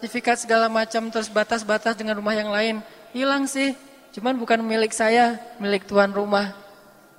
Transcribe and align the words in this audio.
sertifikat 0.00 0.40
segala 0.40 0.72
macam 0.72 1.12
terus 1.12 1.28
batas-batas 1.28 1.92
dengan 1.92 2.16
rumah 2.16 2.32
yang 2.32 2.48
lain 2.48 2.80
hilang 3.12 3.44
sih. 3.44 3.76
Cuman 4.16 4.32
bukan 4.40 4.64
milik 4.64 4.96
saya, 4.96 5.36
milik 5.60 5.84
tuan 5.84 6.08
rumah. 6.08 6.56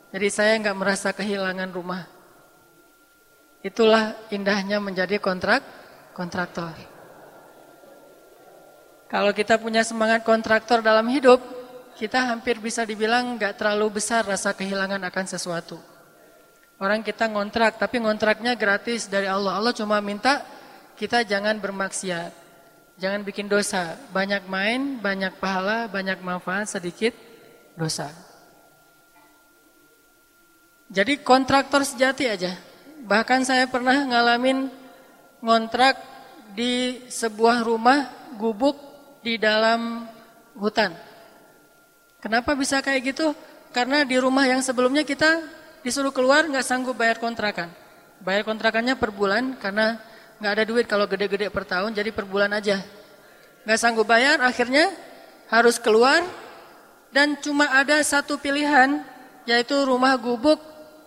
Jadi 0.09 0.27
saya 0.33 0.57
nggak 0.57 0.73
merasa 0.81 1.13
kehilangan 1.13 1.69
rumah. 1.69 2.09
Itulah 3.61 4.17
indahnya 4.33 4.81
menjadi 4.81 5.21
kontrak 5.21 5.61
kontraktor. 6.17 6.73
Kalau 9.05 9.29
kita 9.29 9.61
punya 9.61 9.85
semangat 9.85 10.25
kontraktor 10.25 10.81
dalam 10.81 11.05
hidup, 11.13 11.37
kita 12.01 12.33
hampir 12.33 12.57
bisa 12.57 12.81
dibilang 12.81 13.37
nggak 13.37 13.61
terlalu 13.61 14.01
besar 14.01 14.25
rasa 14.25 14.57
kehilangan 14.57 15.05
akan 15.05 15.25
sesuatu. 15.29 15.77
Orang 16.81 17.05
kita 17.05 17.29
ngontrak, 17.29 17.77
tapi 17.77 18.01
ngontraknya 18.01 18.57
gratis 18.57 19.05
dari 19.05 19.29
Allah. 19.29 19.53
Allah 19.53 19.69
cuma 19.69 20.01
minta 20.01 20.41
kita 20.97 21.21
jangan 21.21 21.61
bermaksiat. 21.61 22.40
Jangan 23.01 23.25
bikin 23.25 23.49
dosa. 23.49 23.97
Banyak 24.13 24.45
main, 24.45 25.01
banyak 25.01 25.41
pahala, 25.41 25.89
banyak 25.89 26.21
manfaat, 26.21 26.69
sedikit 26.69 27.17
dosa. 27.73 28.13
Jadi 30.93 31.25
kontraktor 31.25 31.81
sejati 31.81 32.29
aja. 32.29 32.53
Bahkan 33.01 33.41
saya 33.41 33.65
pernah 33.65 34.05
ngalamin 34.05 34.69
ngontrak 35.41 35.97
di 36.53 37.01
sebuah 37.09 37.65
rumah 37.65 38.05
gubuk 38.37 38.77
di 39.25 39.41
dalam 39.41 40.05
hutan. 40.53 40.93
Kenapa 42.21 42.53
bisa 42.53 42.85
kayak 42.85 43.17
gitu? 43.17 43.33
Karena 43.73 44.05
di 44.05 44.21
rumah 44.21 44.45
yang 44.45 44.61
sebelumnya 44.61 45.01
kita 45.01 45.41
disuruh 45.81 46.13
keluar 46.13 46.45
nggak 46.45 46.61
sanggup 46.61 46.93
bayar 46.93 47.17
kontrakan. 47.17 47.73
Bayar 48.21 48.45
kontrakannya 48.45 48.93
per 48.93 49.09
bulan 49.09 49.57
karena 49.57 49.97
nggak 50.37 50.53
ada 50.57 50.63
duit 50.65 50.85
kalau 50.85 51.05
gede-gede 51.05 51.49
per 51.49 51.65
tahun 51.65 51.95
jadi 51.95 52.13
per 52.13 52.27
bulan 52.27 52.51
aja. 52.53 52.83
Nggak 53.65 53.79
sanggup 53.79 54.09
bayar 54.09 54.41
akhirnya 54.41 54.89
harus 55.51 55.77
keluar 55.77 56.23
dan 57.11 57.37
cuma 57.37 57.67
ada 57.69 57.99
satu 58.01 58.39
pilihan 58.39 59.03
yaitu 59.45 59.75
rumah 59.83 60.15
gubuk 60.15 60.57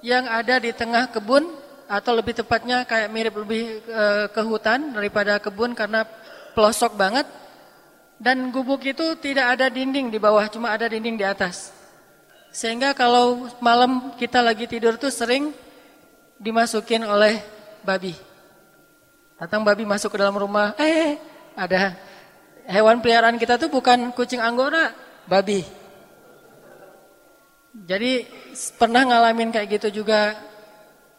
yang 0.05 0.29
ada 0.29 0.61
di 0.61 0.71
tengah 0.71 1.09
kebun 1.09 1.49
atau 1.89 2.13
lebih 2.13 2.37
tepatnya 2.37 2.85
kayak 2.85 3.09
mirip 3.09 3.35
lebih 3.41 3.81
e, 3.85 4.05
ke 4.29 4.43
hutan 4.45 4.93
daripada 4.93 5.41
kebun 5.41 5.73
karena 5.73 6.05
pelosok 6.53 6.93
banget 6.97 7.25
dan 8.21 8.53
gubuk 8.53 8.85
itu 8.85 9.17
tidak 9.19 9.59
ada 9.59 9.67
dinding 9.73 10.13
di 10.13 10.21
bawah 10.21 10.45
cuma 10.49 10.71
ada 10.71 10.87
dinding 10.87 11.19
di 11.19 11.27
atas. 11.27 11.75
Sehingga 12.55 12.95
kalau 12.95 13.51
malam 13.59 14.15
kita 14.15 14.39
lagi 14.39 14.71
tidur 14.71 14.95
tuh 14.95 15.11
sering 15.11 15.51
dimasukin 16.39 17.03
oleh 17.03 17.43
babi. 17.83 18.15
Datang 19.35 19.67
babi 19.67 19.83
masuk 19.83 20.15
ke 20.15 20.19
dalam 20.23 20.39
rumah, 20.39 20.71
eh 20.79 21.19
ada 21.59 21.99
hewan 22.69 23.01
peliharaan 23.01 23.37
kita 23.37 23.61
tuh 23.61 23.69
bukan 23.69 24.13
kucing 24.17 24.41
anggora, 24.41 24.93
babi. 25.29 25.65
Jadi 27.75 28.25
pernah 28.79 29.03
ngalamin 29.03 29.51
kayak 29.51 29.81
gitu 29.81 30.05
juga. 30.05 30.39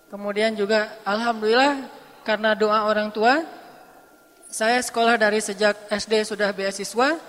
Kemudian 0.08 0.56
juga 0.56 0.96
alhamdulillah 1.04 1.92
karena 2.24 2.56
doa 2.56 2.88
orang 2.88 3.12
tua 3.12 3.44
saya 4.48 4.80
sekolah 4.80 5.20
dari 5.20 5.44
sejak 5.44 5.76
SD 5.92 6.24
sudah 6.24 6.56
beasiswa, 6.56 7.20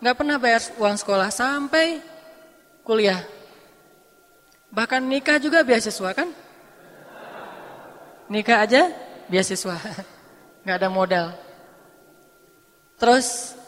nggak 0.00 0.16
pernah 0.16 0.40
bayar 0.40 0.64
uang 0.80 0.96
sekolah 0.96 1.28
sampai 1.28 2.00
kuliah. 2.80 3.20
Bahkan 4.72 5.02
nikah 5.04 5.36
juga 5.36 5.60
beasiswa 5.60 6.10
kan? 6.16 6.32
Nikah 8.32 8.64
aja 8.64 8.88
beasiswa. 9.28 9.76
nggak 10.64 10.76
ada 10.80 10.88
modal. 10.88 11.26
Terus 12.96 13.59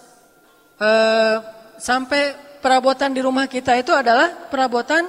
eh, 0.82 1.34
sampai 1.78 2.34
perabotan 2.58 3.14
di 3.14 3.22
rumah 3.22 3.46
kita 3.46 3.78
itu 3.78 3.94
adalah 3.94 4.50
perabotan 4.50 5.06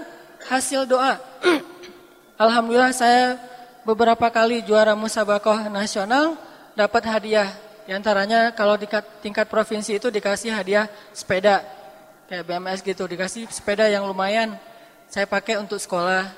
hasil 0.49 0.85
doa. 0.85 1.17
Alhamdulillah 2.43 2.93
saya 2.93 3.37
beberapa 3.85 4.29
kali 4.29 4.65
juara 4.65 4.93
musabakoh 4.97 5.69
nasional 5.69 6.37
dapat 6.73 7.03
hadiah. 7.09 7.49
Di 7.83 7.91
antaranya 7.91 8.55
kalau 8.55 8.79
di 8.79 8.87
tingkat 9.19 9.51
provinsi 9.51 9.99
itu 9.99 10.07
dikasih 10.07 10.55
hadiah 10.55 10.87
sepeda 11.11 11.61
kayak 12.31 12.47
BMS 12.47 12.79
gitu, 12.79 13.03
dikasih 13.03 13.51
sepeda 13.51 13.91
yang 13.91 14.07
lumayan 14.07 14.55
saya 15.11 15.27
pakai 15.27 15.59
untuk 15.59 15.77
sekolah. 15.77 16.31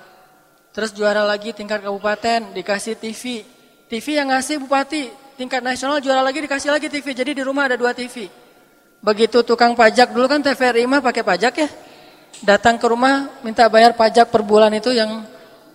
Terus 0.76 0.92
juara 0.92 1.24
lagi 1.24 1.56
tingkat 1.56 1.80
kabupaten, 1.80 2.52
dikasih 2.52 3.00
TV. 3.00 3.48
TV 3.88 4.06
yang 4.20 4.28
ngasih 4.34 4.60
bupati, 4.60 5.08
tingkat 5.40 5.64
nasional 5.64 6.04
juara 6.04 6.20
lagi 6.20 6.44
dikasih 6.44 6.74
lagi 6.74 6.92
TV. 6.92 7.16
Jadi 7.16 7.32
di 7.40 7.44
rumah 7.46 7.72
ada 7.72 7.80
dua 7.80 7.96
TV. 7.96 8.28
Begitu 9.06 9.46
tukang 9.46 9.78
pajak 9.78 10.10
dulu 10.10 10.26
kan 10.26 10.42
TVRI 10.42 10.90
mah 10.90 10.98
pakai 10.98 11.22
pajak 11.22 11.54
ya. 11.54 11.70
Datang 12.42 12.82
ke 12.82 12.90
rumah 12.90 13.30
minta 13.46 13.70
bayar 13.70 13.94
pajak 13.94 14.34
per 14.34 14.42
bulan 14.42 14.74
itu 14.74 14.90
yang 14.90 15.22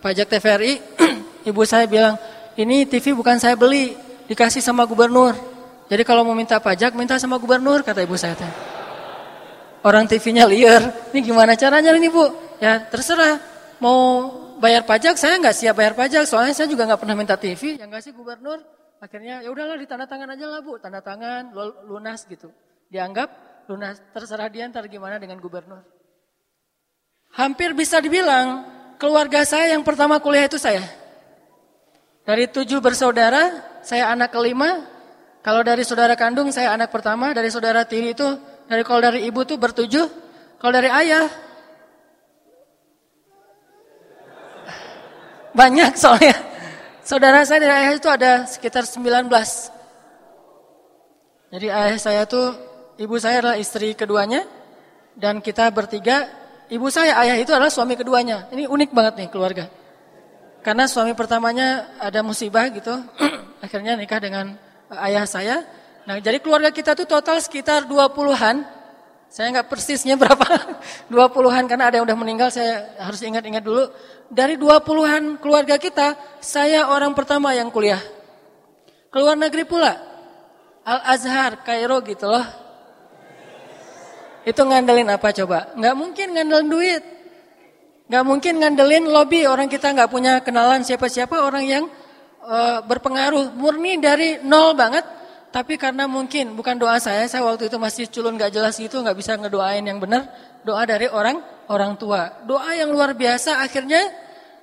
pajak 0.03 0.27
TVRI. 0.27 0.83
Ibu 1.49 1.63
saya 1.63 1.87
bilang, 1.87 2.19
ini 2.59 2.91
TV 2.91 3.15
bukan 3.15 3.39
saya 3.39 3.55
beli, 3.55 3.95
dikasih 4.27 4.59
sama 4.59 4.83
gubernur. 4.83 5.39
Jadi 5.87 6.03
kalau 6.03 6.27
mau 6.27 6.35
minta 6.35 6.59
pajak, 6.59 6.93
minta 6.99 7.17
sama 7.23 7.39
gubernur, 7.41 7.83
kata 7.83 8.05
ibu 8.07 8.15
saya. 8.15 8.37
Orang 9.83 10.07
TV-nya 10.07 10.47
liar, 10.47 11.11
ini 11.11 11.25
gimana 11.25 11.59
caranya 11.59 11.91
ini 11.97 12.07
bu? 12.07 12.31
Ya 12.63 12.79
terserah 12.79 13.41
mau 13.81 14.29
bayar 14.61 14.85
pajak 14.85 15.17
saya 15.17 15.41
nggak 15.41 15.57
siap 15.57 15.75
bayar 15.75 15.97
pajak 15.97 16.29
soalnya 16.29 16.53
saya 16.53 16.69
juga 16.69 16.85
nggak 16.85 17.01
pernah 17.01 17.17
minta 17.17 17.35
TV 17.41 17.81
yang 17.81 17.89
ngasih 17.89 18.13
gubernur 18.13 18.61
akhirnya 19.01 19.41
ya 19.41 19.49
udahlah 19.49 19.81
ditanda 19.81 20.05
tangan 20.05 20.37
aja 20.37 20.47
lah 20.53 20.61
bu 20.61 20.77
tanda 20.77 21.01
tangan 21.01 21.49
lunas 21.89 22.29
gitu 22.29 22.53
dianggap 22.91 23.31
lunas 23.71 24.03
terserah 24.11 24.51
dia 24.51 24.67
ntar 24.67 24.85
gimana 24.91 25.17
dengan 25.17 25.39
gubernur. 25.39 25.81
Hampir 27.39 27.71
bisa 27.73 28.03
dibilang 28.03 28.67
keluarga 28.99 29.47
saya 29.47 29.73
yang 29.73 29.87
pertama 29.87 30.19
kuliah 30.19 30.51
itu 30.51 30.59
saya. 30.59 30.83
Dari 32.27 32.51
tujuh 32.51 32.83
bersaudara 32.83 33.63
saya 33.87 34.11
anak 34.11 34.35
kelima. 34.35 34.85
Kalau 35.41 35.65
dari 35.65 35.87
saudara 35.87 36.19
kandung 36.19 36.51
saya 36.51 36.75
anak 36.75 36.91
pertama. 36.91 37.31
Dari 37.31 37.49
saudara 37.49 37.87
tiri 37.87 38.13
itu 38.13 38.27
dari 38.67 38.83
kalau 38.83 39.01
dari 39.01 39.25
ibu 39.25 39.41
tuh 39.47 39.57
bertujuh. 39.57 40.07
Kalau 40.59 40.73
dari 40.75 40.91
ayah 40.91 41.31
Banyak 45.51 45.99
soalnya. 45.99 46.37
Saudara 47.03 47.43
saya 47.43 47.67
dari 47.67 47.75
ayah 47.75 47.93
itu 47.99 48.07
ada 48.07 48.47
sekitar 48.47 48.87
19. 48.87 49.27
Jadi 51.51 51.67
ayah 51.67 51.99
saya 51.99 52.23
tuh, 52.23 52.55
ibu 53.01 53.17
saya 53.17 53.41
adalah 53.41 53.57
istri 53.57 53.97
keduanya. 53.97 54.45
Dan 55.17 55.41
kita 55.43 55.67
bertiga, 55.73 56.29
ibu 56.71 56.87
saya, 56.93 57.17
ayah 57.25 57.37
itu 57.41 57.51
adalah 57.51 57.73
suami 57.73 57.97
keduanya. 57.97 58.47
Ini 58.53 58.69
unik 58.69 58.91
banget 58.93 59.15
nih 59.25 59.29
keluarga. 59.33 59.65
Karena 60.61 60.85
suami 60.85 61.17
pertamanya 61.17 61.97
ada 61.97 62.21
musibah 62.21 62.69
gitu. 62.69 62.93
akhirnya 63.65 63.97
nikah 63.97 64.21
dengan 64.21 64.55
ayah 65.01 65.25
saya. 65.25 65.65
Nah 66.05 66.21
jadi 66.21 66.41
keluarga 66.41 66.69
kita 66.69 66.93
tuh 66.93 67.09
total 67.09 67.41
sekitar 67.41 67.89
20-an. 67.89 68.65
Saya 69.31 69.47
nggak 69.55 69.69
persisnya 69.71 70.19
berapa, 70.23 70.47
20-an 71.07 71.65
karena 71.71 71.85
ada 71.87 72.03
yang 72.03 72.07
udah 72.07 72.19
meninggal, 72.19 72.49
saya 72.51 72.99
harus 72.99 73.23
ingat-ingat 73.23 73.63
dulu 73.63 73.87
dari 74.31 74.55
dua 74.59 74.83
puluhan 74.83 75.39
keluarga 75.39 75.79
kita, 75.79 76.15
saya 76.43 76.91
orang 76.91 77.15
pertama 77.15 77.55
yang 77.55 77.71
kuliah. 77.71 78.01
Keluar 79.11 79.35
negeri 79.35 79.67
pula. 79.67 79.99
Al-Azhar, 80.87 81.63
Kairo 81.67 81.99
gitu 82.03 82.27
loh. 82.31 82.47
Itu 84.45 84.65
ngandelin 84.65 85.09
apa 85.13 85.29
coba? 85.37 85.73
Nggak 85.77 85.95
mungkin 85.97 86.27
ngandelin 86.33 86.69
duit. 86.69 87.03
Nggak 88.09 88.25
mungkin 88.25 88.55
ngandelin 88.59 89.05
lobby. 89.07 89.45
Orang 89.45 89.69
kita 89.69 89.93
nggak 89.93 90.11
punya 90.11 90.41
kenalan 90.41 90.83
siapa-siapa 90.83 91.45
orang 91.45 91.65
yang 91.69 91.85
uh, 92.45 92.81
berpengaruh. 92.85 93.53
Murni 93.55 94.01
dari 94.01 94.41
nol 94.41 94.73
banget. 94.75 95.05
Tapi 95.51 95.75
karena 95.75 96.07
mungkin 96.07 96.55
bukan 96.55 96.79
doa 96.79 97.03
saya, 97.03 97.27
saya 97.27 97.43
waktu 97.43 97.67
itu 97.67 97.75
masih 97.75 98.07
culun 98.07 98.39
nggak 98.39 98.55
jelas 98.55 98.79
gitu, 98.79 99.03
nggak 99.03 99.19
bisa 99.19 99.35
ngedoain 99.35 99.83
yang 99.83 99.99
benar. 99.99 100.31
Doa 100.63 100.87
dari 100.87 101.11
orang 101.11 101.43
orang 101.67 101.99
tua. 101.99 102.39
Doa 102.47 102.71
yang 102.79 102.95
luar 102.95 103.19
biasa 103.19 103.59
akhirnya 103.59 103.99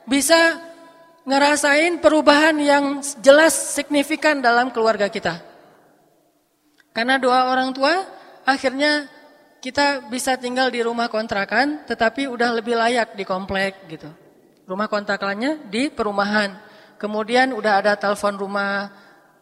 bisa 0.07 0.63
ngerasain 1.27 1.99
perubahan 1.99 2.55
yang 2.55 3.03
jelas 3.19 3.75
signifikan 3.75 4.39
dalam 4.39 4.71
keluarga 4.71 5.11
kita. 5.11 5.43
Karena 6.95 7.19
doa 7.19 7.51
orang 7.51 7.75
tua 7.75 8.07
akhirnya 8.47 9.11
kita 9.63 10.07
bisa 10.07 10.37
tinggal 10.37 10.69
di 10.69 10.81
rumah 10.85 11.09
kontrakan 11.09 11.83
tetapi 11.83 12.29
udah 12.29 12.57
lebih 12.57 12.77
layak 12.77 13.17
di 13.17 13.23
komplek 13.25 13.89
gitu. 13.89 14.09
Rumah 14.67 14.87
kontrakannya 14.91 15.71
di 15.71 15.89
perumahan. 15.89 16.53
Kemudian 16.97 17.53
udah 17.53 17.81
ada 17.81 17.93
telepon 17.93 18.35
rumah 18.35 18.89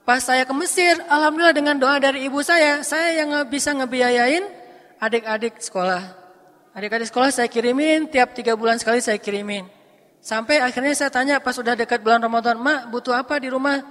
Pas 0.05 0.21
saya 0.21 0.45
ke 0.45 0.53
Mesir, 0.53 1.01
alhamdulillah 1.09 1.57
dengan 1.57 1.81
doa 1.81 1.97
dari 1.97 2.29
ibu 2.29 2.37
saya, 2.45 2.85
saya 2.85 3.25
yang 3.25 3.33
bisa 3.49 3.73
ngebiayain 3.73 4.45
adik-adik 5.01 5.57
sekolah. 5.57 6.13
Adik-adik 6.77 7.09
sekolah 7.09 7.33
saya 7.33 7.49
kirimin, 7.49 8.05
tiap 8.13 8.37
tiga 8.37 8.53
bulan 8.53 8.77
sekali 8.77 9.01
saya 9.01 9.17
kirimin. 9.17 9.65
Sampai 10.21 10.61
akhirnya 10.61 10.93
saya 10.93 11.09
tanya 11.09 11.41
pas 11.41 11.57
sudah 11.57 11.73
dekat 11.73 12.05
bulan 12.05 12.21
Ramadan, 12.21 12.61
Mak 12.61 12.93
butuh 12.93 13.17
apa 13.17 13.41
di 13.41 13.49
rumah? 13.49 13.81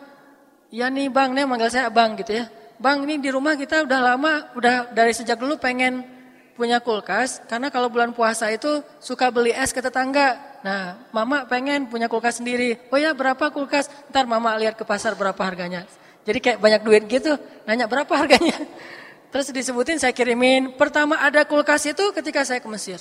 Ya 0.70 0.86
nih 0.86 1.10
bang, 1.10 1.34
nih 1.34 1.50
manggil 1.50 1.74
saya 1.74 1.90
bang 1.90 2.14
gitu 2.14 2.30
ya. 2.30 2.46
Bang 2.78 3.02
ini 3.02 3.18
di 3.18 3.34
rumah 3.34 3.58
kita 3.58 3.82
udah 3.82 4.14
lama, 4.14 4.54
udah 4.54 4.94
dari 4.94 5.10
sejak 5.10 5.34
dulu 5.34 5.58
pengen 5.58 6.13
punya 6.54 6.80
kulkas. 6.80 7.42
Karena 7.50 7.68
kalau 7.68 7.90
bulan 7.90 8.14
puasa 8.14 8.48
itu 8.50 8.80
suka 9.02 9.28
beli 9.28 9.50
es 9.50 9.74
ke 9.74 9.82
tetangga. 9.82 10.38
Nah 10.64 10.96
mama 11.10 11.44
pengen 11.44 11.90
punya 11.90 12.08
kulkas 12.08 12.40
sendiri. 12.40 12.78
Oh 12.88 12.98
ya 12.98 13.12
berapa 13.12 13.50
kulkas? 13.52 13.90
Ntar 14.10 14.24
mama 14.24 14.54
lihat 14.56 14.78
ke 14.78 14.86
pasar 14.86 15.18
berapa 15.18 15.38
harganya. 15.38 15.84
Jadi 16.24 16.38
kayak 16.40 16.58
banyak 16.58 16.80
duit 16.80 17.02
gitu, 17.04 17.36
nanya 17.68 17.84
berapa 17.84 18.08
harganya. 18.08 18.56
Terus 19.34 19.52
disebutin 19.52 20.00
saya 20.00 20.16
kirimin. 20.16 20.72
Pertama 20.78 21.20
ada 21.20 21.44
kulkas 21.44 21.84
itu 21.84 22.14
ketika 22.16 22.46
saya 22.48 22.64
ke 22.64 22.68
Mesir. 22.70 22.96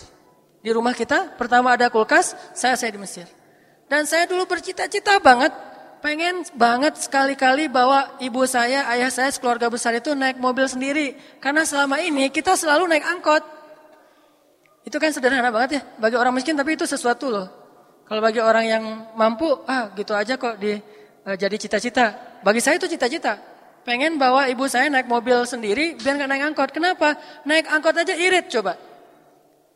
Di 0.59 0.71
rumah 0.75 0.91
kita 0.91 1.37
pertama 1.39 1.71
ada 1.75 1.87
kulkas, 1.87 2.35
saya 2.51 2.75
saya 2.75 2.91
di 2.91 2.99
Mesir. 2.99 3.29
Dan 3.87 4.03
saya 4.09 4.27
dulu 4.27 4.43
bercita-cita 4.47 5.19
banget 5.23 5.51
pengen 6.03 6.43
banget 6.59 6.99
sekali-kali 6.99 7.71
bawa 7.71 8.19
ibu 8.19 8.43
saya, 8.43 8.83
ayah 8.91 9.07
saya, 9.07 9.31
keluarga 9.39 9.71
besar 9.71 9.95
itu 9.95 10.11
naik 10.11 10.35
mobil 10.35 10.67
sendiri. 10.67 11.15
Karena 11.39 11.63
selama 11.63 12.03
ini 12.03 12.27
kita 12.27 12.59
selalu 12.59 12.91
naik 12.91 13.07
angkot. 13.07 13.43
Itu 14.83 14.99
kan 14.99 15.15
sederhana 15.15 15.47
banget 15.47 15.79
ya 15.79 15.81
bagi 15.95 16.19
orang 16.19 16.35
miskin 16.35 16.59
tapi 16.59 16.75
itu 16.75 16.83
sesuatu 16.83 17.31
loh. 17.31 17.47
Kalau 18.03 18.19
bagi 18.19 18.43
orang 18.43 18.67
yang 18.67 18.83
mampu, 19.15 19.47
ah 19.63 19.95
gitu 19.95 20.11
aja 20.11 20.35
kok 20.35 20.59
di 20.59 20.75
uh, 21.23 21.35
jadi 21.39 21.55
cita-cita. 21.55 22.35
Bagi 22.43 22.59
saya 22.59 22.75
itu 22.75 22.91
cita-cita. 22.91 23.39
Pengen 23.87 24.19
bawa 24.19 24.51
ibu 24.51 24.67
saya 24.67 24.91
naik 24.91 25.07
mobil 25.07 25.47
sendiri 25.47 25.95
biar 25.95 26.19
nggak 26.19 26.29
naik 26.35 26.43
angkot. 26.51 26.69
Kenapa? 26.75 27.15
Naik 27.47 27.71
angkot 27.71 27.95
aja 27.95 28.11
irit 28.11 28.51
coba. 28.51 28.75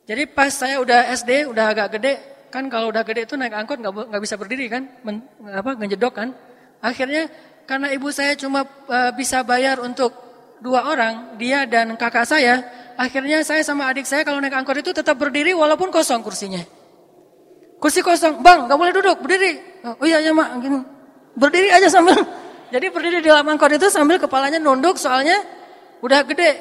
Jadi 0.03 0.27
pas 0.27 0.51
saya 0.51 0.83
udah 0.83 1.07
SD, 1.15 1.51
udah 1.51 1.65
agak 1.71 1.99
gede, 1.99 2.19
Kan 2.47 2.71
kalau 2.71 2.89
udah 2.89 3.03
gede 3.03 3.27
itu 3.27 3.35
naik 3.35 3.51
angkot 3.51 3.83
nggak 3.83 3.93
nggak 4.13 4.21
bisa 4.23 4.35
berdiri 4.39 4.71
kan, 4.71 4.87
Men, 5.03 5.27
apa 5.43 5.75
ngejedok 5.75 6.13
kan. 6.15 6.31
Akhirnya 6.79 7.27
karena 7.67 7.91
ibu 7.91 8.07
saya 8.15 8.33
cuma 8.39 8.63
uh, 8.63 9.11
bisa 9.11 9.43
bayar 9.43 9.83
untuk 9.83 10.15
dua 10.63 10.87
orang, 10.87 11.35
dia 11.35 11.67
dan 11.67 11.99
kakak 11.99 12.23
saya. 12.23 12.63
Akhirnya 12.97 13.43
saya 13.43 13.61
sama 13.61 13.85
adik 13.91 14.07
saya 14.07 14.23
kalau 14.25 14.39
naik 14.39 14.55
angkot 14.55 14.79
itu 14.79 14.95
tetap 14.95 15.19
berdiri 15.19 15.51
walaupun 15.53 15.91
kosong 15.91 16.23
kursinya. 16.23 16.63
Kursi 17.77 18.01
kosong, 18.01 18.41
bang 18.41 18.65
nggak 18.65 18.79
boleh 18.79 18.93
duduk, 18.95 19.17
berdiri. 19.21 19.83
Oh 19.85 20.05
iya 20.07 20.17
ya 20.23 20.33
mak, 20.33 20.57
gini. 20.63 20.81
berdiri 21.37 21.69
aja 21.69 21.91
sambil. 21.91 22.17
Jadi 22.73 22.89
berdiri 22.89 23.21
di 23.21 23.29
dalam 23.29 23.45
angkot 23.45 23.69
itu 23.69 23.87
sambil 23.91 24.17
kepalanya 24.17 24.57
nunduk 24.57 24.97
soalnya 24.97 25.37
udah 26.01 26.25
gede, 26.25 26.57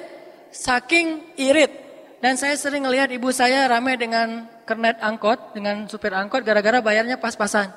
saking 0.53 1.39
irit. 1.41 1.86
Dan 2.17 2.41
saya 2.41 2.57
sering 2.57 2.89
ngelihat 2.89 3.13
ibu 3.13 3.29
saya 3.29 3.69
rame 3.69 3.93
dengan 4.01 4.49
kernet 4.65 4.97
angkot 5.05 5.53
dengan 5.53 5.85
supir 5.85 6.17
angkot 6.17 6.43
gara-gara 6.43 6.81
bayarnya 6.81 7.21
pas-pasan. 7.21 7.69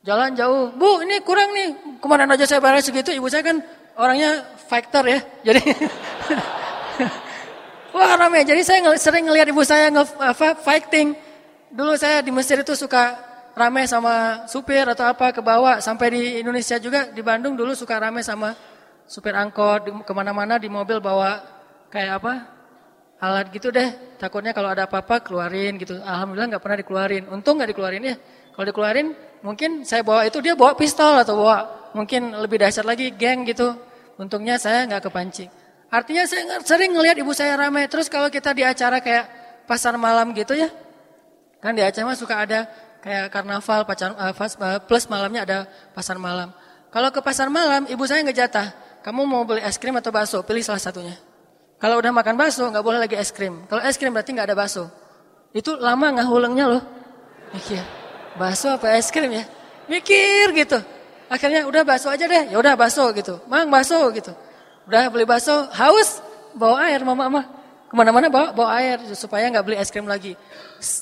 Jalan 0.00 0.32
jauh, 0.32 0.72
bu 0.72 1.04
ini 1.04 1.20
kurang 1.20 1.52
nih, 1.52 2.00
ke 2.00 2.06
mana 2.08 2.24
aja 2.24 2.48
saya 2.48 2.64
bayar 2.64 2.80
segitu, 2.80 3.12
ibu 3.12 3.28
saya 3.28 3.44
kan 3.44 3.60
orangnya 4.00 4.48
fighter 4.64 5.04
ya, 5.04 5.20
jadi 5.44 5.60
wah 7.94 8.16
ramai. 8.16 8.48
Jadi 8.48 8.64
saya 8.64 8.80
sering 8.96 9.28
ngelihat 9.28 9.52
ibu 9.52 9.60
saya 9.60 9.92
nge 9.92 10.08
fighting. 10.64 11.12
Dulu 11.68 12.00
saya 12.00 12.24
di 12.24 12.32
Mesir 12.32 12.64
itu 12.64 12.72
suka 12.72 13.20
ramai 13.52 13.84
sama 13.84 14.48
supir 14.48 14.88
atau 14.88 15.04
apa 15.04 15.36
ke 15.36 15.44
bawah, 15.44 15.84
sampai 15.84 16.16
di 16.16 16.22
Indonesia 16.40 16.80
juga 16.80 17.12
di 17.12 17.20
Bandung 17.20 17.52
dulu 17.52 17.76
suka 17.76 18.00
ramai 18.00 18.24
sama 18.24 18.56
supir 19.04 19.36
angkot 19.36 19.84
ke 20.00 20.12
mana-mana 20.16 20.56
di 20.56 20.72
mobil 20.72 20.96
bawa 20.96 21.44
kayak 21.92 22.24
apa 22.24 22.59
alat 23.20 23.52
gitu 23.52 23.68
deh. 23.68 24.16
Takutnya 24.16 24.56
kalau 24.56 24.72
ada 24.72 24.88
apa-apa 24.88 25.20
keluarin 25.20 25.76
gitu. 25.76 26.00
Alhamdulillah 26.00 26.56
nggak 26.56 26.62
pernah 26.64 26.78
dikeluarin. 26.80 27.24
Untung 27.28 27.60
nggak 27.60 27.70
dikeluarin 27.76 28.02
ya. 28.02 28.16
Kalau 28.56 28.66
dikeluarin 28.66 29.06
mungkin 29.44 29.84
saya 29.84 30.00
bawa 30.00 30.26
itu 30.26 30.40
dia 30.40 30.56
bawa 30.56 30.72
pistol 30.74 31.20
atau 31.20 31.36
bawa 31.36 31.56
mungkin 31.92 32.32
lebih 32.34 32.58
dahsyat 32.64 32.88
lagi 32.88 33.12
geng 33.14 33.44
gitu. 33.44 33.76
Untungnya 34.16 34.56
saya 34.56 34.88
nggak 34.88 35.12
kepancing. 35.12 35.52
Artinya 35.92 36.24
saya 36.24 36.60
sering 36.64 36.96
ngelihat 36.96 37.20
ibu 37.20 37.32
saya 37.36 37.54
ramai. 37.60 37.86
Terus 37.86 38.08
kalau 38.08 38.32
kita 38.32 38.56
di 38.56 38.64
acara 38.64 39.04
kayak 39.04 39.24
pasar 39.68 39.94
malam 40.00 40.32
gitu 40.32 40.56
ya. 40.56 40.72
Kan 41.60 41.76
di 41.76 41.84
acara 41.84 42.16
suka 42.16 42.40
ada 42.40 42.64
kayak 43.04 43.32
karnaval 43.32 43.84
pacar, 43.84 44.16
uh, 44.16 44.80
plus 44.84 45.04
malamnya 45.08 45.44
ada 45.44 45.58
pasar 45.92 46.16
malam. 46.16 46.52
Kalau 46.90 47.08
ke 47.14 47.20
pasar 47.22 47.52
malam 47.52 47.84
ibu 47.86 48.02
saya 48.08 48.24
nggak 48.24 48.38
jatah. 48.38 48.68
Kamu 49.00 49.24
mau 49.24 49.48
beli 49.48 49.64
es 49.64 49.80
krim 49.80 49.96
atau 49.96 50.12
bakso? 50.12 50.44
Pilih 50.44 50.60
salah 50.60 50.82
satunya. 50.82 51.16
Kalau 51.80 51.96
udah 51.96 52.12
makan 52.12 52.36
bakso 52.36 52.68
nggak 52.68 52.84
boleh 52.84 53.00
lagi 53.00 53.16
es 53.16 53.32
krim. 53.32 53.64
Kalau 53.64 53.80
es 53.80 53.96
krim 53.96 54.12
berarti 54.12 54.36
nggak 54.36 54.52
ada 54.52 54.56
bakso. 54.56 54.92
Itu 55.56 55.80
lama 55.80 56.12
nggak 56.12 56.28
hulengnya 56.28 56.68
loh. 56.68 56.82
Mikir, 57.56 57.80
bakso 58.36 58.76
apa 58.76 59.00
es 59.00 59.08
krim 59.08 59.32
ya? 59.32 59.48
Mikir 59.88 60.52
gitu. 60.52 60.76
Akhirnya 61.32 61.64
udah 61.64 61.80
bakso 61.80 62.12
aja 62.12 62.28
deh. 62.28 62.52
Ya 62.52 62.56
udah 62.60 62.76
bakso 62.76 63.08
gitu. 63.16 63.40
Mang 63.48 63.72
bakso 63.72 63.96
gitu. 64.12 64.36
Udah 64.84 65.08
beli 65.08 65.24
bakso, 65.24 65.72
haus, 65.72 66.20
bawa 66.52 66.84
air 66.84 67.00
mama 67.00 67.32
mama. 67.32 67.42
Ke 67.88 67.94
mana-mana 67.96 68.28
bawa 68.28 68.52
bawa 68.52 68.76
air 68.76 69.00
supaya 69.16 69.48
nggak 69.48 69.64
beli 69.64 69.76
es 69.80 69.88
krim 69.88 70.04
lagi. 70.04 70.36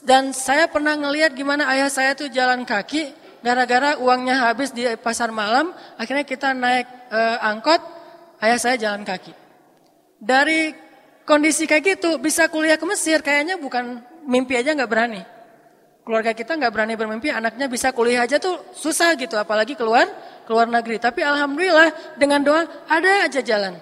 Dan 0.07 0.31
saya 0.31 0.71
pernah 0.71 0.95
ngelihat 0.95 1.35
gimana 1.35 1.67
ayah 1.75 1.91
saya 1.91 2.15
tuh 2.15 2.31
jalan 2.31 2.63
kaki 2.63 3.11
gara-gara 3.43 3.99
uangnya 3.99 4.47
habis 4.47 4.71
di 4.71 4.87
pasar 5.03 5.35
malam. 5.35 5.75
Akhirnya 5.99 6.23
kita 6.23 6.55
naik 6.55 6.87
uh, 7.11 7.51
angkot, 7.51 7.83
ayah 8.47 8.59
saya 8.63 8.79
jalan 8.79 9.03
kaki. 9.03 9.48
Dari 10.19 10.75
kondisi 11.23 11.69
kayak 11.69 11.99
gitu 11.99 12.11
bisa 12.19 12.51
kuliah 12.51 12.75
ke 12.75 12.87
Mesir 12.89 13.23
kayaknya 13.23 13.55
bukan 13.55 14.03
mimpi 14.27 14.59
aja 14.59 14.75
nggak 14.75 14.91
berani. 14.91 15.23
Keluarga 16.03 16.33
kita 16.33 16.57
nggak 16.57 16.73
berani 16.73 16.97
bermimpi 16.97 17.29
anaknya 17.29 17.69
bisa 17.69 17.93
kuliah 17.93 18.25
aja 18.25 18.41
tuh 18.41 18.57
susah 18.73 19.13
gitu 19.21 19.37
apalagi 19.37 19.77
keluar 19.77 20.09
keluar 20.49 20.65
negeri. 20.65 20.97
Tapi 20.97 21.21
alhamdulillah 21.21 22.17
dengan 22.17 22.41
doa 22.41 22.65
ada 22.89 23.29
aja 23.29 23.45
jalan. 23.45 23.77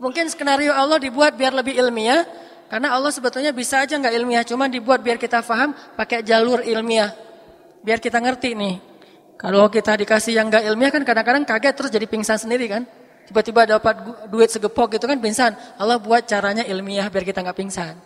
Mungkin 0.00 0.26
skenario 0.32 0.72
Allah 0.72 0.96
dibuat 0.96 1.36
biar 1.36 1.52
lebih 1.54 1.76
ilmiah 1.76 2.24
karena 2.72 2.96
Allah 2.96 3.12
sebetulnya 3.12 3.52
bisa 3.52 3.84
aja 3.84 3.94
nggak 4.00 4.14
ilmiah 4.16 4.42
cuma 4.48 4.66
dibuat 4.66 5.04
biar 5.04 5.20
kita 5.20 5.44
paham 5.44 5.76
pakai 5.94 6.24
jalur 6.24 6.64
ilmiah. 6.64 7.12
Biar 7.84 8.00
kita 8.00 8.18
ngerti 8.18 8.56
nih. 8.56 8.76
Kalau 9.36 9.68
kita 9.68 10.00
dikasih 10.00 10.40
yang 10.40 10.48
nggak 10.48 10.64
ilmiah 10.72 10.88
kan 10.88 11.04
kadang-kadang 11.04 11.44
kaget 11.44 11.74
terus 11.76 11.90
jadi 11.92 12.06
pingsan 12.08 12.40
sendiri 12.40 12.64
kan. 12.66 12.82
Tiba-tiba 13.24 13.64
dapat 13.64 14.28
duit 14.28 14.52
segepok 14.52 15.00
gitu 15.00 15.08
kan 15.08 15.16
pingsan. 15.16 15.56
Allah 15.80 15.96
buat 15.96 16.28
caranya 16.28 16.64
ilmiah 16.64 17.08
biar 17.08 17.24
kita 17.24 17.40
nggak 17.40 17.56
pingsan. 17.56 17.96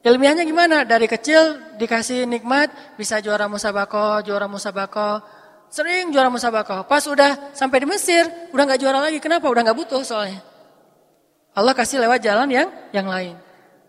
Ilmiahnya 0.00 0.48
gimana? 0.48 0.88
Dari 0.88 1.04
kecil 1.04 1.76
dikasih 1.76 2.24
nikmat, 2.24 2.72
bisa 2.96 3.20
juara 3.20 3.44
musabako, 3.44 4.24
juara 4.24 4.48
musabako, 4.48 5.20
sering 5.68 6.08
juara 6.08 6.32
musabako. 6.32 6.88
Pas 6.88 7.04
udah 7.04 7.52
sampai 7.52 7.84
di 7.84 7.86
Mesir, 7.92 8.24
udah 8.48 8.64
nggak 8.64 8.80
juara 8.80 9.04
lagi. 9.04 9.20
Kenapa? 9.20 9.44
Udah 9.52 9.60
nggak 9.60 9.76
butuh 9.76 10.00
soalnya. 10.00 10.40
Allah 11.52 11.76
kasih 11.76 12.00
lewat 12.00 12.24
jalan 12.24 12.48
yang 12.48 12.68
yang 12.96 13.04
lain. 13.04 13.36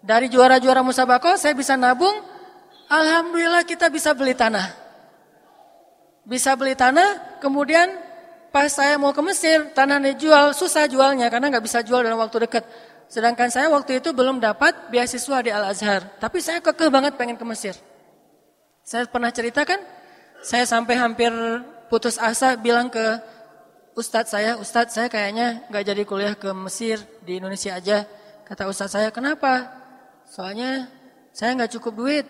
Dari 0.04 0.28
juara-juara 0.28 0.84
musabako, 0.84 1.40
saya 1.40 1.56
bisa 1.56 1.80
nabung. 1.80 2.20
Alhamdulillah 2.92 3.64
kita 3.64 3.88
bisa 3.88 4.12
beli 4.12 4.36
tanah. 4.36 4.68
Bisa 6.28 6.60
beli 6.60 6.76
tanah, 6.76 7.40
kemudian 7.40 7.88
pas 8.52 8.68
saya 8.68 9.00
mau 9.00 9.16
ke 9.16 9.24
Mesir, 9.24 9.72
tanahnya 9.72 10.14
jual, 10.14 10.52
susah 10.52 10.86
jualnya 10.86 11.32
karena 11.32 11.48
nggak 11.48 11.66
bisa 11.66 11.80
jual 11.82 12.04
dalam 12.04 12.20
waktu 12.20 12.46
dekat. 12.46 12.68
Sedangkan 13.12 13.52
saya 13.52 13.68
waktu 13.68 14.00
itu 14.00 14.16
belum 14.16 14.40
dapat 14.40 14.92
beasiswa 14.92 15.38
di 15.44 15.52
Al-Azhar. 15.52 16.20
Tapi 16.20 16.40
saya 16.40 16.64
kekeh 16.64 16.88
banget 16.88 17.20
pengen 17.20 17.36
ke 17.36 17.44
Mesir. 17.44 17.76
Saya 18.84 19.08
pernah 19.08 19.32
ceritakan, 19.32 19.80
saya 20.44 20.64
sampai 20.64 20.96
hampir 20.96 21.32
putus 21.92 22.16
asa 22.16 22.56
bilang 22.56 22.88
ke 22.88 23.20
Ustadz 23.92 24.32
saya, 24.32 24.56
Ustadz 24.56 24.96
saya 24.96 25.08
kayaknya 25.12 25.68
nggak 25.68 25.84
jadi 25.84 26.02
kuliah 26.08 26.36
ke 26.40 26.56
Mesir, 26.56 27.04
di 27.28 27.44
Indonesia 27.44 27.76
aja. 27.76 28.08
Kata 28.48 28.72
Ustadz 28.72 28.96
saya, 28.96 29.12
kenapa? 29.12 29.68
Soalnya 30.32 30.88
saya 31.36 31.52
nggak 31.60 31.76
cukup 31.76 31.94
duit 32.00 32.26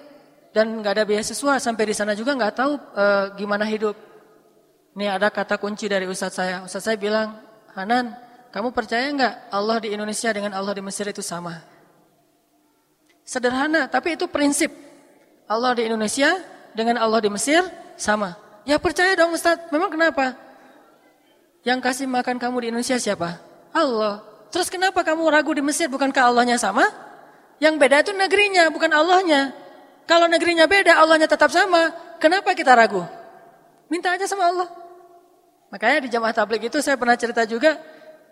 dan 0.50 0.82
nggak 0.82 0.98
ada 0.98 1.06
beasiswa 1.06 1.62
sampai 1.62 1.84
di 1.86 1.94
sana 1.94 2.18
juga 2.18 2.34
nggak 2.34 2.54
tahu 2.58 2.74
e, 2.74 3.06
gimana 3.38 3.66
hidup. 3.70 3.94
Ini 4.92 5.08
ada 5.08 5.32
kata 5.32 5.56
kunci 5.56 5.88
dari 5.88 6.04
Ustadz 6.04 6.36
saya. 6.36 6.56
Ustadz 6.68 6.92
saya 6.92 6.98
bilang, 7.00 7.40
Hanan, 7.72 8.12
kamu 8.52 8.76
percaya 8.76 9.08
nggak 9.08 9.34
Allah 9.48 9.78
di 9.80 9.96
Indonesia 9.96 10.30
dengan 10.36 10.52
Allah 10.52 10.76
di 10.76 10.84
Mesir 10.84 11.08
itu 11.08 11.24
sama? 11.24 11.64
Sederhana, 13.24 13.88
tapi 13.88 14.20
itu 14.20 14.28
prinsip. 14.28 14.68
Allah 15.48 15.72
di 15.76 15.88
Indonesia 15.88 16.36
dengan 16.76 17.00
Allah 17.00 17.24
di 17.24 17.32
Mesir 17.32 17.64
sama. 17.96 18.36
Ya 18.68 18.76
percaya 18.76 19.16
dong 19.16 19.32
Ustadz, 19.32 19.72
memang 19.72 19.88
kenapa? 19.88 20.36
Yang 21.64 21.80
kasih 21.80 22.08
makan 22.12 22.36
kamu 22.36 22.56
di 22.60 22.68
Indonesia 22.76 23.00
siapa? 23.00 23.40
Allah. 23.72 24.28
Terus 24.52 24.68
kenapa 24.68 25.08
kamu 25.08 25.32
ragu 25.32 25.56
di 25.56 25.64
Mesir 25.64 25.88
bukankah 25.88 26.28
Allahnya 26.28 26.60
sama? 26.60 26.84
Yang 27.64 27.76
beda 27.80 27.98
itu 28.04 28.12
negerinya, 28.12 28.68
bukan 28.68 28.92
Allahnya. 28.92 29.56
Kalau 30.04 30.28
negerinya 30.28 30.68
beda, 30.68 31.00
Allahnya 31.00 31.30
tetap 31.32 31.54
sama. 31.54 31.94
Kenapa 32.20 32.52
kita 32.52 32.76
ragu? 32.76 33.06
Minta 33.88 34.12
aja 34.12 34.28
sama 34.28 34.50
Allah. 34.50 34.81
Makanya 35.72 36.04
di 36.04 36.10
jamaah 36.12 36.36
tablik 36.36 36.68
itu 36.68 36.84
saya 36.84 37.00
pernah 37.00 37.16
cerita 37.16 37.48
juga, 37.48 37.80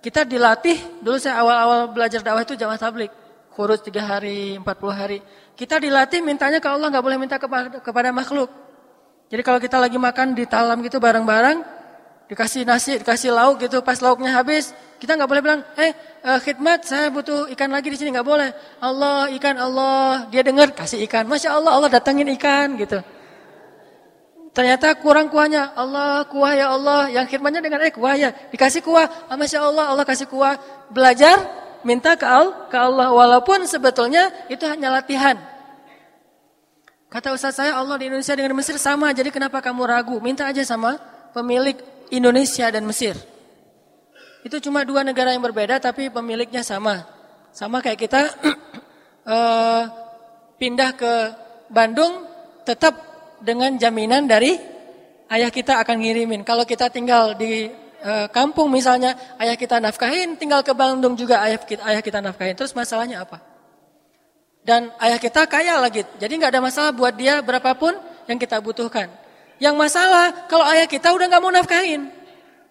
kita 0.03 0.27
dilatih, 0.27 1.00
dulu 1.00 1.15
saya 1.15 1.39
awal-awal 1.39 1.88
belajar 1.96 2.19
dakwah 2.19 2.43
itu 2.43 2.60
jamaah 2.60 2.75
tablik. 2.75 3.12
Kurus 3.55 3.79
tiga 3.84 4.03
hari, 4.03 4.60
empat 4.60 4.75
puluh 4.79 4.96
hari. 4.96 5.19
Kita 5.55 5.79
dilatih 5.79 6.19
mintanya 6.24 6.60
ke 6.60 6.67
Allah, 6.67 6.88
nggak 6.91 7.03
boleh 7.03 7.17
minta 7.19 7.36
kepada, 7.39 8.12
makhluk. 8.12 8.48
Jadi 9.31 9.41
kalau 9.43 9.60
kita 9.60 9.75
lagi 9.79 10.00
makan 10.00 10.36
di 10.36 10.48
talam 10.48 10.79
gitu 10.79 11.00
bareng-bareng, 11.00 11.60
dikasih 12.31 12.63
nasi, 12.63 13.00
dikasih 13.00 13.36
lauk 13.36 13.60
gitu, 13.60 13.84
pas 13.84 14.00
lauknya 14.00 14.31
habis, 14.36 14.72
kita 15.00 15.19
nggak 15.19 15.27
boleh 15.27 15.41
bilang, 15.43 15.62
eh 15.75 15.91
uh, 16.24 16.39
khidmat 16.39 16.88
saya 16.88 17.12
butuh 17.12 17.51
ikan 17.51 17.67
lagi 17.67 17.91
di 17.91 17.98
sini 18.00 18.15
nggak 18.15 18.27
boleh. 18.27 18.51
Allah 18.79 19.27
ikan 19.36 19.55
Allah, 19.60 20.27
dia 20.31 20.43
dengar 20.43 20.72
kasih 20.72 21.03
ikan, 21.08 21.27
masya 21.27 21.55
Allah 21.55 21.75
Allah 21.75 21.89
datangin 21.91 22.31
ikan 22.39 22.79
gitu. 22.79 23.03
Ternyata 24.59 24.91
kurang 24.99 25.31
kuahnya, 25.31 25.71
Allah 25.71 26.27
kuah 26.27 26.51
ya 26.51 26.75
Allah, 26.75 27.07
yang 27.07 27.23
khidmatnya 27.23 27.63
dengan 27.63 27.79
eh 27.79 27.95
kuah 27.95 28.11
ya, 28.19 28.35
dikasih 28.51 28.83
kuah, 28.83 29.07
ah, 29.31 29.39
masya 29.39 29.63
Allah 29.63 29.87
Allah 29.87 30.03
kasih 30.03 30.27
kuah, 30.27 30.59
belajar 30.91 31.39
minta 31.87 32.19
ke 32.19 32.27
Allah, 32.27 32.67
ke 32.67 32.75
Allah 32.75 33.07
walaupun 33.07 33.63
sebetulnya 33.63 34.27
itu 34.51 34.67
hanya 34.67 34.91
latihan. 34.91 35.39
Kata 37.07 37.31
Ustaz 37.31 37.55
saya 37.55 37.79
Allah 37.79 37.95
di 38.03 38.11
Indonesia 38.11 38.35
dengan 38.35 38.51
Mesir 38.59 38.75
sama, 38.75 39.15
jadi 39.15 39.31
kenapa 39.31 39.63
kamu 39.63 39.79
ragu? 39.87 40.19
Minta 40.19 40.43
aja 40.43 40.59
sama 40.67 40.99
pemilik 41.31 41.79
Indonesia 42.11 42.67
dan 42.67 42.83
Mesir. 42.83 43.15
Itu 44.43 44.59
cuma 44.59 44.83
dua 44.83 45.07
negara 45.07 45.31
yang 45.31 45.39
berbeda 45.39 45.79
tapi 45.79 46.11
pemiliknya 46.11 46.67
sama. 46.67 47.07
Sama 47.55 47.79
kayak 47.79 47.95
kita 47.95 48.27
uh, 49.23 49.87
pindah 50.59 50.99
ke 50.99 51.13
Bandung 51.71 52.27
tetap 52.67 53.08
dengan 53.41 53.75
jaminan 53.75 54.27
dari 54.27 54.55
ayah 55.31 55.51
kita 55.53 55.79
akan 55.81 55.96
ngirimin. 56.01 56.41
Kalau 56.43 56.65
kita 56.65 56.89
tinggal 56.89 57.38
di 57.38 57.69
uh, 58.03 58.27
kampung 58.31 58.67
misalnya 58.72 59.15
ayah 59.39 59.55
kita 59.55 59.77
nafkahin, 59.79 60.36
tinggal 60.36 60.65
ke 60.65 60.74
Bandung 60.74 61.15
juga 61.15 61.41
ayah 61.46 61.60
kita, 61.60 61.81
ayah 61.86 62.01
kita 62.03 62.19
nafkahin. 62.19 62.55
Terus 62.58 62.74
masalahnya 62.74 63.24
apa? 63.24 63.39
Dan 64.63 64.91
ayah 65.01 65.17
kita 65.17 65.48
kaya 65.48 65.79
lagi, 65.79 66.03
jadi 66.19 66.29
nggak 66.36 66.51
ada 66.51 66.62
masalah 66.62 66.91
buat 66.91 67.15
dia 67.15 67.39
berapapun 67.39 67.96
yang 68.27 68.38
kita 68.38 68.60
butuhkan. 68.60 69.10
Yang 69.58 69.75
masalah 69.75 70.48
kalau 70.48 70.67
ayah 70.72 70.86
kita 70.86 71.10
udah 71.12 71.25
nggak 71.25 71.41
mau 71.41 71.51
nafkahin. 71.51 72.12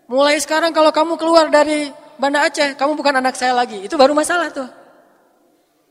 Mulai 0.08 0.40
sekarang 0.40 0.72
kalau 0.72 0.88
kamu 0.88 1.20
keluar 1.20 1.52
dari 1.52 1.92
Banda 2.16 2.48
Aceh, 2.48 2.74
kamu 2.80 2.96
bukan 2.96 3.14
anak 3.20 3.36
saya 3.36 3.52
lagi. 3.52 3.84
Itu 3.84 4.00
baru 4.00 4.16
masalah 4.16 4.48
tuh. 4.48 4.77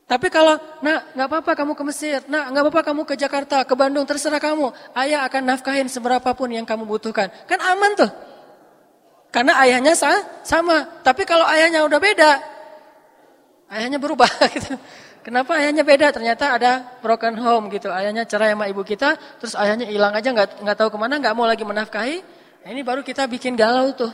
Tapi 0.07 0.31
kalau, 0.31 0.55
nak 0.79 1.11
nggak 1.19 1.27
apa-apa 1.27 1.51
kamu 1.51 1.75
ke 1.75 1.83
Mesir, 1.83 2.19
nak 2.31 2.55
nggak 2.55 2.63
apa-apa 2.63 2.81
kamu 2.91 3.01
ke 3.03 3.19
Jakarta, 3.19 3.67
ke 3.67 3.75
Bandung, 3.75 4.07
terserah 4.07 4.39
kamu. 4.39 4.71
Ayah 4.95 5.27
akan 5.27 5.51
nafkahin 5.51 5.91
seberapapun 5.91 6.47
yang 6.55 6.63
kamu 6.63 6.87
butuhkan. 6.87 7.27
Kan 7.43 7.59
aman 7.59 7.91
tuh. 7.99 8.11
Karena 9.35 9.59
ayahnya 9.67 9.99
sama. 10.47 11.03
Tapi 11.03 11.27
kalau 11.27 11.43
ayahnya 11.51 11.83
udah 11.83 11.99
beda, 11.99 12.31
ayahnya 13.75 13.99
berubah 13.99 14.31
gitu. 14.55 14.79
Kenapa 15.27 15.59
ayahnya 15.59 15.83
beda? 15.83 16.15
Ternyata 16.15 16.55
ada 16.55 16.87
broken 17.03 17.35
home 17.35 17.67
gitu. 17.75 17.91
Ayahnya 17.91 18.23
cerai 18.23 18.55
sama 18.55 18.71
ibu 18.71 18.87
kita, 18.87 19.19
terus 19.43 19.59
ayahnya 19.59 19.91
hilang 19.91 20.15
aja 20.15 20.31
nggak 20.31 20.63
nggak 20.63 20.77
tahu 20.79 20.89
ke 20.95 20.97
mana, 21.03 21.19
nggak 21.19 21.35
mau 21.35 21.43
lagi 21.43 21.67
menafkahi. 21.67 22.17
Nah, 22.63 22.69
ini 22.71 22.79
baru 22.79 23.03
kita 23.03 23.27
bikin 23.27 23.59
galau 23.59 23.91
tuh. 23.91 24.11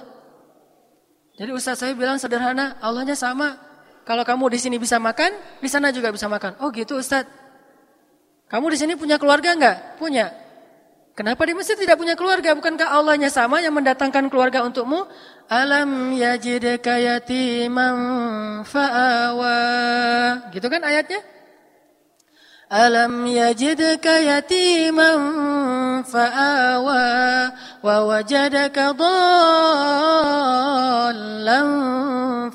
Jadi 1.38 1.54
Ustaz 1.54 1.86
saya 1.86 1.94
bilang 1.94 2.18
sederhana, 2.18 2.82
Allahnya 2.82 3.14
sama. 3.14 3.73
Kalau 4.04 4.24
kamu 4.28 4.52
di 4.52 4.60
sini 4.60 4.76
bisa 4.76 5.00
makan, 5.00 5.32
di 5.64 5.70
sana 5.72 5.92
juga 5.96 6.12
bisa 6.12 6.28
makan. 6.28 6.60
Oh 6.60 6.70
gitu 6.76 7.00
Ustaz. 7.00 7.24
Kamu 8.52 8.68
di 8.70 8.78
sini 8.78 8.94
punya 9.00 9.16
keluarga 9.16 9.56
nggak? 9.56 9.98
Punya. 9.98 10.30
Kenapa 11.14 11.46
di 11.46 11.54
Mesir 11.54 11.78
tidak 11.78 12.02
punya 12.02 12.18
keluarga? 12.18 12.58
Bukankah 12.58 12.90
Allahnya 12.90 13.30
sama 13.30 13.62
yang 13.62 13.78
mendatangkan 13.78 14.34
keluarga 14.34 14.66
untukmu? 14.66 15.06
Alam 15.46 16.10
yajidka 16.18 16.98
yatiman 16.98 17.98
fa'awa. 18.66 19.58
Gitu 20.50 20.68
kan 20.74 20.82
ayatnya? 20.82 21.22
Alam 22.66 23.30
yajidka 23.30 24.26
yatiman 24.26 25.22
fa'awa 26.02 27.06
dhallan 31.04 31.68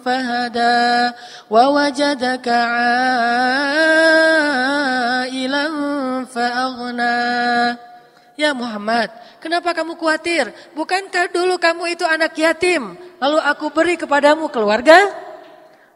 fahada 0.01 1.13
wa 1.53 1.69
wajadaka 1.69 2.57
ailan 5.29 5.75
fa'aghna. 6.33 7.17
Ya 8.41 8.57
Muhammad, 8.57 9.13
kenapa 9.45 9.77
kamu 9.77 10.01
khawatir? 10.01 10.49
Bukankah 10.73 11.29
dulu 11.29 11.61
kamu 11.61 11.93
itu 11.93 12.09
anak 12.09 12.33
yatim, 12.33 12.97
lalu 13.21 13.37
aku 13.45 13.69
beri 13.69 14.01
kepadamu 14.01 14.49
keluarga? 14.49 14.97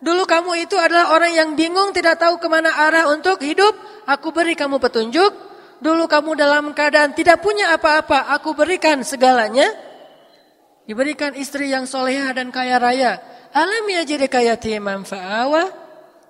Dulu 0.04 0.28
kamu 0.28 0.68
itu 0.68 0.76
adalah 0.76 1.16
orang 1.16 1.32
yang 1.32 1.56
bingung 1.56 1.96
tidak 1.96 2.20
tahu 2.20 2.36
ke 2.36 2.52
mana 2.52 2.68
arah 2.68 3.08
untuk 3.08 3.40
hidup, 3.40 3.72
aku 4.04 4.28
beri 4.28 4.52
kamu 4.52 4.76
petunjuk. 4.76 5.51
Dulu 5.82 6.06
kamu 6.06 6.38
dalam 6.38 6.70
keadaan 6.70 7.10
tidak 7.10 7.42
punya 7.42 7.74
apa-apa, 7.74 8.30
aku 8.30 8.54
berikan 8.54 9.02
segalanya. 9.02 9.66
Diberikan 10.86 11.34
istri 11.34 11.74
yang 11.74 11.90
soleha 11.90 12.30
dan 12.30 12.54
kaya 12.54 12.78
raya. 12.78 13.18
Alam 13.50 13.90
yajidika 13.90 14.38
yatiman 14.38 15.02
fa'awa, 15.02 15.62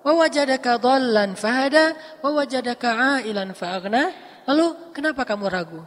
wa 0.01 0.11
wajadaka 0.17 0.81
dhallan 0.81 1.37
fahada, 1.37 1.93
wa 2.25 2.33
wajadaka 2.33 3.21
ailan 3.21 3.53
fa'agna. 3.53 4.09
Lalu 4.49 4.89
kenapa 4.89 5.21
kamu 5.21 5.45
ragu? 5.47 5.81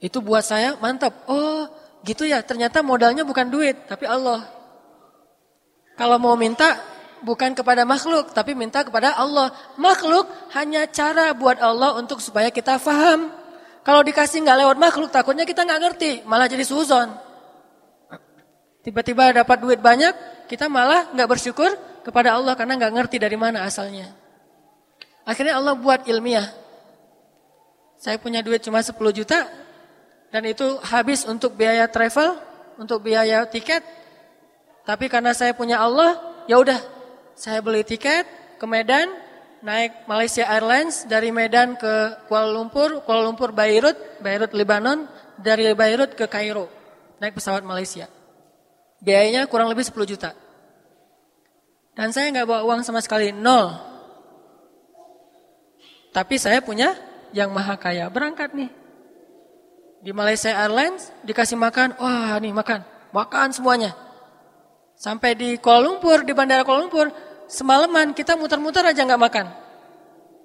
Itu 0.00 0.24
buat 0.24 0.42
saya 0.42 0.80
mantap. 0.80 1.28
Oh 1.28 1.68
gitu 2.00 2.24
ya 2.24 2.40
ternyata 2.40 2.80
modalnya 2.80 3.22
bukan 3.22 3.52
duit 3.52 3.84
tapi 3.84 4.08
Allah. 4.08 4.48
Kalau 6.00 6.16
mau 6.16 6.32
minta 6.40 6.80
bukan 7.22 7.52
kepada 7.54 7.84
makhluk 7.88 8.32
tapi 8.36 8.56
minta 8.56 8.84
kepada 8.84 9.16
Allah. 9.16 9.52
Makhluk 9.76 10.28
hanya 10.56 10.88
cara 10.88 11.32
buat 11.36 11.60
Allah 11.60 11.96
untuk 11.96 12.18
supaya 12.20 12.48
kita 12.52 12.76
faham. 12.80 13.32
Kalau 13.80 14.04
dikasih 14.04 14.44
nggak 14.44 14.58
lewat 14.66 14.76
makhluk 14.76 15.10
takutnya 15.10 15.48
kita 15.48 15.64
nggak 15.64 15.80
ngerti 15.80 16.10
malah 16.28 16.46
jadi 16.48 16.64
suzon. 16.64 17.08
Tiba-tiba 18.80 19.32
dapat 19.44 19.60
duit 19.60 19.80
banyak 19.80 20.12
kita 20.48 20.68
malah 20.68 21.12
nggak 21.12 21.28
bersyukur 21.28 21.70
kepada 22.00 22.36
Allah 22.36 22.56
karena 22.56 22.76
nggak 22.80 22.92
ngerti 22.96 23.16
dari 23.20 23.36
mana 23.36 23.64
asalnya. 23.64 24.08
Akhirnya 25.24 25.60
Allah 25.60 25.76
buat 25.76 26.08
ilmiah. 26.08 26.48
Saya 28.00 28.16
punya 28.16 28.40
duit 28.40 28.64
cuma 28.64 28.80
10 28.80 28.96
juta, 29.12 29.44
dan 30.32 30.42
itu 30.48 30.64
habis 30.80 31.28
untuk 31.28 31.52
biaya 31.52 31.84
travel, 31.84 32.38
untuk 32.80 33.04
biaya 33.04 33.44
tiket. 33.44 33.84
Tapi 34.88 35.06
karena 35.12 35.36
saya 35.36 35.52
punya 35.52 35.84
Allah, 35.84 36.16
ya 36.48 36.56
udah, 36.56 36.80
saya 37.40 37.64
beli 37.64 37.80
tiket 37.80 38.28
ke 38.60 38.66
Medan, 38.68 39.08
naik 39.64 40.04
Malaysia 40.04 40.44
Airlines 40.44 41.08
dari 41.08 41.32
Medan 41.32 41.72
ke 41.72 42.20
Kuala 42.28 42.52
Lumpur, 42.52 43.00
Kuala 43.08 43.24
Lumpur 43.24 43.56
Beirut, 43.56 43.96
Beirut 44.20 44.52
Lebanon, 44.52 45.08
dari 45.40 45.72
Beirut 45.72 46.12
ke 46.12 46.28
Kairo, 46.28 46.68
naik 47.16 47.32
pesawat 47.32 47.64
Malaysia. 47.64 48.12
Biayanya 49.00 49.48
kurang 49.48 49.72
lebih 49.72 49.88
10 49.88 50.04
juta. 50.04 50.36
Dan 51.96 52.12
saya 52.12 52.28
nggak 52.28 52.44
bawa 52.44 52.60
uang 52.68 52.84
sama 52.84 53.00
sekali, 53.00 53.32
nol. 53.32 53.72
Tapi 56.12 56.36
saya 56.36 56.60
punya 56.60 56.92
yang 57.32 57.56
maha 57.56 57.80
kaya, 57.80 58.12
berangkat 58.12 58.52
nih. 58.52 58.68
Di 60.04 60.12
Malaysia 60.12 60.52
Airlines 60.52 61.08
dikasih 61.24 61.56
makan, 61.56 61.96
wah 61.96 62.36
nih 62.36 62.52
makan, 62.52 62.84
makan 63.16 63.48
semuanya. 63.56 63.96
Sampai 65.00 65.32
di 65.32 65.56
Kuala 65.56 65.88
Lumpur, 65.88 66.28
di 66.28 66.36
Bandara 66.36 66.60
Kuala 66.60 66.84
Lumpur, 66.84 67.08
semalaman 67.50 68.14
kita 68.14 68.38
muter-muter 68.38 68.86
aja 68.86 69.02
nggak 69.02 69.18
makan. 69.20 69.46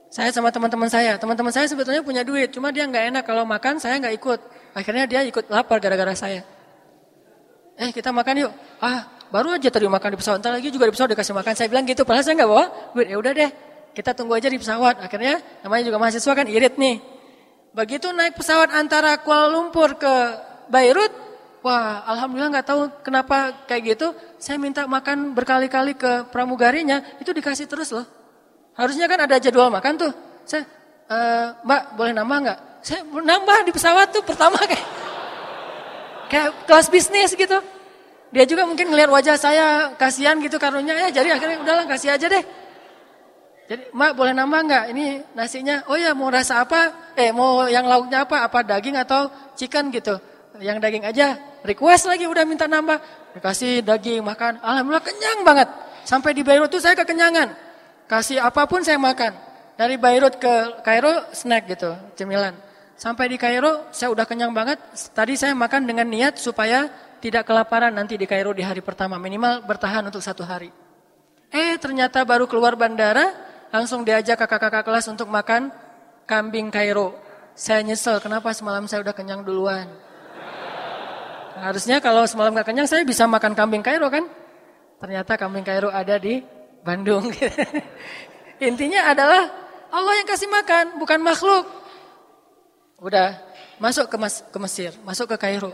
Saya 0.09 0.33
sama 0.33 0.49
teman-teman 0.49 0.89
saya, 0.89 1.19
teman-teman 1.21 1.53
saya 1.53 1.69
sebetulnya 1.69 2.01
punya 2.01 2.25
duit, 2.25 2.49
cuma 2.49 2.73
dia 2.73 2.87
nggak 2.87 3.13
enak 3.13 3.23
kalau 3.27 3.45
makan, 3.45 3.77
saya 3.77 4.01
nggak 4.01 4.15
ikut. 4.17 4.39
Akhirnya 4.73 5.05
dia 5.05 5.21
ikut 5.21 5.51
lapar 5.53 5.77
gara-gara 5.77 6.17
saya. 6.17 6.41
Eh 7.77 7.91
kita 7.93 8.09
makan 8.09 8.47
yuk. 8.47 8.51
Ah 8.81 9.05
baru 9.29 9.53
aja 9.53 9.67
tadi 9.67 9.85
makan 9.85 10.15
di 10.15 10.17
pesawat, 10.17 10.39
ntar 10.39 10.55
lagi 10.55 10.71
juga 10.71 10.87
di 10.87 10.93
pesawat 10.95 11.11
dikasih 11.13 11.35
makan. 11.35 11.53
Saya 11.53 11.67
bilang 11.69 11.85
gitu, 11.85 12.07
padahal 12.07 12.23
saya 12.25 12.35
nggak 12.41 12.49
bawa 12.49 12.65
duit. 12.95 13.07
Ya 13.11 13.17
udah 13.19 13.31
deh, 13.35 13.51
kita 13.91 14.11
tunggu 14.15 14.33
aja 14.39 14.47
di 14.47 14.57
pesawat. 14.57 15.03
Akhirnya 15.03 15.43
namanya 15.61 15.83
juga 15.83 15.97
mahasiswa 15.99 16.33
kan 16.33 16.47
irit 16.47 16.79
nih. 16.79 17.03
Begitu 17.75 18.07
naik 18.15 18.39
pesawat 18.39 18.71
antara 18.71 19.19
Kuala 19.19 19.51
Lumpur 19.51 19.99
ke 19.99 20.13
Beirut, 20.71 21.11
wah 21.59 22.07
alhamdulillah 22.07 22.55
nggak 22.55 22.67
tahu 22.71 22.87
kenapa 23.03 23.67
kayak 23.67 23.99
gitu. 23.99 24.15
Saya 24.45 24.61
minta 24.61 24.85
makan 24.85 25.33
berkali-kali 25.33 25.97
ke 25.97 26.29
pramugarinya, 26.29 27.01
itu 27.17 27.33
dikasih 27.33 27.65
terus 27.65 27.89
loh. 27.89 28.05
Harusnya 28.77 29.09
kan 29.09 29.25
ada 29.25 29.41
jadwal 29.41 29.73
makan 29.73 29.97
tuh. 29.97 30.13
Saya, 30.45 30.69
e, 31.09 31.17
Mbak 31.65 31.81
boleh 31.97 32.13
nambah 32.13 32.37
nggak? 32.45 32.59
Saya 32.85 33.01
nambah 33.09 33.65
di 33.65 33.73
pesawat 33.73 34.13
tuh 34.13 34.21
pertama 34.21 34.61
kayak 34.61 34.85
kayak 36.29 36.49
kelas 36.69 36.93
bisnis 36.93 37.33
gitu. 37.33 37.57
Dia 38.29 38.45
juga 38.45 38.69
mungkin 38.69 38.93
ngelihat 38.93 39.09
wajah 39.09 39.33
saya 39.33 39.97
kasihan 39.97 40.37
gitu 40.37 40.61
karunya 40.61 40.93
ya, 40.93 41.09
jadi 41.09 41.41
akhirnya 41.41 41.65
udahlah 41.65 41.89
kasih 41.89 42.13
aja 42.13 42.29
deh. 42.29 42.45
Jadi, 43.65 43.97
Mbak 43.97 44.11
boleh 44.13 44.33
nambah 44.37 44.59
nggak? 44.61 44.83
Ini 44.93 45.05
nasinya, 45.33 45.89
oh 45.89 45.97
ya 45.97 46.13
mau 46.13 46.29
rasa 46.29 46.61
apa? 46.61 47.17
Eh 47.17 47.33
mau 47.33 47.65
yang 47.65 47.89
lauknya 47.89 48.29
apa? 48.29 48.45
Apa 48.45 48.61
daging 48.61 48.93
atau 48.93 49.25
chicken 49.57 49.89
gitu? 49.89 50.21
Yang 50.61 50.85
daging 50.85 51.01
aja. 51.01 51.33
Request 51.65 52.13
lagi 52.13 52.29
udah 52.29 52.45
minta 52.45 52.69
nambah. 52.69 53.24
Dikasih 53.35 53.83
daging 53.83 54.23
makan. 54.23 54.63
Alhamdulillah 54.63 55.03
kenyang 55.03 55.43
banget. 55.43 55.67
Sampai 56.07 56.31
di 56.31 56.41
Beirut 56.41 56.71
tuh 56.71 56.79
saya 56.79 56.95
kekenyangan. 56.95 57.51
Kasih 58.07 58.39
apa 58.39 58.63
pun 58.63 58.79
saya 58.79 58.95
makan. 58.95 59.35
Dari 59.75 59.99
Beirut 59.99 60.39
ke 60.39 60.79
Kairo 60.87 61.11
snack 61.35 61.67
gitu, 61.67 61.91
cemilan. 62.15 62.55
Sampai 62.95 63.27
di 63.27 63.35
Kairo 63.35 63.91
saya 63.91 64.07
udah 64.07 64.23
kenyang 64.23 64.55
banget. 64.55 64.79
Tadi 65.11 65.35
saya 65.35 65.51
makan 65.51 65.83
dengan 65.83 66.07
niat 66.07 66.39
supaya 66.39 66.87
tidak 67.19 67.43
kelaparan 67.43 67.91
nanti 67.91 68.15
di 68.15 68.23
Kairo 68.23 68.55
di 68.55 68.63
hari 68.63 68.79
pertama. 68.79 69.19
Minimal 69.19 69.67
bertahan 69.67 70.07
untuk 70.07 70.23
satu 70.23 70.47
hari. 70.47 70.71
Eh 71.51 71.75
ternyata 71.75 72.23
baru 72.23 72.47
keluar 72.47 72.79
bandara 72.79 73.35
langsung 73.67 74.07
diajak 74.07 74.39
kakak-kakak 74.39 74.87
kelas 74.87 75.11
untuk 75.11 75.27
makan 75.27 75.75
kambing 76.23 76.71
Kairo. 76.71 77.19
Saya 77.51 77.83
nyesel 77.83 78.23
kenapa 78.23 78.55
semalam 78.55 78.87
saya 78.87 79.03
udah 79.03 79.11
kenyang 79.11 79.43
duluan. 79.43 80.04
Harusnya 81.55 82.03
kalau 82.03 82.27
semalam 82.27 82.51
gak 82.51 82.67
kenyang 82.67 82.87
saya 82.87 83.07
bisa 83.07 83.23
makan 83.23 83.55
kambing 83.55 83.79
Kairo 83.79 84.11
kan. 84.11 84.27
Ternyata 84.99 85.39
kambing 85.39 85.63
Kairo 85.63 85.87
ada 85.87 86.19
di 86.19 86.43
Bandung. 86.83 87.31
Intinya 88.67 89.07
adalah 89.07 89.47
Allah 89.91 90.13
yang 90.19 90.27
kasih 90.27 90.51
makan, 90.51 90.99
bukan 90.99 91.19
makhluk. 91.23 91.65
Udah 92.99 93.39
masuk 93.79 94.11
ke, 94.11 94.15
Mas, 94.19 94.43
ke 94.43 94.57
Mesir, 94.59 94.91
masuk 95.07 95.31
ke 95.31 95.37
Kairo. 95.39 95.71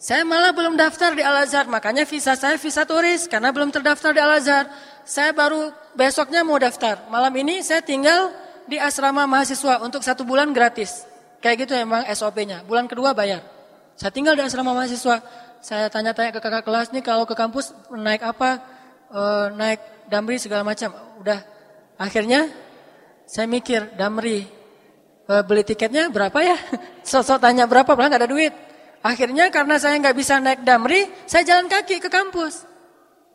Saya 0.00 0.24
malah 0.24 0.50
belum 0.50 0.80
daftar 0.80 1.12
di 1.12 1.20
Al-Azhar, 1.20 1.68
makanya 1.68 2.08
visa 2.08 2.32
saya 2.32 2.56
visa 2.56 2.88
turis 2.88 3.28
karena 3.28 3.52
belum 3.52 3.68
terdaftar 3.68 4.16
di 4.16 4.20
Al-Azhar. 4.22 4.64
Saya 5.04 5.30
baru 5.36 5.70
besoknya 5.92 6.40
mau 6.40 6.56
daftar. 6.56 7.04
Malam 7.12 7.30
ini 7.36 7.60
saya 7.60 7.84
tinggal 7.84 8.32
di 8.64 8.80
asrama 8.80 9.28
mahasiswa 9.28 9.82
untuk 9.84 10.00
satu 10.00 10.24
bulan 10.24 10.56
gratis. 10.56 11.04
Kayak 11.44 11.68
gitu 11.68 11.72
emang 11.76 12.08
SOP-nya. 12.08 12.64
Bulan 12.64 12.88
kedua 12.88 13.12
bayar. 13.12 13.59
Saya 14.00 14.16
tinggal 14.16 14.32
di 14.32 14.40
asrama 14.40 14.72
mahasiswa. 14.72 15.20
Saya 15.60 15.92
tanya-tanya 15.92 16.32
ke 16.32 16.40
kakak 16.40 16.64
kelas 16.64 16.88
nih 16.88 17.04
kalau 17.04 17.28
ke 17.28 17.36
kampus 17.36 17.76
naik 17.92 18.24
apa, 18.24 18.56
e, 19.12 19.22
naik 19.60 20.08
damri 20.08 20.40
segala 20.40 20.64
macam. 20.64 20.88
Udah 21.20 21.44
akhirnya 22.00 22.48
saya 23.28 23.44
mikir 23.44 23.92
damri 24.00 24.48
e, 25.28 25.32
beli 25.44 25.68
tiketnya 25.68 26.08
berapa 26.08 26.32
ya? 26.40 26.56
Sosok 27.12 27.44
tanya 27.44 27.68
berapa, 27.68 27.92
nggak 27.92 28.24
ada 28.24 28.24
duit. 28.24 28.56
Akhirnya 29.04 29.52
karena 29.52 29.76
saya 29.76 30.00
nggak 30.00 30.16
bisa 30.16 30.40
naik 30.40 30.64
damri, 30.64 31.04
saya 31.28 31.44
jalan 31.44 31.68
kaki 31.68 32.00
ke 32.00 32.08
kampus. 32.08 32.64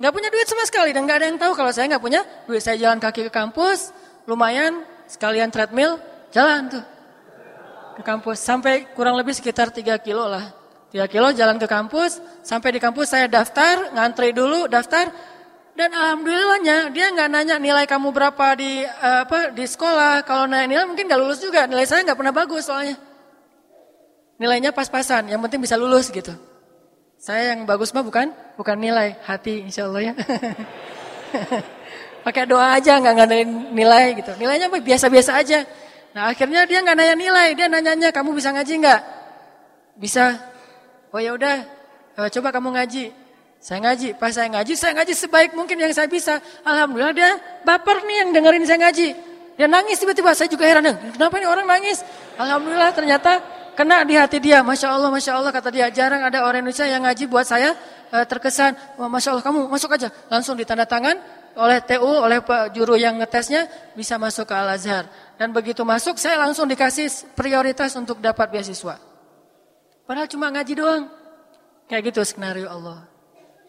Nggak 0.01 0.13
punya 0.17 0.29
duit 0.33 0.49
sama 0.49 0.65
sekali 0.65 0.97
dan 0.97 1.05
nggak 1.05 1.17
ada 1.21 1.27
yang 1.29 1.37
tahu 1.37 1.53
kalau 1.53 1.69
saya 1.69 1.93
nggak 1.93 2.01
punya 2.01 2.25
duit. 2.49 2.65
Saya 2.65 2.81
jalan 2.81 2.97
kaki 2.97 3.29
ke 3.29 3.31
kampus, 3.31 3.93
lumayan 4.25 4.81
sekalian 5.05 5.53
treadmill, 5.53 6.01
jalan 6.33 6.73
tuh 6.73 6.94
ke 7.95 8.03
kampus 8.03 8.43
sampai 8.43 8.91
kurang 8.91 9.15
lebih 9.15 9.31
sekitar 9.31 9.71
3 9.71 9.95
kilo 10.03 10.27
lah. 10.27 10.51
3 10.91 11.07
kilo 11.07 11.31
jalan 11.31 11.59
ke 11.59 11.67
kampus, 11.67 12.19
sampai 12.43 12.75
di 12.75 12.79
kampus 12.79 13.11
saya 13.11 13.27
daftar, 13.27 13.95
ngantri 13.95 14.35
dulu, 14.35 14.67
daftar. 14.67 15.11
Dan 15.75 15.91
alhamdulillahnya 15.91 16.95
dia 16.95 17.11
nggak 17.11 17.27
nanya 17.27 17.55
nilai 17.59 17.83
kamu 17.83 18.15
berapa 18.15 18.55
di 18.55 18.87
uh, 18.87 19.27
apa 19.27 19.51
di 19.51 19.67
sekolah. 19.67 20.23
Kalau 20.23 20.47
nanya 20.47 20.71
nilai 20.71 20.85
mungkin 20.87 21.03
nggak 21.03 21.19
lulus 21.19 21.43
juga. 21.43 21.67
Nilai 21.67 21.83
saya 21.83 22.07
nggak 22.07 22.15
pernah 22.15 22.31
bagus 22.31 22.63
soalnya. 22.63 22.95
Nilainya 24.39 24.71
pas-pasan, 24.71 25.31
yang 25.31 25.39
penting 25.43 25.59
bisa 25.63 25.75
lulus 25.75 26.11
gitu. 26.11 26.31
Saya 27.19 27.55
yang 27.55 27.67
bagus 27.67 27.91
mah 27.91 28.03
bukan 28.03 28.31
bukan 28.55 28.75
nilai, 28.79 29.19
hati 29.23 29.67
insya 29.67 29.87
Allah 29.87 30.11
ya. 30.11 30.13
Pakai 32.25 32.47
doa 32.47 32.75
aja 32.75 32.95
nggak 32.99 33.15
ngadain 33.19 33.49
nilai 33.75 34.15
gitu. 34.15 34.31
Nilainya 34.39 34.71
biasa-biasa 34.71 35.43
aja. 35.43 35.67
Nah 36.15 36.31
akhirnya 36.31 36.63
dia 36.63 36.79
nggak 36.79 36.95
nanya 36.95 37.15
nilai, 37.19 37.47
dia 37.59 37.67
nanyanya 37.67 38.09
kamu 38.15 38.39
bisa 38.39 38.55
ngaji 38.55 38.73
nggak? 38.79 39.01
Bisa. 39.99 40.39
Oh 41.11 41.19
ya 41.19 41.35
udah, 41.35 41.67
uh, 42.15 42.31
coba 42.31 42.55
kamu 42.55 42.71
ngaji. 42.71 43.11
Saya 43.59 43.83
ngaji, 43.83 44.15
pas 44.15 44.31
saya 44.31 44.47
ngaji, 44.47 44.73
saya 44.79 44.95
ngaji 44.95 45.11
sebaik 45.11 45.51
mungkin 45.59 45.75
yang 45.75 45.91
saya 45.91 46.07
bisa. 46.07 46.39
Alhamdulillah 46.63 47.11
dia 47.11 47.35
baper 47.67 48.07
nih 48.07 48.17
yang 48.23 48.29
dengerin 48.31 48.63
saya 48.63 48.79
ngaji. 48.87 49.07
Dia 49.59 49.67
nangis 49.67 49.99
tiba-tiba, 49.99 50.31
saya 50.31 50.47
juga 50.47 50.63
heran. 50.63 50.87
Kenapa 51.15 51.35
ini 51.35 51.47
orang 51.51 51.67
nangis? 51.67 51.99
Alhamdulillah 52.39 52.95
ternyata 52.95 53.31
kena 53.75 54.07
di 54.07 54.15
hati 54.15 54.39
dia. 54.39 54.63
Masya 54.63 54.95
Allah, 54.95 55.11
Masya 55.11 55.35
Allah 55.35 55.51
kata 55.51 55.67
dia. 55.67 55.91
Jarang 55.91 56.23
ada 56.23 56.47
orang 56.47 56.63
Indonesia 56.63 56.87
yang 56.87 57.03
ngaji 57.03 57.27
buat 57.27 57.43
saya 57.43 57.75
uh, 58.15 58.23
terkesan. 58.23 58.71
Oh, 58.95 59.11
Masya 59.11 59.35
Allah 59.35 59.43
kamu 59.43 59.67
masuk 59.67 59.91
aja. 59.91 60.07
Langsung 60.31 60.55
ditanda 60.55 60.87
tangan 60.87 61.19
oleh 61.55 61.79
TU, 61.83 62.07
oleh 62.07 62.43
Pak 62.43 62.75
Juru 62.75 62.99
yang 62.99 63.15
ngetesnya 63.19 63.67
bisa 63.95 64.19
masuk 64.19 64.51
ke 64.51 64.55
Al-Azhar. 64.55 65.07
Dan 65.39 65.55
begitu 65.55 65.83
masuk 65.87 66.19
saya 66.19 66.39
langsung 66.39 66.67
dikasih 66.67 67.07
prioritas 67.35 67.95
untuk 67.95 68.19
dapat 68.19 68.51
beasiswa. 68.51 68.99
Padahal 70.05 70.27
cuma 70.29 70.51
ngaji 70.51 70.73
doang. 70.75 71.03
Kayak 71.87 72.13
gitu 72.13 72.21
skenario 72.27 72.67
Allah. 72.67 73.07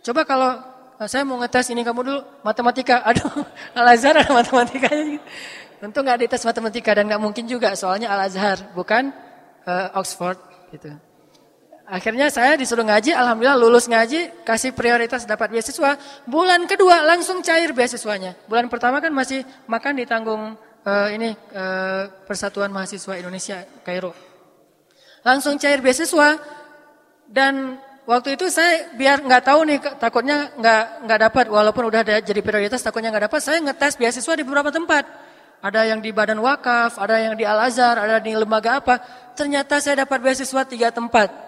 Coba 0.03 0.27
kalau 0.27 0.51
eh, 0.99 1.09
saya 1.09 1.23
mau 1.23 1.39
ngetes 1.39 1.71
ini 1.71 1.87
kamu 1.87 2.01
dulu 2.03 2.21
matematika. 2.43 3.03
Aduh, 3.09 3.45
Al-Azhar 3.73 4.19
ada 4.19 4.31
matematikanya. 4.35 5.23
Tentu 5.81 5.99
nggak 6.01 6.19
dites 6.27 6.43
matematika 6.43 6.91
dan 6.97 7.05
nggak 7.07 7.23
mungkin 7.23 7.45
juga 7.45 7.77
soalnya 7.77 8.09
Al-Azhar 8.09 8.73
bukan 8.73 9.13
uh, 9.69 9.99
Oxford 10.01 10.41
gitu. 10.73 10.97
Akhirnya 11.87 12.27
saya 12.35 12.59
disuruh 12.59 12.83
ngaji, 12.83 13.15
alhamdulillah 13.15 13.55
lulus 13.55 13.87
ngaji, 13.87 14.43
kasih 14.43 14.75
prioritas 14.75 15.23
dapat 15.23 15.55
beasiswa. 15.55 15.95
Bulan 16.27 16.67
kedua 16.67 17.07
langsung 17.07 17.47
cair 17.47 17.71
beasiswanya. 17.71 18.35
Bulan 18.51 18.67
pertama 18.67 18.99
kan 18.99 19.15
masih 19.15 19.47
makan 19.71 20.03
ditanggung 20.03 20.59
uh, 20.83 21.09
ini 21.15 21.31
uh, 21.55 22.11
Persatuan 22.27 22.75
Mahasiswa 22.75 23.15
Indonesia 23.23 23.63
Kairo. 23.87 24.11
Langsung 25.23 25.63
cair 25.63 25.79
beasiswa 25.79 26.43
dan 27.31 27.79
waktu 28.03 28.35
itu 28.35 28.51
saya 28.51 28.91
biar 28.99 29.23
nggak 29.23 29.47
tahu 29.47 29.61
nih 29.71 29.79
takutnya 30.03 30.51
nggak 30.59 31.07
nggak 31.07 31.21
dapat. 31.31 31.45
Walaupun 31.55 31.87
udah 31.87 32.03
ada 32.03 32.19
jadi 32.19 32.43
prioritas 32.43 32.83
takutnya 32.83 33.15
nggak 33.15 33.31
dapat 33.31 33.39
saya 33.39 33.63
ngetes 33.63 33.95
beasiswa 33.95 34.35
di 34.35 34.43
beberapa 34.43 34.75
tempat. 34.75 35.07
Ada 35.63 35.87
yang 35.87 36.03
di 36.03 36.11
Badan 36.11 36.43
Wakaf 36.43 36.99
ada 36.99 37.15
yang 37.23 37.39
di 37.39 37.47
Al 37.47 37.63
Azhar 37.63 37.95
ada 37.95 38.19
di 38.19 38.35
lembaga 38.35 38.83
apa. 38.83 38.99
Ternyata 39.39 39.79
saya 39.79 40.03
dapat 40.03 40.19
beasiswa 40.19 40.67
tiga 40.67 40.91
tempat 40.91 41.46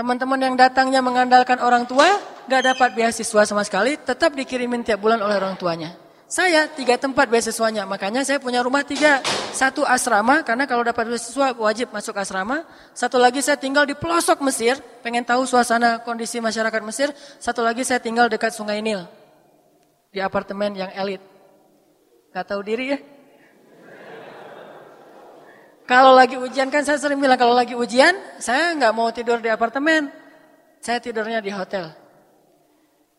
teman-teman 0.00 0.40
yang 0.40 0.56
datangnya 0.56 1.04
mengandalkan 1.04 1.60
orang 1.60 1.84
tua 1.84 2.08
nggak 2.48 2.72
dapat 2.72 2.90
beasiswa 2.96 3.44
sama 3.44 3.60
sekali 3.68 4.00
tetap 4.00 4.32
dikirimin 4.32 4.80
tiap 4.80 4.96
bulan 5.04 5.20
oleh 5.20 5.36
orang 5.36 5.60
tuanya 5.60 5.92
saya 6.30 6.70
tiga 6.70 6.94
tempat 6.94 7.26
beasiswanya, 7.26 7.90
makanya 7.90 8.22
saya 8.22 8.38
punya 8.38 8.62
rumah 8.62 8.86
tiga. 8.86 9.18
Satu 9.50 9.82
asrama, 9.82 10.46
karena 10.46 10.62
kalau 10.62 10.86
dapat 10.86 11.10
beasiswa 11.10 11.58
wajib 11.58 11.90
masuk 11.90 12.14
asrama. 12.14 12.62
Satu 12.94 13.18
lagi 13.18 13.42
saya 13.42 13.58
tinggal 13.58 13.82
di 13.82 13.98
pelosok 13.98 14.38
Mesir, 14.46 14.78
pengen 15.02 15.26
tahu 15.26 15.42
suasana 15.42 15.98
kondisi 16.06 16.38
masyarakat 16.38 16.86
Mesir. 16.86 17.10
Satu 17.42 17.66
lagi 17.66 17.82
saya 17.82 17.98
tinggal 17.98 18.30
dekat 18.30 18.54
Sungai 18.54 18.78
Nil, 18.78 19.02
di 20.14 20.22
apartemen 20.22 20.70
yang 20.78 20.94
elit. 20.94 21.18
Gak 22.30 22.46
tahu 22.46 22.62
diri 22.62 22.94
ya? 22.94 22.98
Kalau 25.90 26.14
lagi 26.14 26.38
ujian 26.38 26.70
kan 26.70 26.86
saya 26.86 27.02
sering 27.02 27.18
bilang 27.18 27.34
kalau 27.34 27.50
lagi 27.50 27.74
ujian 27.74 28.14
saya 28.38 28.78
nggak 28.78 28.94
mau 28.94 29.10
tidur 29.10 29.42
di 29.42 29.50
apartemen, 29.50 30.06
saya 30.78 31.02
tidurnya 31.02 31.42
di 31.42 31.50
hotel, 31.50 31.90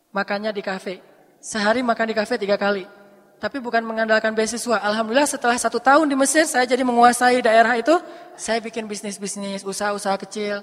makannya 0.08 0.48
di 0.56 0.64
kafe. 0.64 1.04
Sehari 1.42 1.84
makan 1.84 2.08
di 2.08 2.16
kafe 2.16 2.40
tiga 2.40 2.56
kali 2.56 3.02
tapi 3.42 3.58
bukan 3.58 3.82
mengandalkan 3.82 4.30
beasiswa. 4.38 4.78
Alhamdulillah 4.78 5.26
setelah 5.26 5.58
satu 5.58 5.82
tahun 5.82 6.06
di 6.06 6.14
Mesir 6.14 6.46
saya 6.46 6.62
jadi 6.62 6.86
menguasai 6.86 7.42
daerah 7.42 7.74
itu. 7.74 7.90
Saya 8.38 8.62
bikin 8.62 8.86
bisnis-bisnis, 8.86 9.66
usaha-usaha 9.66 10.14
kecil. 10.22 10.62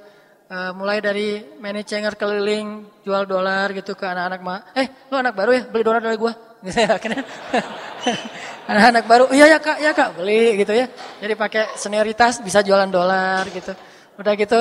Uh, 0.49 0.71
mulai 0.73 1.03
dari 1.03 1.43
manajer 1.59 2.15
keliling, 2.15 2.87
jual 3.03 3.27
dolar 3.27 3.69
gitu 3.75 3.93
ke 3.99 4.07
anak-anak. 4.07 4.71
Eh, 4.79 4.87
lu 5.11 5.19
anak 5.19 5.35
baru 5.35 5.51
ya? 5.59 5.63
Beli 5.67 5.83
dolar 5.83 5.99
dari 5.99 6.15
gua. 6.15 6.48
Gitu 6.59 6.79
ya, 6.79 6.95
anak-anak 8.69 9.03
baru, 9.07 9.25
iya 9.31 9.55
ya 9.55 9.59
kak, 9.63 9.77
ya 9.79 9.91
kak, 9.95 10.19
beli 10.19 10.59
gitu 10.61 10.75
ya. 10.75 10.85
Jadi 11.23 11.33
pakai 11.39 11.63
senioritas 11.79 12.43
bisa 12.43 12.59
jualan 12.59 12.91
dolar 12.91 13.47
gitu. 13.49 13.71
Udah 14.19 14.33
gitu 14.35 14.59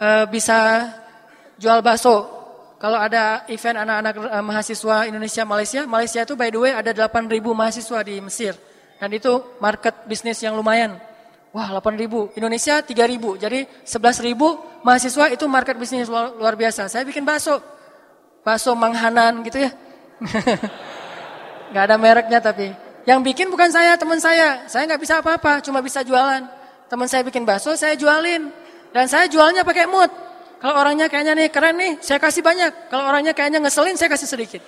uh, 0.00 0.24
bisa 0.28 0.88
jual 1.60 1.80
bakso 1.84 2.36
kalau 2.76 3.00
ada 3.00 3.48
event 3.48 3.88
anak-anak 3.88 4.14
uh, 4.20 4.44
mahasiswa 4.44 5.08
Indonesia 5.08 5.42
Malaysia, 5.48 5.80
Malaysia 5.88 6.20
itu 6.28 6.36
by 6.36 6.52
the 6.52 6.60
way 6.60 6.72
ada 6.76 6.92
8.000 6.92 7.40
mahasiswa 7.56 7.98
di 8.04 8.20
Mesir. 8.20 8.52
Dan 8.96 9.12
itu 9.12 9.32
market 9.60 10.04
bisnis 10.08 10.40
yang 10.40 10.56
lumayan. 10.56 10.96
Wah 11.56 11.72
8.000, 11.72 12.36
Indonesia 12.36 12.84
3.000. 12.84 13.40
Jadi 13.40 13.60
11.000 13.84 14.84
mahasiswa 14.84 15.24
itu 15.32 15.44
market 15.48 15.76
bisnis 15.80 16.04
luar, 16.08 16.36
luar 16.36 16.52
biasa. 16.52 16.92
Saya 16.92 17.04
bikin 17.08 17.24
bakso. 17.24 17.60
Bakso 18.44 18.76
Manghanan 18.76 19.40
gitu 19.40 19.64
ya. 19.64 19.72
Gak 21.74 21.82
ada 21.90 21.96
mereknya 21.98 22.38
tapi. 22.38 22.70
Yang 23.06 23.20
bikin 23.22 23.46
bukan 23.54 23.70
saya, 23.70 23.94
teman 23.94 24.18
saya. 24.18 24.66
Saya 24.66 24.82
nggak 24.90 24.98
bisa 24.98 25.22
apa-apa, 25.22 25.62
cuma 25.62 25.78
bisa 25.78 26.02
jualan. 26.02 26.42
Teman 26.90 27.06
saya 27.06 27.22
bikin 27.22 27.46
bakso, 27.46 27.74
saya 27.78 27.94
jualin. 27.94 28.50
Dan 28.90 29.06
saya 29.06 29.30
jualnya 29.30 29.62
pakai 29.62 29.86
mood. 29.86 30.10
Kalau 30.58 30.74
orangnya 30.82 31.06
kayaknya 31.06 31.38
nih 31.38 31.48
keren 31.54 31.78
nih, 31.78 31.92
saya 32.02 32.18
kasih 32.18 32.42
banyak. 32.42 32.90
Kalau 32.90 33.06
orangnya 33.06 33.30
kayaknya 33.30 33.62
ngeselin, 33.62 33.94
saya 33.94 34.10
kasih 34.10 34.26
sedikit. 34.26 34.62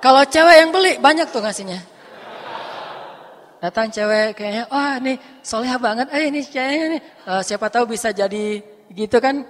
Kalau 0.00 0.24
cewek 0.28 0.56
yang 0.60 0.70
beli, 0.72 0.96
banyak 1.00 1.28
tuh 1.28 1.40
ngasihnya. 1.44 1.80
Datang 3.60 3.92
cewek 3.92 4.40
kayaknya, 4.40 4.64
wah 4.72 4.96
nih 4.96 5.20
soleha 5.44 5.76
banget, 5.76 6.08
eh 6.16 6.32
ini 6.32 6.40
kayaknya 6.48 6.86
nih. 6.96 7.00
Uh, 7.28 7.42
siapa 7.44 7.68
tahu 7.68 7.92
bisa 7.92 8.08
jadi 8.08 8.64
gitu 8.92 9.16
kan. 9.20 9.44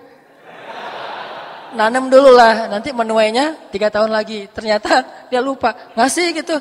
Nanam 1.77 2.11
dulu 2.11 2.35
lah, 2.35 2.67
nanti 2.67 2.91
menuainya 2.91 3.71
tiga 3.71 3.91
tahun 3.91 4.11
lagi. 4.11 4.51
Ternyata 4.51 5.27
dia 5.31 5.39
lupa, 5.39 5.75
ngasih 5.95 6.35
gitu. 6.35 6.57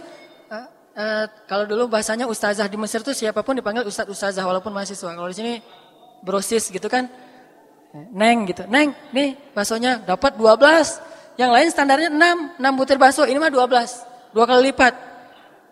Uh, 0.99 1.25
kalau 1.47 1.63
dulu 1.63 1.87
bahasanya 1.87 2.27
ustazah 2.27 2.67
di 2.67 2.75
Mesir 2.75 2.99
tuh 2.99 3.15
siapa 3.15 3.39
pun 3.39 3.55
dipanggil 3.55 3.87
ustadz 3.87 4.11
ustazah 4.11 4.43
walaupun 4.43 4.75
mahasiswa. 4.75 5.15
Kalau 5.15 5.29
di 5.31 5.37
sini 5.37 5.53
brosis 6.19 6.67
gitu 6.67 6.91
kan. 6.91 7.07
Neng 7.93 8.45
gitu. 8.45 8.67
Neng, 8.67 8.93
nih 9.15 9.33
baksonya 9.55 10.03
dapat 10.03 10.35
12. 10.35 11.39
Yang 11.39 11.51
lain 11.55 11.67
standarnya 11.71 12.09
6, 12.11 12.59
6 12.59 12.77
butir 12.77 12.97
bakso. 12.99 13.23
Ini 13.23 13.39
mah 13.39 13.47
12. 13.47 14.35
Dua 14.35 14.43
kali 14.43 14.69
lipat. 14.69 14.93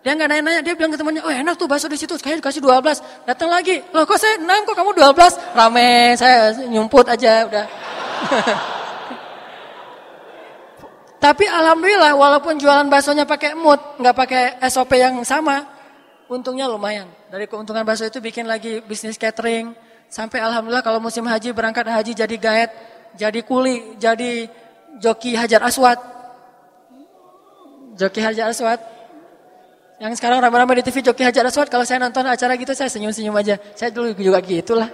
Dia 0.00 0.14
nggak 0.14 0.28
nanya-nanya, 0.30 0.60
dia 0.62 0.74
bilang 0.78 0.94
ke 0.94 0.98
temannya, 0.98 1.26
oh 1.26 1.28
enak 1.34 1.58
tuh 1.58 1.66
bakso 1.66 1.90
di 1.90 1.98
situ, 1.98 2.14
kayaknya 2.16 2.40
dikasih 2.40 2.62
12. 2.62 3.26
Datang 3.26 3.50
lagi, 3.50 3.82
loh 3.90 4.06
kok 4.06 4.16
saya 4.16 4.38
6, 4.38 4.46
kok 4.46 4.76
kamu 4.78 4.94
12? 4.94 5.58
Rame, 5.58 6.14
saya 6.14 6.54
nyumput 6.70 7.04
aja, 7.10 7.44
udah. 7.50 7.66
Tapi 11.18 11.44
alhamdulillah, 11.50 12.14
walaupun 12.14 12.62
jualan 12.62 12.86
baksonya 12.86 13.26
pakai 13.26 13.58
mood, 13.58 13.78
nggak 13.98 14.14
pakai 14.14 14.42
SOP 14.70 14.94
yang 14.94 15.18
sama, 15.26 15.66
untungnya 16.30 16.70
lumayan. 16.70 17.10
Dari 17.26 17.50
keuntungan 17.50 17.82
bakso 17.82 18.06
itu 18.06 18.22
bikin 18.22 18.46
lagi 18.46 18.78
bisnis 18.86 19.18
catering, 19.18 19.74
sampai 20.06 20.38
alhamdulillah 20.38 20.86
kalau 20.86 21.02
musim 21.02 21.26
haji 21.26 21.50
berangkat 21.50 21.90
haji 21.90 22.14
jadi 22.14 22.36
gaet, 22.38 22.70
jadi 23.18 23.40
kuli, 23.42 23.98
jadi 23.98 24.46
joki 25.02 25.34
hajar 25.34 25.66
aswad. 25.66 25.98
Joki 27.98 28.22
hajar 28.22 28.54
aswad, 28.54 28.78
yang 29.98 30.14
sekarang 30.14 30.38
ramai-ramai 30.38 30.78
di 30.78 30.86
TV 30.86 31.02
Joki 31.02 31.26
Hajar 31.26 31.42
Aswad, 31.42 31.66
kalau 31.66 31.82
saya 31.82 31.98
nonton 31.98 32.22
acara 32.22 32.54
gitu 32.54 32.70
saya 32.70 32.86
senyum-senyum 32.86 33.34
aja. 33.34 33.58
Saya 33.74 33.90
dulu 33.90 34.14
juga 34.14 34.38
gitu 34.46 34.78
lah. 34.78 34.86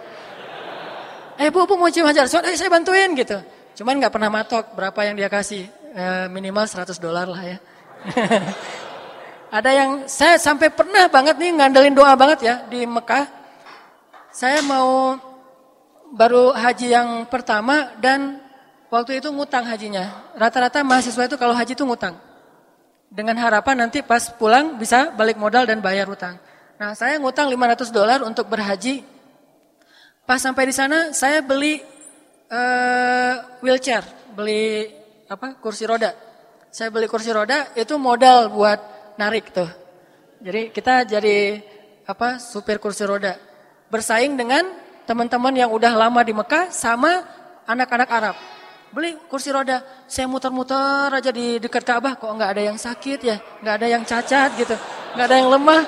Eh 1.36 1.52
bu, 1.52 1.68
bu 1.68 1.76
mau 1.76 1.92
cium 1.92 2.08
Hajar 2.08 2.24
Aswad, 2.24 2.48
eh 2.48 2.56
saya 2.56 2.72
bantuin 2.72 3.12
gitu. 3.12 3.36
Cuman 3.76 4.00
nggak 4.00 4.08
pernah 4.08 4.32
matok 4.32 4.72
berapa 4.72 4.96
yang 5.04 5.20
dia 5.20 5.28
kasih. 5.28 5.68
Eh, 5.94 6.26
minimal 6.26 6.66
100 6.66 6.98
dolar 6.98 7.30
lah 7.30 7.38
ya. 7.46 7.58
Ada 9.62 9.70
yang 9.70 9.90
saya 10.10 10.34
sampai 10.42 10.66
pernah 10.66 11.06
banget 11.06 11.38
nih 11.38 11.54
ngandelin 11.54 11.94
doa 11.94 12.18
banget 12.18 12.42
ya 12.42 12.54
di 12.66 12.82
Mekah. 12.82 13.30
Saya 14.34 14.58
mau 14.66 15.14
baru 16.10 16.50
haji 16.50 16.90
yang 16.90 17.22
pertama 17.30 17.94
dan 18.02 18.42
waktu 18.90 19.22
itu 19.22 19.30
ngutang 19.30 19.62
hajinya. 19.70 20.34
Rata-rata 20.34 20.82
mahasiswa 20.82 21.30
itu 21.30 21.38
kalau 21.38 21.54
haji 21.54 21.78
itu 21.78 21.86
ngutang 21.86 22.18
dengan 23.06 23.38
harapan 23.38 23.86
nanti 23.86 24.02
pas 24.02 24.34
pulang 24.34 24.74
bisa 24.74 25.14
balik 25.14 25.38
modal 25.38 25.62
dan 25.62 25.78
bayar 25.78 26.10
utang. 26.10 26.34
Nah, 26.74 26.98
saya 26.98 27.22
ngutang 27.22 27.46
500 27.46 27.94
dolar 27.94 28.18
untuk 28.26 28.50
berhaji. 28.50 29.06
Pas 30.26 30.42
sampai 30.42 30.66
di 30.66 30.74
sana 30.74 31.14
saya 31.14 31.38
beli 31.38 31.78
uh, 32.50 33.62
wheelchair, 33.62 34.02
beli 34.34 35.03
apa? 35.28 35.56
kursi 35.58 35.88
roda. 35.88 36.12
Saya 36.74 36.90
beli 36.90 37.06
kursi 37.06 37.30
roda 37.30 37.70
itu 37.78 37.94
modal 37.96 38.50
buat 38.50 38.80
narik 39.16 39.54
tuh. 39.54 39.70
Jadi 40.42 40.74
kita 40.74 41.06
jadi 41.06 41.62
apa? 42.04 42.42
supir 42.42 42.82
kursi 42.82 43.06
roda. 43.06 43.38
Bersaing 43.88 44.34
dengan 44.36 44.64
teman-teman 45.04 45.54
yang 45.54 45.70
udah 45.70 45.92
lama 45.94 46.20
di 46.24 46.32
Mekah 46.32 46.72
sama 46.72 47.24
anak-anak 47.68 48.10
Arab 48.10 48.36
beli 48.94 49.18
kursi 49.26 49.50
roda. 49.50 49.82
Saya 50.06 50.30
muter-muter 50.30 51.10
aja 51.10 51.34
di 51.34 51.58
dekat 51.58 51.82
Ka'bah, 51.82 52.14
kok 52.14 52.30
nggak 52.30 52.50
ada 52.54 52.62
yang 52.62 52.78
sakit 52.78 53.18
ya, 53.26 53.36
nggak 53.58 53.74
ada 53.82 53.86
yang 53.90 54.02
cacat 54.06 54.50
gitu, 54.54 54.78
nggak 55.18 55.26
ada 55.26 55.36
yang 55.42 55.50
lemah. 55.50 55.82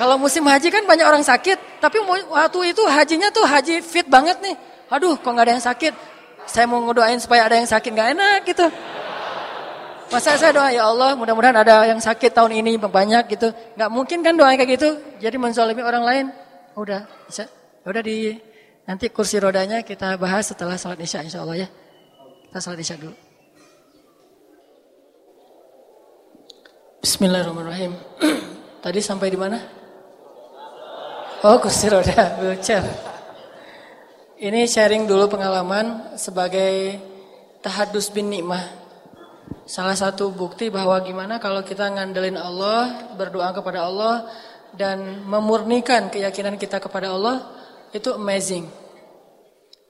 Kalau 0.00 0.16
musim 0.16 0.46
haji 0.48 0.72
kan 0.72 0.88
banyak 0.88 1.04
orang 1.04 1.20
sakit, 1.20 1.82
tapi 1.82 2.00
waktu 2.32 2.72
itu 2.72 2.82
hajinya 2.88 3.28
tuh 3.28 3.44
haji 3.44 3.84
fit 3.84 4.08
banget 4.08 4.40
nih. 4.40 4.56
Aduh, 4.88 5.20
kok 5.20 5.28
nggak 5.28 5.44
ada 5.44 5.54
yang 5.60 5.64
sakit? 5.64 5.92
Saya 6.48 6.64
mau 6.64 6.80
ngedoain 6.82 7.20
supaya 7.20 7.44
ada 7.44 7.60
yang 7.60 7.68
sakit 7.68 7.90
nggak 7.92 8.10
enak 8.16 8.38
gitu. 8.48 8.66
Masa 10.08 10.40
saya 10.40 10.56
doa 10.56 10.72
ya 10.72 10.88
Allah, 10.88 11.12
mudah-mudahan 11.20 11.60
ada 11.60 11.84
yang 11.84 12.00
sakit 12.00 12.32
tahun 12.32 12.56
ini 12.64 12.80
banyak 12.80 13.28
gitu. 13.28 13.52
Nggak 13.76 13.90
mungkin 13.92 14.24
kan 14.24 14.32
doa 14.34 14.56
kayak 14.56 14.80
gitu. 14.80 14.88
Jadi 15.20 15.36
menzalimi 15.36 15.84
orang 15.84 16.04
lain. 16.04 16.26
Udah, 16.72 17.04
bisa. 17.28 17.44
Udah 17.84 18.00
di 18.00 18.48
Nanti 18.88 19.12
kursi 19.12 19.36
rodanya 19.36 19.84
kita 19.84 20.16
bahas 20.16 20.48
setelah 20.48 20.80
salat 20.80 20.96
isya 21.04 21.20
insya 21.20 21.44
Allah 21.44 21.60
ya. 21.60 21.68
Kita 22.48 22.56
salat 22.56 22.80
isya 22.80 22.96
dulu. 22.96 23.12
Bismillahirrahmanirrahim. 27.04 27.92
Tadi 28.84 29.00
sampai 29.04 29.28
di 29.28 29.36
mana? 29.36 29.60
Oh 31.44 31.60
kursi 31.60 31.92
roda, 31.92 32.40
wheelchair. 32.40 33.07
Ini 34.38 34.70
sharing 34.70 35.10
dulu 35.10 35.34
pengalaman 35.34 36.14
sebagai 36.14 36.94
tahadus 37.58 38.06
bin 38.14 38.30
nikmah. 38.30 38.62
Salah 39.66 39.98
satu 39.98 40.30
bukti 40.30 40.70
bahwa 40.70 40.94
gimana 41.02 41.42
kalau 41.42 41.66
kita 41.66 41.90
ngandelin 41.90 42.38
Allah, 42.38 43.10
berdoa 43.18 43.50
kepada 43.50 43.90
Allah, 43.90 44.30
dan 44.78 45.26
memurnikan 45.26 46.06
keyakinan 46.06 46.54
kita 46.54 46.78
kepada 46.78 47.10
Allah, 47.10 47.50
itu 47.90 48.14
amazing. 48.14 48.70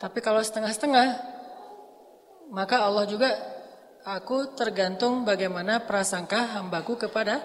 Tapi 0.01 0.25
kalau 0.25 0.41
setengah-setengah, 0.41 1.07
maka 2.49 2.89
Allah 2.89 3.05
juga 3.05 3.29
aku 4.01 4.57
tergantung 4.57 5.29
bagaimana 5.29 5.85
prasangka 5.85 6.57
hambaku 6.57 6.97
kepada 6.97 7.45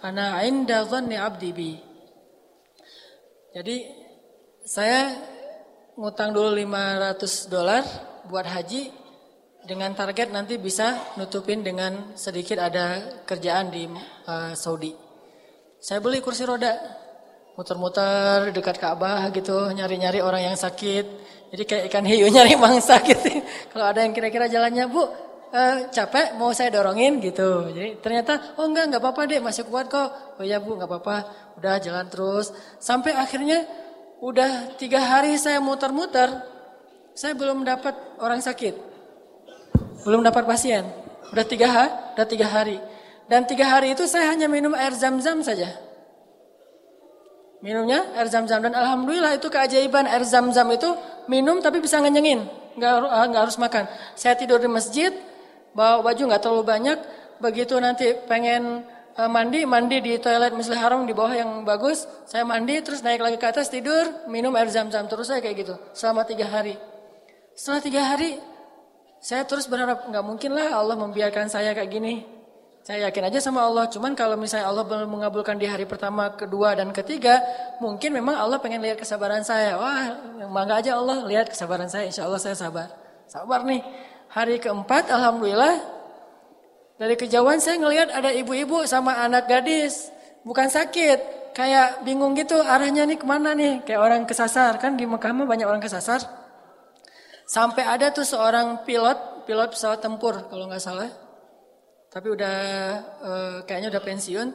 ana 0.00 0.40
inda 0.40 0.88
dhanni 0.88 1.20
abdi 1.20 1.50
bi. 1.52 1.76
Jadi 3.52 3.76
saya 4.64 5.29
ngutang 6.00 6.32
dulu 6.32 6.56
500 6.56 7.52
dolar 7.52 7.84
buat 8.24 8.48
haji 8.48 8.88
dengan 9.68 9.92
target 9.92 10.32
nanti 10.32 10.56
bisa 10.56 10.96
nutupin 11.20 11.60
dengan 11.60 12.16
sedikit 12.16 12.56
ada 12.56 13.20
kerjaan 13.28 13.68
di 13.68 13.84
uh, 14.24 14.56
Saudi. 14.56 14.96
Saya 15.76 16.00
beli 16.00 16.24
kursi 16.24 16.48
roda 16.48 16.72
muter-muter 17.52 18.48
dekat 18.48 18.80
Ka'bah 18.80 19.28
gitu, 19.36 19.68
nyari-nyari 19.76 20.24
orang 20.24 20.48
yang 20.48 20.56
sakit. 20.56 21.04
Jadi 21.52 21.62
kayak 21.68 21.84
ikan 21.92 22.08
hiu 22.08 22.24
nyari 22.32 22.56
mangsa 22.56 22.96
gitu. 23.04 23.36
Kalau 23.68 23.92
ada 23.92 24.00
yang 24.00 24.16
kira-kira 24.16 24.48
jalannya, 24.48 24.88
Bu, 24.88 25.04
uh, 25.04 25.08
capek 25.92 26.32
mau 26.40 26.48
saya 26.56 26.72
dorongin 26.72 27.20
gitu. 27.20 27.68
Jadi 27.76 28.00
ternyata, 28.00 28.56
oh 28.56 28.64
enggak, 28.64 28.88
enggak 28.88 29.02
apa-apa 29.04 29.28
deh, 29.28 29.40
masih 29.44 29.68
kuat 29.68 29.92
kok. 29.92 30.40
Oh 30.40 30.44
ya 30.48 30.64
Bu, 30.64 30.80
enggak 30.80 30.88
apa-apa. 30.88 31.16
Udah 31.60 31.76
jalan 31.76 32.08
terus. 32.08 32.56
Sampai 32.80 33.12
akhirnya 33.12 33.68
udah 34.20 34.76
tiga 34.76 35.00
hari 35.00 35.34
saya 35.40 35.58
muter-muter, 35.58 36.28
saya 37.16 37.32
belum 37.32 37.64
dapat 37.64 37.96
orang 38.20 38.40
sakit. 38.44 38.76
Belum 40.04 40.24
dapat 40.24 40.44
pasien. 40.48 40.84
Udah 41.32 41.44
tiga 41.44 41.68
hari, 41.68 41.92
udah 42.16 42.26
tiga 42.28 42.46
hari. 42.48 42.76
Dan 43.28 43.46
tiga 43.46 43.68
hari 43.68 43.92
itu 43.92 44.04
saya 44.08 44.32
hanya 44.32 44.48
minum 44.50 44.72
air 44.74 44.92
zam-zam 44.96 45.40
saja. 45.44 45.70
Minumnya 47.60 48.08
air 48.16 48.28
zam-zam 48.32 48.64
dan 48.64 48.72
alhamdulillah 48.72 49.36
itu 49.36 49.52
keajaiban 49.52 50.08
air 50.08 50.24
zam-zam 50.24 50.64
itu 50.72 50.96
minum 51.28 51.60
tapi 51.60 51.84
bisa 51.84 52.00
ngenyengin, 52.00 52.48
nggak 52.80 52.92
ah, 53.04 53.24
nggak 53.28 53.42
harus 53.44 53.60
makan. 53.60 53.84
Saya 54.16 54.32
tidur 54.40 54.56
di 54.64 54.66
masjid, 54.66 55.12
bawa 55.76 56.00
baju 56.00 56.22
nggak 56.32 56.40
terlalu 56.40 56.64
banyak, 56.64 56.98
begitu 57.36 57.76
nanti 57.76 58.16
pengen 58.24 58.88
mandi 59.16 59.66
mandi 59.66 59.98
di 60.00 60.16
toilet 60.22 60.54
Masjidil 60.54 60.80
Haram 60.80 61.02
di 61.04 61.12
bawah 61.12 61.34
yang 61.34 61.50
bagus, 61.66 62.06
saya 62.24 62.46
mandi 62.46 62.78
terus 62.80 63.02
naik 63.02 63.20
lagi 63.20 63.36
ke 63.36 63.46
atas 63.46 63.68
tidur 63.68 64.26
minum 64.30 64.54
air 64.54 64.70
zam-zam 64.70 65.04
terus 65.10 65.28
saya 65.28 65.42
kayak 65.42 65.56
gitu 65.66 65.74
selama 65.92 66.22
tiga 66.24 66.46
hari. 66.46 66.78
Setelah 67.58 67.82
tiga 67.82 68.02
hari 68.06 68.38
saya 69.20 69.44
terus 69.44 69.68
berharap 69.68 70.08
nggak 70.08 70.24
mungkin 70.24 70.56
lah 70.56 70.80
Allah 70.80 70.96
membiarkan 70.96 71.52
saya 71.52 71.76
kayak 71.76 71.90
gini. 71.92 72.40
Saya 72.80 73.12
yakin 73.12 73.28
aja 73.28 73.38
sama 73.44 73.60
Allah. 73.60 73.92
Cuman 73.92 74.16
kalau 74.16 74.40
misalnya 74.40 74.72
Allah 74.72 74.88
belum 74.88 75.20
mengabulkan 75.20 75.60
di 75.60 75.68
hari 75.68 75.84
pertama, 75.84 76.32
kedua, 76.32 76.72
dan 76.72 76.96
ketiga, 76.96 77.44
mungkin 77.76 78.16
memang 78.16 78.40
Allah 78.40 78.56
pengen 78.56 78.80
lihat 78.80 78.96
kesabaran 78.96 79.44
saya. 79.44 79.76
Wah, 79.76 80.16
bangga 80.48 80.80
aja 80.80 80.96
Allah 80.96 81.28
lihat 81.28 81.52
kesabaran 81.52 81.92
saya. 81.92 82.08
Insya 82.08 82.24
Allah 82.24 82.40
saya 82.40 82.56
sabar. 82.56 82.88
Sabar 83.28 83.68
nih. 83.68 83.84
Hari 84.32 84.62
keempat, 84.62 85.12
Alhamdulillah, 85.12 85.99
dari 87.00 87.16
kejauhan 87.16 87.64
saya 87.64 87.80
ngelihat 87.80 88.12
ada 88.12 88.28
ibu-ibu 88.28 88.84
sama 88.84 89.16
anak 89.24 89.48
gadis. 89.48 90.12
Bukan 90.44 90.68
sakit, 90.68 91.52
kayak 91.56 92.04
bingung 92.04 92.36
gitu 92.36 92.60
arahnya 92.60 93.08
nih 93.08 93.16
ke 93.16 93.24
mana 93.24 93.56
nih. 93.56 93.80
Kayak 93.88 94.00
orang 94.04 94.22
kesasar. 94.28 94.76
Kan 94.76 95.00
di 95.00 95.08
Mekah 95.08 95.32
banyak 95.32 95.64
orang 95.64 95.80
kesasar. 95.80 96.20
Sampai 97.48 97.88
ada 97.88 98.12
tuh 98.12 98.28
seorang 98.28 98.84
pilot, 98.84 99.48
pilot 99.48 99.72
pesawat 99.72 100.04
tempur 100.04 100.44
kalau 100.52 100.68
nggak 100.68 100.84
salah 100.84 101.10
tapi 102.10 102.26
udah 102.34 102.58
uh, 103.22 103.56
kayaknya 103.64 103.94
udah 103.94 104.02
pensiun. 104.02 104.48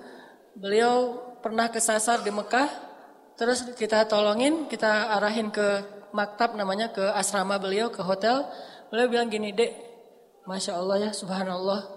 Beliau 0.60 1.15
pernah 1.39 1.71
kesasar 1.71 2.21
di 2.21 2.31
Mekah, 2.31 2.67
terus 3.39 3.63
kita 3.79 4.03
tolongin, 4.12 4.67
kita 4.67 5.15
arahin 5.15 5.51
ke 5.51 5.84
maktab 6.12 6.55
namanya 6.60 6.91
ke 6.91 7.03
asrama 7.15 7.55
beliau 7.55 7.88
ke 7.91 8.03
hotel. 8.03 8.43
Beliau 8.91 9.08
bilang 9.08 9.31
gini, 9.31 9.55
dek, 9.55 9.71
masya 10.47 10.79
Allah 10.79 11.10
ya, 11.10 11.12
subhanallah, 11.15 11.94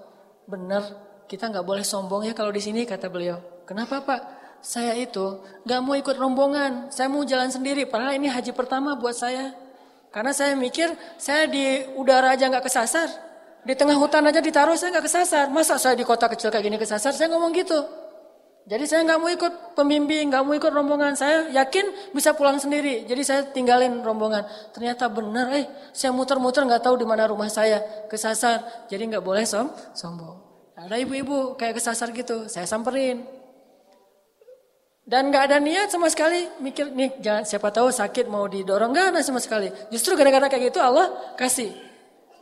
benar 0.49 0.83
kita 1.29 1.53
nggak 1.53 1.63
boleh 1.63 1.85
sombong 1.85 2.25
ya 2.25 2.33
kalau 2.33 2.49
di 2.49 2.59
sini 2.65 2.89
kata 2.89 3.13
beliau. 3.13 3.37
Kenapa 3.69 4.01
pak? 4.01 4.21
Saya 4.65 4.97
itu 4.97 5.45
nggak 5.69 5.81
mau 5.85 5.95
ikut 5.95 6.17
rombongan, 6.17 6.91
saya 6.91 7.07
mau 7.07 7.23
jalan 7.23 7.53
sendiri. 7.53 7.85
Padahal 7.85 8.17
ini 8.17 8.27
haji 8.27 8.57
pertama 8.57 8.97
buat 8.97 9.15
saya. 9.15 9.55
Karena 10.09 10.33
saya 10.33 10.57
mikir 10.57 10.89
saya 11.21 11.45
di 11.47 11.85
udara 11.95 12.33
aja 12.33 12.49
nggak 12.49 12.65
kesasar, 12.65 13.13
di 13.63 13.77
tengah 13.77 14.01
hutan 14.01 14.25
aja 14.25 14.41
ditaruh 14.41 14.75
saya 14.75 14.97
nggak 14.97 15.07
kesasar. 15.07 15.53
Masa 15.53 15.77
saya 15.77 15.95
di 15.95 16.03
kota 16.03 16.27
kecil 16.33 16.49
kayak 16.49 16.65
gini 16.65 16.81
kesasar? 16.81 17.13
Saya 17.13 17.29
ngomong 17.29 17.53
gitu. 17.53 18.08
Jadi 18.69 18.85
saya 18.85 19.01
nggak 19.09 19.21
mau 19.21 19.33
ikut 19.33 19.55
pembimbing, 19.73 20.29
nggak 20.29 20.45
mau 20.45 20.53
ikut 20.53 20.69
rombongan. 20.69 21.17
Saya 21.17 21.49
yakin 21.57 22.13
bisa 22.13 22.37
pulang 22.37 22.61
sendiri. 22.61 23.09
Jadi 23.09 23.23
saya 23.25 23.41
tinggalin 23.49 24.05
rombongan. 24.05 24.45
Ternyata 24.77 25.09
benar, 25.09 25.49
eh 25.57 25.65
saya 25.97 26.13
muter-muter 26.13 26.69
nggak 26.69 26.85
tahu 26.85 27.01
di 27.01 27.09
mana 27.09 27.25
rumah 27.25 27.49
saya, 27.49 27.81
kesasar. 28.13 28.87
Jadi 28.93 29.09
nggak 29.09 29.25
boleh 29.25 29.49
som 29.49 29.73
sombong. 29.97 30.37
Ada 30.77 31.01
ibu-ibu 31.01 31.57
kayak 31.57 31.81
kesasar 31.81 32.13
gitu, 32.13 32.45
saya 32.45 32.69
samperin. 32.69 33.25
Dan 35.09 35.33
nggak 35.33 35.49
ada 35.49 35.57
niat 35.57 35.89
sama 35.89 36.13
sekali 36.13 36.45
mikir 36.61 36.93
nih 36.93 37.25
jangan 37.25 37.49
siapa 37.49 37.73
tahu 37.73 37.89
sakit 37.89 38.29
mau 38.29 38.45
didorong 38.45 38.93
nggak 38.93 39.17
ada 39.17 39.21
sama 39.25 39.41
sekali. 39.41 39.73
Justru 39.89 40.13
gara-gara 40.13 40.53
kayak 40.53 40.69
gitu 40.69 40.85
Allah 40.85 41.09
kasih. 41.41 41.73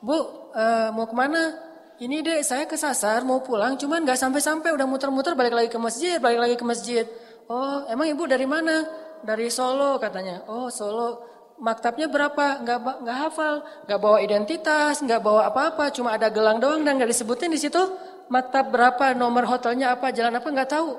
Bu 0.03 0.19
uh, 0.19 0.91
mau 0.91 1.07
ke 1.07 1.15
mana? 1.15 1.66
Ini 1.97 2.21
deh 2.21 2.45
saya 2.45 2.69
kesasar 2.69 3.25
mau 3.25 3.41
pulang 3.41 3.81
cuman 3.81 4.05
nggak 4.05 4.21
sampai-sampai 4.21 4.73
udah 4.77 4.85
muter-muter 4.85 5.33
balik 5.33 5.55
lagi 5.57 5.69
ke 5.73 5.79
masjid, 5.81 6.21
balik 6.21 6.41
lagi 6.41 6.55
ke 6.61 6.65
masjid. 6.65 7.05
Oh, 7.49 7.87
emang 7.89 8.11
ibu 8.11 8.29
dari 8.29 8.45
mana? 8.45 8.85
Dari 9.25 9.49
Solo 9.49 9.97
katanya. 9.97 10.45
Oh, 10.51 10.69
Solo. 10.69 11.25
Maktabnya 11.57 12.13
berapa? 12.13 12.61
Nggak 12.61 12.79
nggak 13.01 13.17
hafal, 13.17 13.65
nggak 13.89 14.01
bawa 14.01 14.19
identitas, 14.21 15.01
nggak 15.01 15.21
bawa 15.25 15.49
apa-apa, 15.49 15.89
cuma 15.89 16.13
ada 16.13 16.29
gelang 16.29 16.61
doang 16.61 16.85
dan 16.85 17.01
nggak 17.01 17.09
disebutin 17.09 17.49
di 17.49 17.57
situ 17.57 17.81
maktab 18.29 18.69
berapa, 18.69 19.17
nomor 19.17 19.49
hotelnya 19.49 19.97
apa, 19.97 20.13
jalan 20.13 20.37
apa 20.37 20.49
nggak 20.53 20.69
tahu. 20.69 20.91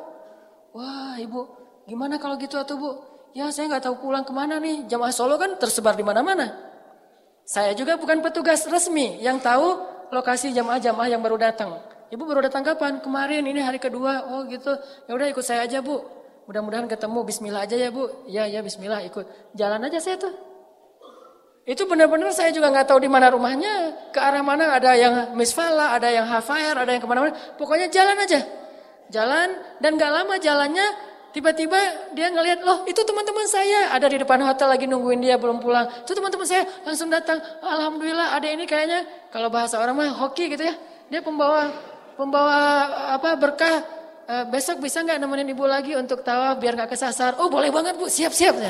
Wah, 0.74 1.14
ibu, 1.22 1.46
gimana 1.86 2.18
kalau 2.18 2.42
gitu 2.42 2.58
atau 2.58 2.74
bu? 2.80 2.90
Ya 3.38 3.54
saya 3.54 3.70
nggak 3.70 3.86
tahu 3.86 3.96
pulang 4.02 4.26
ke 4.26 4.34
mana 4.34 4.58
nih. 4.58 4.90
Jamaah 4.90 5.14
Solo 5.14 5.38
kan 5.38 5.62
tersebar 5.62 5.94
di 5.94 6.02
mana-mana. 6.02 6.58
Saya 7.46 7.78
juga 7.78 7.96
bukan 7.96 8.20
petugas 8.26 8.66
resmi 8.66 9.22
yang 9.22 9.38
tahu 9.38 9.97
lokasi 10.12 10.54
jamaah-jamaah 10.56 11.10
yang 11.12 11.22
baru 11.22 11.38
datang. 11.39 11.78
Ibu 12.08 12.24
baru 12.24 12.48
datang 12.48 12.63
kapan? 12.63 13.04
Kemarin 13.04 13.43
ini 13.43 13.60
hari 13.60 13.80
kedua. 13.82 14.32
Oh 14.32 14.48
gitu. 14.48 14.72
Ya 15.08 15.12
udah 15.12 15.28
ikut 15.28 15.43
saya 15.43 15.67
aja 15.67 15.84
bu. 15.84 16.00
Mudah-mudahan 16.48 16.88
ketemu. 16.88 17.20
Bismillah 17.28 17.67
aja 17.67 17.76
ya 17.76 17.91
bu. 17.91 18.08
Ya 18.32 18.48
ya 18.48 18.63
Bismillah 18.63 19.04
ikut. 19.04 19.28
Jalan 19.56 19.84
aja 19.84 20.00
saya 20.00 20.15
tuh. 20.15 20.32
Itu 21.67 21.84
benar-benar 21.84 22.32
saya 22.32 22.56
juga 22.56 22.72
nggak 22.72 22.88
tahu 22.88 23.04
di 23.04 23.12
mana 23.12 23.28
rumahnya, 23.28 23.91
ke 24.15 24.20
arah 24.24 24.39
mana 24.39 24.72
ada 24.80 24.96
yang 24.96 25.36
misfala, 25.36 26.00
ada 26.00 26.08
yang 26.08 26.24
hafair, 26.24 26.72
ada 26.80 26.88
yang 26.88 27.04
ke 27.04 27.10
mana-mana. 27.12 27.36
Pokoknya 27.60 27.91
jalan 27.91 28.15
aja, 28.24 28.39
jalan 29.12 29.52
dan 29.84 30.00
nggak 30.00 30.08
lama 30.08 30.39
jalannya 30.39 30.88
Tiba-tiba 31.36 31.78
dia 32.16 32.32
ngelihat, 32.32 32.63
loh 32.63 32.88
itu 32.88 33.04
teman-teman 33.04 33.46
saya 33.52 33.92
ada 33.92 34.08
di 34.08 34.16
depan 34.16 34.40
hotel 34.42 34.72
lagi 34.72 34.88
nungguin 34.88 35.20
dia 35.20 35.36
belum 35.36 35.60
pulang. 35.60 35.86
Itu 36.08 36.16
teman-teman 36.16 36.48
saya 36.48 36.63
langsung 36.88 37.12
datang. 37.12 37.38
Alhamdulillah 37.60 38.32
ada 38.32 38.48
ini 38.48 38.63
kayaknya 38.63 39.04
kalau 39.28 39.52
bahasa 39.52 39.76
orang 39.78 39.96
mah 40.00 40.10
hoki 40.16 40.48
gitu 40.48 40.63
ya. 40.63 40.76
Dia 41.12 41.20
pembawa 41.20 41.68
pembawa 42.16 42.58
apa 43.20 43.36
berkah. 43.36 43.84
E, 44.28 44.36
besok 44.52 44.84
bisa 44.84 45.04
nggak 45.04 45.20
nemenin 45.20 45.52
ibu 45.52 45.63
lagi 45.68 45.96
untuk 46.00 46.24
tawaf 46.24 46.60
biar 46.63 46.80
nggak 46.80 46.96
kesasar? 46.96 47.36
Oh 47.44 47.52
boleh 47.52 47.72
banget 47.76 48.00
bu, 48.00 48.08
siap-siap. 48.08 48.56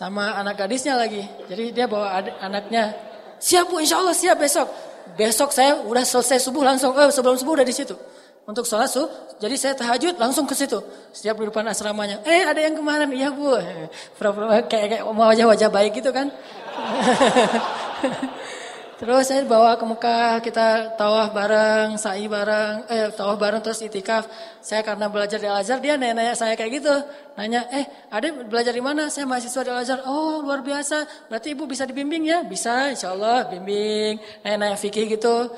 Sama 0.00 0.36
anak 0.40 0.58
gadisnya 0.64 0.96
lagi. 0.96 1.22
Jadi 1.48 1.76
dia 1.76 1.84
bawa 1.84 2.24
anaknya. 2.40 2.96
Siap 3.36 3.68
bu, 3.68 3.84
insya 3.84 4.00
Allah 4.00 4.16
siap 4.16 4.40
besok. 4.40 4.68
Besok 5.12 5.52
saya 5.52 5.76
udah 5.84 6.04
selesai 6.08 6.40
subuh 6.40 6.64
langsung. 6.64 6.96
Eh, 6.96 7.12
sebelum 7.12 7.36
subuh 7.36 7.60
udah 7.60 7.66
di 7.68 7.76
situ 7.76 7.92
untuk 8.46 8.66
sholat 8.66 8.90
suh. 8.90 9.06
Jadi 9.42 9.58
saya 9.58 9.74
tahajud 9.74 10.14
langsung 10.22 10.46
ke 10.46 10.54
situ. 10.54 10.78
Setiap 11.10 11.34
di 11.42 11.50
depan 11.50 11.66
asramanya. 11.66 12.22
Eh 12.22 12.46
ada 12.46 12.62
yang 12.62 12.78
kemarin, 12.78 13.10
iya 13.10 13.34
bu. 13.34 13.50
Kayak, 14.70 14.70
kayak 14.70 15.02
wajah-wajah 15.02 15.66
baik 15.66 15.98
gitu 15.98 16.14
kan. 16.14 16.30
terus 19.02 19.26
saya 19.26 19.42
bawa 19.42 19.74
ke 19.74 19.82
Mekah, 19.82 20.38
kita 20.46 20.94
tawaf 20.94 21.34
bareng, 21.34 21.98
sa'i 21.98 22.30
bareng, 22.30 22.86
eh 22.86 23.10
tawaf 23.10 23.34
bareng 23.34 23.58
terus 23.58 23.82
itikaf. 23.82 24.30
Saya 24.62 24.86
karena 24.86 25.10
belajar 25.10 25.42
di 25.42 25.50
Al-Azhar, 25.50 25.82
dia 25.82 25.98
nanya, 25.98 26.38
saya 26.38 26.54
kayak 26.54 26.78
gitu. 26.78 26.94
Nanya, 27.34 27.66
eh 27.74 27.82
ada 28.14 28.30
belajar 28.46 28.70
di 28.70 28.78
mana? 28.78 29.10
Saya 29.10 29.26
mahasiswa 29.26 29.66
di 29.66 29.70
Al-Azhar. 29.74 30.06
Oh 30.06 30.46
luar 30.46 30.62
biasa, 30.62 31.26
berarti 31.26 31.50
ibu 31.50 31.66
bisa 31.66 31.82
dibimbing 31.82 32.30
ya? 32.30 32.46
Bisa, 32.46 32.94
insya 32.94 33.10
Allah 33.10 33.50
bimbing. 33.50 34.22
Nanya-nanya 34.46 34.78
fikih 34.78 35.18
gitu. 35.18 35.50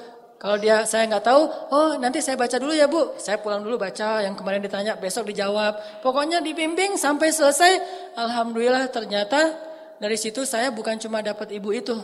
Kalau 0.45 0.61
dia 0.61 0.85
saya 0.85 1.09
nggak 1.09 1.25
tahu, 1.25 1.43
oh 1.73 1.97
nanti 1.97 2.21
saya 2.21 2.37
baca 2.37 2.61
dulu 2.61 2.77
ya 2.77 2.85
bu. 2.85 3.17
Saya 3.17 3.41
pulang 3.41 3.65
dulu 3.65 3.81
baca 3.81 4.21
yang 4.21 4.37
kemarin 4.37 4.61
ditanya, 4.61 4.93
besok 4.93 5.33
dijawab. 5.33 6.05
Pokoknya 6.05 6.45
dibimbing 6.45 7.01
sampai 7.01 7.33
selesai. 7.33 7.81
Alhamdulillah 8.13 8.93
ternyata 8.93 9.57
dari 9.97 10.21
situ 10.21 10.45
saya 10.45 10.69
bukan 10.69 11.01
cuma 11.01 11.25
dapat 11.25 11.49
ibu 11.57 11.73
itu. 11.73 11.97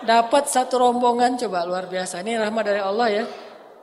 dapat 0.00 0.48
satu 0.48 0.80
rombongan 0.80 1.40
coba 1.40 1.64
luar 1.64 1.88
biasa. 1.88 2.20
Ini 2.20 2.40
rahmat 2.40 2.64
dari 2.66 2.80
Allah 2.80 3.08
ya. 3.08 3.24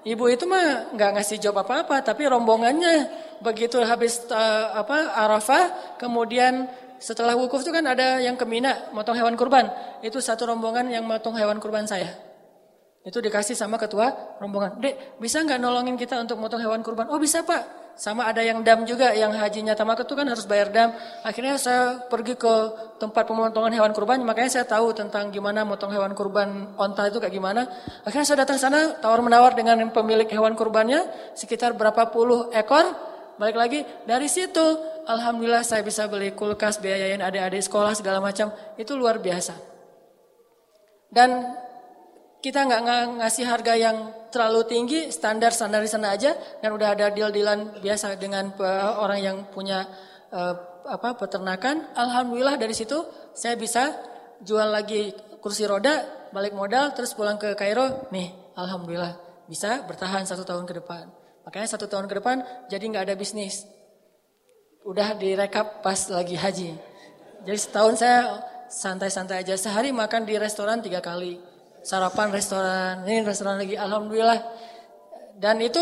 Ibu 0.07 0.29
itu 0.31 0.45
mah 0.47 0.93
nggak 0.95 1.19
ngasih 1.19 1.41
job 1.41 1.57
apa-apa, 1.57 1.99
tapi 1.99 2.29
rombongannya 2.29 3.09
begitu 3.43 3.81
habis 3.83 4.23
uh, 4.31 4.77
apa 4.77 5.11
Arafah, 5.13 5.97
kemudian 5.99 6.69
setelah 6.97 7.37
wukuf 7.37 7.61
itu 7.61 7.71
kan 7.73 7.85
ada 7.85 8.21
yang 8.21 8.35
ke 8.35 8.45
Mina, 8.45 8.89
motong 8.93 9.17
hewan 9.17 9.37
kurban. 9.37 9.69
Itu 10.01 10.21
satu 10.21 10.49
rombongan 10.49 10.89
yang 10.89 11.05
motong 11.05 11.37
hewan 11.37 11.61
kurban 11.61 11.85
saya. 11.85 12.13
Itu 13.07 13.23
dikasih 13.23 13.55
sama 13.55 13.79
ketua 13.79 14.35
rombongan. 14.43 14.83
Dek, 14.83 15.15
bisa 15.21 15.39
nggak 15.39 15.63
nolongin 15.63 15.95
kita 15.95 16.19
untuk 16.19 16.41
motong 16.43 16.59
hewan 16.59 16.83
kurban? 16.83 17.07
Oh 17.07 17.15
bisa 17.15 17.39
pak. 17.47 17.87
Sama 17.97 18.29
ada 18.29 18.45
yang 18.45 18.61
dam 18.61 18.85
juga, 18.85 19.09
yang 19.17 19.33
hajinya 19.33 19.73
tamak 19.73 20.05
itu 20.05 20.13
kan 20.13 20.29
harus 20.29 20.45
bayar 20.45 20.69
dam. 20.69 20.93
Akhirnya 21.25 21.57
saya 21.57 21.97
pergi 22.05 22.37
ke 22.37 22.53
tempat 23.01 23.25
pemotongan 23.25 23.73
hewan 23.73 23.89
kurban, 23.89 24.21
makanya 24.21 24.61
saya 24.61 24.65
tahu 24.69 24.93
tentang 24.93 25.33
gimana 25.33 25.65
motong 25.65 25.89
hewan 25.89 26.13
kurban 26.13 26.77
onta 26.77 27.09
itu 27.09 27.17
kayak 27.17 27.33
gimana. 27.33 27.65
Akhirnya 28.05 28.27
saya 28.29 28.45
datang 28.45 28.61
sana, 28.61 29.01
tawar 29.01 29.25
menawar 29.25 29.57
dengan 29.57 29.81
pemilik 29.89 30.29
hewan 30.29 30.53
kurbannya, 30.53 31.09
sekitar 31.33 31.73
berapa 31.73 32.13
puluh 32.13 32.53
ekor. 32.53 32.85
Balik 33.41 33.57
lagi 33.57 33.79
dari 34.05 34.29
situ 34.29 34.96
Alhamdulillah 35.07 35.63
saya 35.63 35.87
bisa 35.87 36.03
beli 36.11 36.35
kulkas, 36.35 36.83
biayain 36.83 37.23
adik-adik 37.23 37.63
sekolah 37.63 37.95
segala 37.95 38.19
macam. 38.19 38.51
Itu 38.75 38.99
luar 38.99 39.23
biasa. 39.23 39.55
Dan 41.07 41.47
kita 42.43 42.67
nggak 42.67 42.81
ngasih 43.23 43.47
harga 43.47 43.73
yang 43.79 43.97
terlalu 44.27 44.67
tinggi, 44.67 44.99
standar-standar 45.07 45.79
di 45.79 45.87
sana 45.87 46.11
aja. 46.11 46.35
Dan 46.59 46.75
udah 46.75 46.91
ada 46.91 47.07
deal-dealan 47.07 47.79
biasa 47.79 48.19
dengan 48.19 48.51
orang 48.99 49.19
yang 49.23 49.37
punya 49.47 49.87
uh, 50.35 50.83
apa 50.91 51.15
peternakan. 51.15 51.95
Alhamdulillah 51.95 52.59
dari 52.59 52.75
situ 52.75 52.99
saya 53.31 53.55
bisa 53.55 53.95
jual 54.43 54.67
lagi 54.67 55.15
kursi 55.39 55.63
roda, 55.63 56.27
balik 56.35 56.51
modal, 56.51 56.91
terus 56.91 57.15
pulang 57.15 57.39
ke 57.39 57.55
Kairo. 57.55 58.11
Nih, 58.11 58.35
Alhamdulillah 58.59 59.15
bisa 59.47 59.87
bertahan 59.87 60.27
satu 60.27 60.43
tahun 60.43 60.67
ke 60.67 60.83
depan. 60.83 61.07
Makanya 61.47 61.79
satu 61.79 61.87
tahun 61.87 62.11
ke 62.11 62.19
depan 62.19 62.43
jadi 62.67 62.83
nggak 62.91 63.03
ada 63.07 63.15
bisnis 63.15 63.76
udah 64.87 65.19
direkap 65.19 65.83
pas 65.83 65.99
lagi 66.07 66.39
haji. 66.39 66.71
Jadi 67.43 67.59
setahun 67.59 67.99
saya 67.99 68.39
santai-santai 68.71 69.43
aja. 69.43 69.59
Sehari 69.59 69.91
makan 69.91 70.23
di 70.23 70.39
restoran 70.39 70.79
tiga 70.79 71.03
kali. 71.03 71.43
Sarapan 71.83 72.31
restoran, 72.31 73.03
ini 73.03 73.19
restoran 73.23 73.59
lagi. 73.59 73.75
Alhamdulillah. 73.75 74.39
Dan 75.35 75.59
itu 75.59 75.79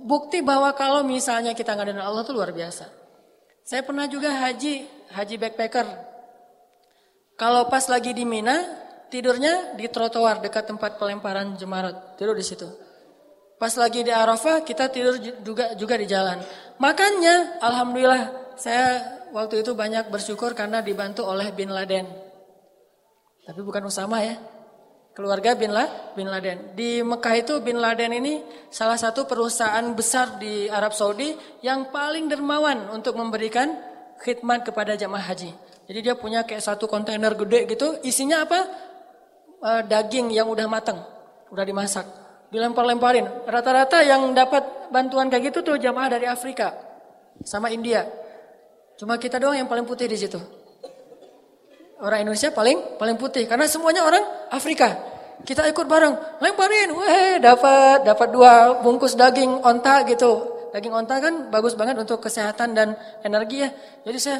bukti 0.00 0.40
bahwa 0.40 0.72
kalau 0.72 1.04
misalnya 1.04 1.52
kita 1.52 1.76
ngadain 1.76 2.00
Allah 2.00 2.24
itu 2.24 2.32
luar 2.32 2.52
biasa. 2.52 2.88
Saya 3.60 3.84
pernah 3.84 4.08
juga 4.08 4.32
haji, 4.32 4.88
haji 5.12 5.34
backpacker. 5.36 5.86
Kalau 7.36 7.68
pas 7.68 7.84
lagi 7.92 8.16
di 8.16 8.24
Mina, 8.24 8.56
tidurnya 9.12 9.76
di 9.76 9.84
trotoar 9.92 10.40
dekat 10.40 10.64
tempat 10.64 10.96
pelemparan 10.96 11.60
jemarat. 11.60 12.16
Tidur 12.16 12.32
di 12.32 12.44
situ. 12.44 12.68
Pas 13.56 13.72
lagi 13.76 14.04
di 14.04 14.12
Arafah, 14.12 14.64
kita 14.64 14.88
tidur 14.92 15.16
juga 15.44 15.72
juga 15.76 15.94
di 15.96 16.04
jalan. 16.08 16.40
Makanya, 16.76 17.60
alhamdulillah 17.64 18.45
saya 18.56 19.04
waktu 19.32 19.60
itu 19.60 19.76
banyak 19.76 20.08
bersyukur 20.08 20.56
karena 20.56 20.80
dibantu 20.80 21.24
oleh 21.28 21.52
Bin 21.52 21.72
Laden. 21.72 22.08
Tapi 23.46 23.60
bukan 23.62 23.86
Usama 23.86 24.20
ya. 24.24 24.36
Keluarga 25.16 25.56
Bin, 25.56 25.72
La, 25.72 26.12
Bin 26.12 26.28
Laden. 26.28 26.76
Di 26.76 27.00
Mekah 27.00 27.34
itu 27.40 27.54
Bin 27.64 27.80
Laden 27.80 28.12
ini 28.20 28.44
salah 28.68 29.00
satu 29.00 29.24
perusahaan 29.24 29.84
besar 29.96 30.36
di 30.36 30.68
Arab 30.68 30.92
Saudi 30.92 31.32
yang 31.64 31.88
paling 31.88 32.28
dermawan 32.28 32.92
untuk 32.92 33.16
memberikan 33.16 33.80
khidmat 34.20 34.68
kepada 34.68 34.92
jamaah 34.92 35.32
haji. 35.32 35.56
Jadi 35.88 35.98
dia 36.04 36.20
punya 36.20 36.44
kayak 36.44 36.60
satu 36.60 36.84
kontainer 36.84 37.32
gede 37.32 37.64
gitu, 37.64 37.96
isinya 38.04 38.44
apa? 38.44 38.60
E, 39.56 39.70
daging 39.88 40.36
yang 40.36 40.52
udah 40.52 40.68
matang, 40.68 41.00
udah 41.48 41.64
dimasak. 41.64 42.04
Dilempar-lemparin. 42.52 43.48
Rata-rata 43.48 44.04
yang 44.04 44.36
dapat 44.36 44.92
bantuan 44.92 45.32
kayak 45.32 45.48
gitu 45.48 45.64
tuh 45.64 45.76
jamaah 45.80 46.12
dari 46.12 46.28
Afrika 46.28 46.76
sama 47.40 47.72
India. 47.72 48.04
Cuma 48.96 49.20
kita 49.20 49.36
doang 49.36 49.56
yang 49.56 49.68
paling 49.68 49.84
putih 49.84 50.08
di 50.08 50.16
situ. 50.16 50.40
Orang 52.00 52.24
Indonesia 52.24 52.52
paling 52.52 53.00
paling 53.00 53.16
putih 53.16 53.48
karena 53.48 53.64
semuanya 53.64 54.04
orang 54.04 54.24
Afrika. 54.52 54.96
Kita 55.44 55.68
ikut 55.68 55.84
bareng, 55.84 56.40
lemparin, 56.40 56.96
weh 56.96 57.36
dapat 57.40 58.08
dapat 58.08 58.28
dua 58.32 58.80
bungkus 58.80 59.16
daging 59.16 59.60
onta 59.60 60.00
gitu. 60.08 60.56
Daging 60.72 60.92
onta 60.92 61.20
kan 61.20 61.52
bagus 61.52 61.76
banget 61.76 61.96
untuk 62.00 62.24
kesehatan 62.24 62.72
dan 62.72 62.96
energi 63.20 63.64
ya. 63.64 63.70
Jadi 64.04 64.18
saya 64.20 64.38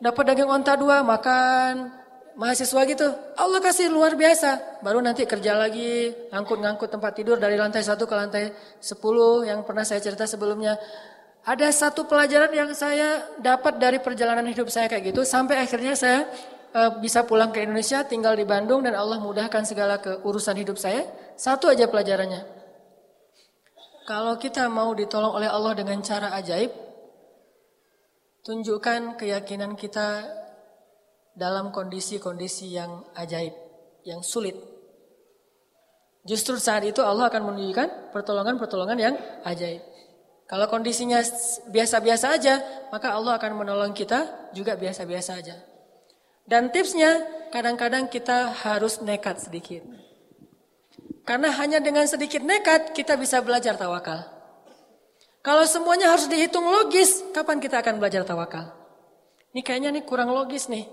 dapat 0.00 0.32
daging 0.32 0.48
onta 0.48 0.76
dua, 0.80 1.04
makan 1.04 1.92
mahasiswa 2.34 2.80
gitu. 2.88 3.08
Allah 3.38 3.60
kasih 3.62 3.88
luar 3.88 4.18
biasa. 4.18 4.80
Baru 4.82 5.00
nanti 5.00 5.24
kerja 5.24 5.54
lagi, 5.54 6.12
ngangkut-ngangkut 6.32 6.90
tempat 6.90 7.12
tidur 7.14 7.36
dari 7.38 7.54
lantai 7.54 7.80
satu 7.80 8.04
ke 8.04 8.14
lantai 8.14 8.50
10 8.80 9.48
yang 9.48 9.62
pernah 9.62 9.86
saya 9.86 10.02
cerita 10.02 10.26
sebelumnya. 10.26 10.76
Ada 11.44 11.68
satu 11.76 12.08
pelajaran 12.08 12.48
yang 12.56 12.72
saya 12.72 13.20
dapat 13.36 13.76
dari 13.76 14.00
perjalanan 14.00 14.48
hidup 14.48 14.72
saya 14.72 14.88
kayak 14.88 15.12
gitu 15.12 15.28
sampai 15.28 15.60
akhirnya 15.60 15.92
saya 15.92 16.24
uh, 16.72 16.96
bisa 17.04 17.28
pulang 17.28 17.52
ke 17.52 17.60
Indonesia, 17.60 18.00
tinggal 18.00 18.32
di 18.32 18.48
Bandung 18.48 18.80
dan 18.80 18.96
Allah 18.96 19.20
mudahkan 19.20 19.60
segala 19.68 20.00
keurusan 20.00 20.56
hidup 20.56 20.80
saya. 20.80 21.04
Satu 21.36 21.68
aja 21.68 21.84
pelajarannya. 21.84 22.48
Kalau 24.04 24.40
kita 24.40 24.72
mau 24.72 24.92
ditolong 24.96 25.36
oleh 25.36 25.48
Allah 25.48 25.72
dengan 25.76 26.00
cara 26.00 26.32
ajaib, 26.36 26.72
tunjukkan 28.44 29.16
keyakinan 29.16 29.76
kita 29.76 30.24
dalam 31.36 31.72
kondisi-kondisi 31.72 32.72
yang 32.72 33.04
ajaib, 33.16 33.52
yang 34.04 34.20
sulit. 34.24 34.56
Justru 36.24 36.56
saat 36.56 36.88
itu 36.88 37.04
Allah 37.04 37.28
akan 37.28 37.52
menunjukkan 37.52 38.12
pertolongan-pertolongan 38.16 38.96
yang 38.96 39.14
ajaib. 39.44 39.93
Kalau 40.44 40.68
kondisinya 40.68 41.24
biasa-biasa 41.72 42.36
aja, 42.36 42.60
maka 42.92 43.16
Allah 43.16 43.40
akan 43.40 43.64
menolong 43.64 43.96
kita 43.96 44.52
juga 44.52 44.76
biasa-biasa 44.76 45.40
aja. 45.40 45.56
Dan 46.44 46.68
tipsnya, 46.68 47.24
kadang-kadang 47.48 48.12
kita 48.12 48.52
harus 48.52 49.00
nekat 49.00 49.40
sedikit. 49.40 49.80
Karena 51.24 51.48
hanya 51.56 51.80
dengan 51.80 52.04
sedikit 52.04 52.44
nekat, 52.44 52.92
kita 52.92 53.16
bisa 53.16 53.40
belajar 53.40 53.80
tawakal. 53.80 54.28
Kalau 55.40 55.64
semuanya 55.64 56.12
harus 56.12 56.28
dihitung 56.28 56.68
logis, 56.68 57.24
kapan 57.32 57.64
kita 57.64 57.80
akan 57.80 57.96
belajar 57.96 58.28
tawakal? 58.28 58.76
Ini 59.56 59.64
kayaknya 59.64 59.96
nih 59.96 60.04
kurang 60.04 60.28
logis 60.32 60.68
nih. 60.68 60.84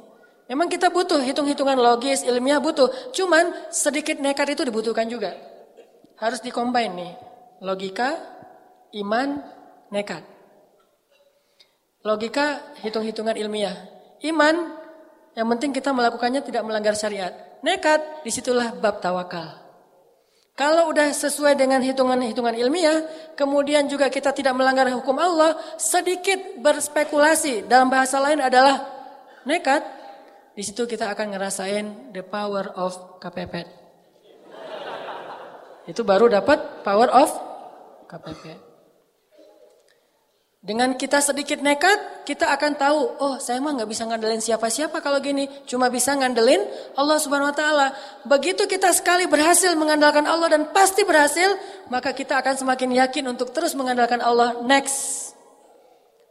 Memang 0.47 0.71
kita 0.71 0.87
butuh 0.91 1.19
hitung-hitungan 1.19 1.75
logis, 1.75 2.23
ilmiah 2.23 2.63
butuh. 2.63 3.11
Cuman 3.11 3.51
sedikit 3.71 4.19
nekat 4.19 4.55
itu 4.55 4.63
dibutuhkan 4.63 5.07
juga. 5.11 5.35
Harus 6.15 6.39
dikombin 6.39 6.95
nih. 6.95 7.11
Logika, 7.63 8.15
iman, 8.97 9.39
nekat. 9.91 10.23
Logika, 12.01 12.75
hitung-hitungan 12.82 13.38
ilmiah. 13.38 13.77
Iman, 14.25 14.73
yang 15.38 15.47
penting 15.56 15.71
kita 15.71 15.93
melakukannya 15.93 16.41
tidak 16.41 16.65
melanggar 16.65 16.97
syariat. 16.97 17.32
Nekat, 17.62 18.25
di 18.25 18.32
situlah 18.34 18.73
bab 18.73 18.99
tawakal. 18.99 19.62
Kalau 20.58 20.91
udah 20.91 21.10
sesuai 21.15 21.56
dengan 21.56 21.80
hitungan-hitungan 21.80 22.54
ilmiah, 22.60 23.08
kemudian 23.39 23.88
juga 23.88 24.12
kita 24.12 24.36
tidak 24.36 24.54
melanggar 24.54 24.89
hukum 24.91 25.15
Allah, 25.15 25.56
sedikit 25.80 26.60
berspekulasi 26.60 27.65
dalam 27.65 27.88
bahasa 27.88 28.19
lain 28.19 28.43
adalah 28.43 28.84
nekat, 29.47 29.82
di 30.51 30.62
situ 30.62 30.84
kita 30.84 31.08
akan 31.15 31.34
ngerasain 31.34 32.12
the 32.12 32.21
power 32.21 32.67
of 32.75 33.17
KPP. 33.23 33.63
Itu 35.88 36.04
baru 36.04 36.27
dapat 36.30 36.84
power 36.84 37.10
of 37.10 37.30
KPP. 38.12 38.70
Dengan 40.62 40.93
kita 40.93 41.17
sedikit 41.26 41.58
nekat, 41.58 42.21
kita 42.21 42.54
akan 42.54 42.78
tahu, 42.78 43.17
oh 43.17 43.36
saya 43.41 43.58
mah 43.58 43.74
nggak 43.82 43.89
bisa 43.89 44.06
ngandelin 44.06 44.38
siapa-siapa 44.38 45.02
kalau 45.02 45.17
gini, 45.17 45.50
cuma 45.65 45.89
bisa 45.89 46.13
ngandelin 46.13 46.62
Allah 46.93 47.17
Subhanahu 47.17 47.50
Wa 47.50 47.58
Taala. 47.58 47.88
Begitu 48.30 48.69
kita 48.69 48.93
sekali 48.93 49.26
berhasil 49.26 49.74
mengandalkan 49.74 50.21
Allah 50.30 50.54
dan 50.54 50.69
pasti 50.69 51.02
berhasil, 51.02 51.58
maka 51.89 52.13
kita 52.13 52.38
akan 52.38 52.62
semakin 52.62 52.93
yakin 52.93 53.34
untuk 53.34 53.50
terus 53.50 53.74
mengandalkan 53.74 54.21
Allah 54.21 54.62
next. 54.62 55.34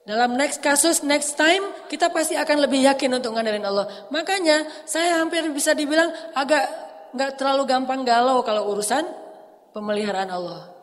Dalam 0.07 0.39
next 0.39 0.63
kasus, 0.63 1.03
next 1.03 1.35
time, 1.35 1.67
kita 1.91 2.07
pasti 2.15 2.39
akan 2.39 2.71
lebih 2.71 2.87
yakin 2.87 3.11
untuk 3.11 3.35
ngandelin 3.35 3.67
Allah. 3.67 3.91
Makanya 4.15 4.63
saya 4.87 5.19
hampir 5.19 5.43
bisa 5.51 5.75
dibilang 5.75 6.07
agak 6.39 6.71
nggak 7.19 7.35
terlalu 7.35 7.67
gampang 7.67 8.07
galau 8.07 8.47
kalau 8.47 8.71
urusan 8.71 9.03
pemeliharaan 9.75 10.31
Allah. 10.31 10.80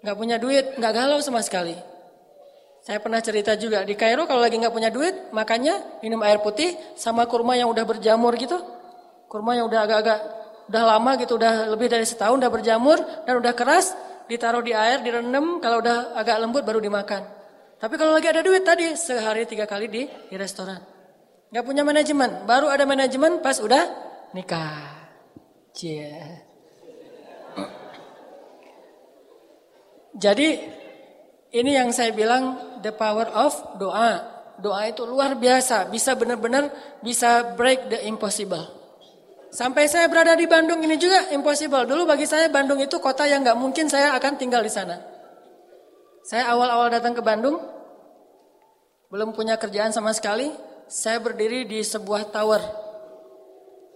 Nggak 0.00 0.16
punya 0.16 0.36
duit, 0.40 0.76
nggak 0.80 0.92
galau 0.96 1.20
sama 1.20 1.44
sekali. 1.44 1.76
Saya 2.80 2.96
pernah 2.96 3.20
cerita 3.20 3.52
juga 3.60 3.84
di 3.84 3.92
Kairo 3.92 4.24
kalau 4.24 4.40
lagi 4.40 4.56
nggak 4.56 4.72
punya 4.72 4.88
duit, 4.88 5.28
makanya 5.36 6.00
minum 6.00 6.24
air 6.24 6.40
putih 6.40 6.72
sama 6.96 7.28
kurma 7.28 7.52
yang 7.52 7.68
udah 7.68 7.84
berjamur 7.84 8.32
gitu. 8.40 8.56
Kurma 9.28 9.52
yang 9.52 9.68
udah 9.68 9.84
agak-agak 9.84 10.18
udah 10.72 10.82
lama 10.96 11.10
gitu, 11.20 11.36
udah 11.36 11.68
lebih 11.68 11.92
dari 11.92 12.08
setahun 12.08 12.40
udah 12.40 12.48
berjamur 12.48 12.96
dan 13.28 13.36
udah 13.36 13.52
keras, 13.52 13.92
ditaruh 14.30 14.64
di 14.64 14.72
air, 14.72 15.04
direndam, 15.04 15.60
kalau 15.60 15.84
udah 15.84 16.16
agak 16.16 16.40
lembut 16.40 16.64
baru 16.64 16.80
dimakan. 16.80 17.26
Tapi 17.76 17.94
kalau 18.00 18.16
lagi 18.16 18.28
ada 18.30 18.40
duit 18.40 18.64
tadi, 18.64 18.96
sehari 18.96 19.44
tiga 19.44 19.68
kali 19.68 19.90
di, 19.90 20.06
di 20.06 20.36
restoran. 20.40 20.80
Gak 21.50 21.66
punya 21.66 21.82
manajemen, 21.82 22.46
baru 22.46 22.70
ada 22.70 22.86
manajemen 22.86 23.42
pas 23.42 23.58
udah 23.58 23.82
nikah. 24.32 25.10
Cie. 25.74 26.49
Jadi 30.20 30.48
ini 31.56 31.70
yang 31.72 31.88
saya 31.96 32.12
bilang 32.12 32.76
the 32.84 32.92
power 32.92 33.26
of 33.32 33.56
doa. 33.80 34.38
Doa 34.60 34.92
itu 34.92 35.08
luar 35.08 35.40
biasa, 35.40 35.88
bisa 35.88 36.12
benar-benar 36.12 36.68
bisa 37.00 37.56
break 37.56 37.88
the 37.88 38.04
impossible. 38.04 38.60
Sampai 39.50 39.88
saya 39.88 40.06
berada 40.06 40.36
di 40.36 40.44
Bandung 40.44 40.84
ini 40.84 41.00
juga 41.00 41.32
impossible. 41.32 41.88
Dulu 41.88 42.04
bagi 42.04 42.28
saya 42.28 42.52
Bandung 42.52 42.76
itu 42.78 43.00
kota 43.00 43.24
yang 43.24 43.40
nggak 43.40 43.56
mungkin 43.56 43.88
saya 43.88 44.12
akan 44.14 44.36
tinggal 44.36 44.60
di 44.60 44.68
sana. 44.68 45.00
Saya 46.28 46.52
awal-awal 46.52 46.92
datang 46.92 47.16
ke 47.16 47.24
Bandung, 47.24 47.56
belum 49.08 49.32
punya 49.32 49.56
kerjaan 49.56 49.90
sama 49.90 50.12
sekali. 50.12 50.52
Saya 50.86 51.18
berdiri 51.18 51.64
di 51.64 51.80
sebuah 51.80 52.28
tower. 52.28 52.60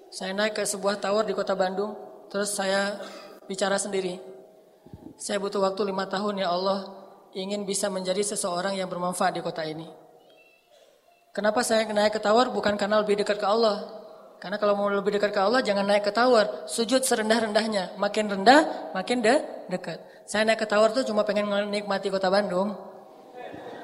Saya 0.09 0.33
naik 0.33 0.57
ke 0.57 0.65
sebuah 0.65 0.97
tower 0.97 1.29
di 1.29 1.37
kota 1.37 1.53
Bandung, 1.53 1.93
terus 2.33 2.57
saya 2.57 2.99
bicara 3.45 3.77
sendiri. 3.77 4.34
Saya 5.15 5.39
butuh 5.39 5.63
waktu 5.63 5.89
lima 5.89 6.07
tahun 6.11 6.43
ya 6.43 6.51
Allah, 6.51 6.91
ingin 7.35 7.67
bisa 7.67 7.91
menjadi 7.91 8.23
seseorang 8.23 8.79
yang 8.79 8.91
bermanfaat 8.91 9.35
di 9.35 9.43
kota 9.43 9.63
ini. 9.63 9.87
Kenapa 11.35 11.67
saya 11.67 11.87
naik 11.91 12.19
ke 12.19 12.21
tower? 12.23 12.51
Bukan 12.55 12.79
karena 12.79 13.03
lebih 13.03 13.19
dekat 13.19 13.43
ke 13.43 13.47
Allah, 13.47 13.83
karena 14.39 14.61
kalau 14.61 14.79
mau 14.79 14.93
lebih 14.93 15.19
dekat 15.19 15.35
ke 15.35 15.41
Allah 15.41 15.65
jangan 15.65 15.89
naik 15.89 16.07
ke 16.07 16.13
tower, 16.15 16.69
sujud 16.71 17.03
serendah-rendahnya. 17.03 17.99
Makin 17.99 18.29
rendah, 18.29 18.93
makin 18.95 19.25
de 19.25 19.41
dekat. 19.73 19.99
Saya 20.29 20.47
naik 20.47 20.63
ke 20.63 20.67
tower 20.69 20.93
tuh 20.95 21.03
cuma 21.03 21.27
pengen 21.27 21.49
menikmati 21.49 22.13
kota 22.13 22.29
Bandung. 22.29 22.77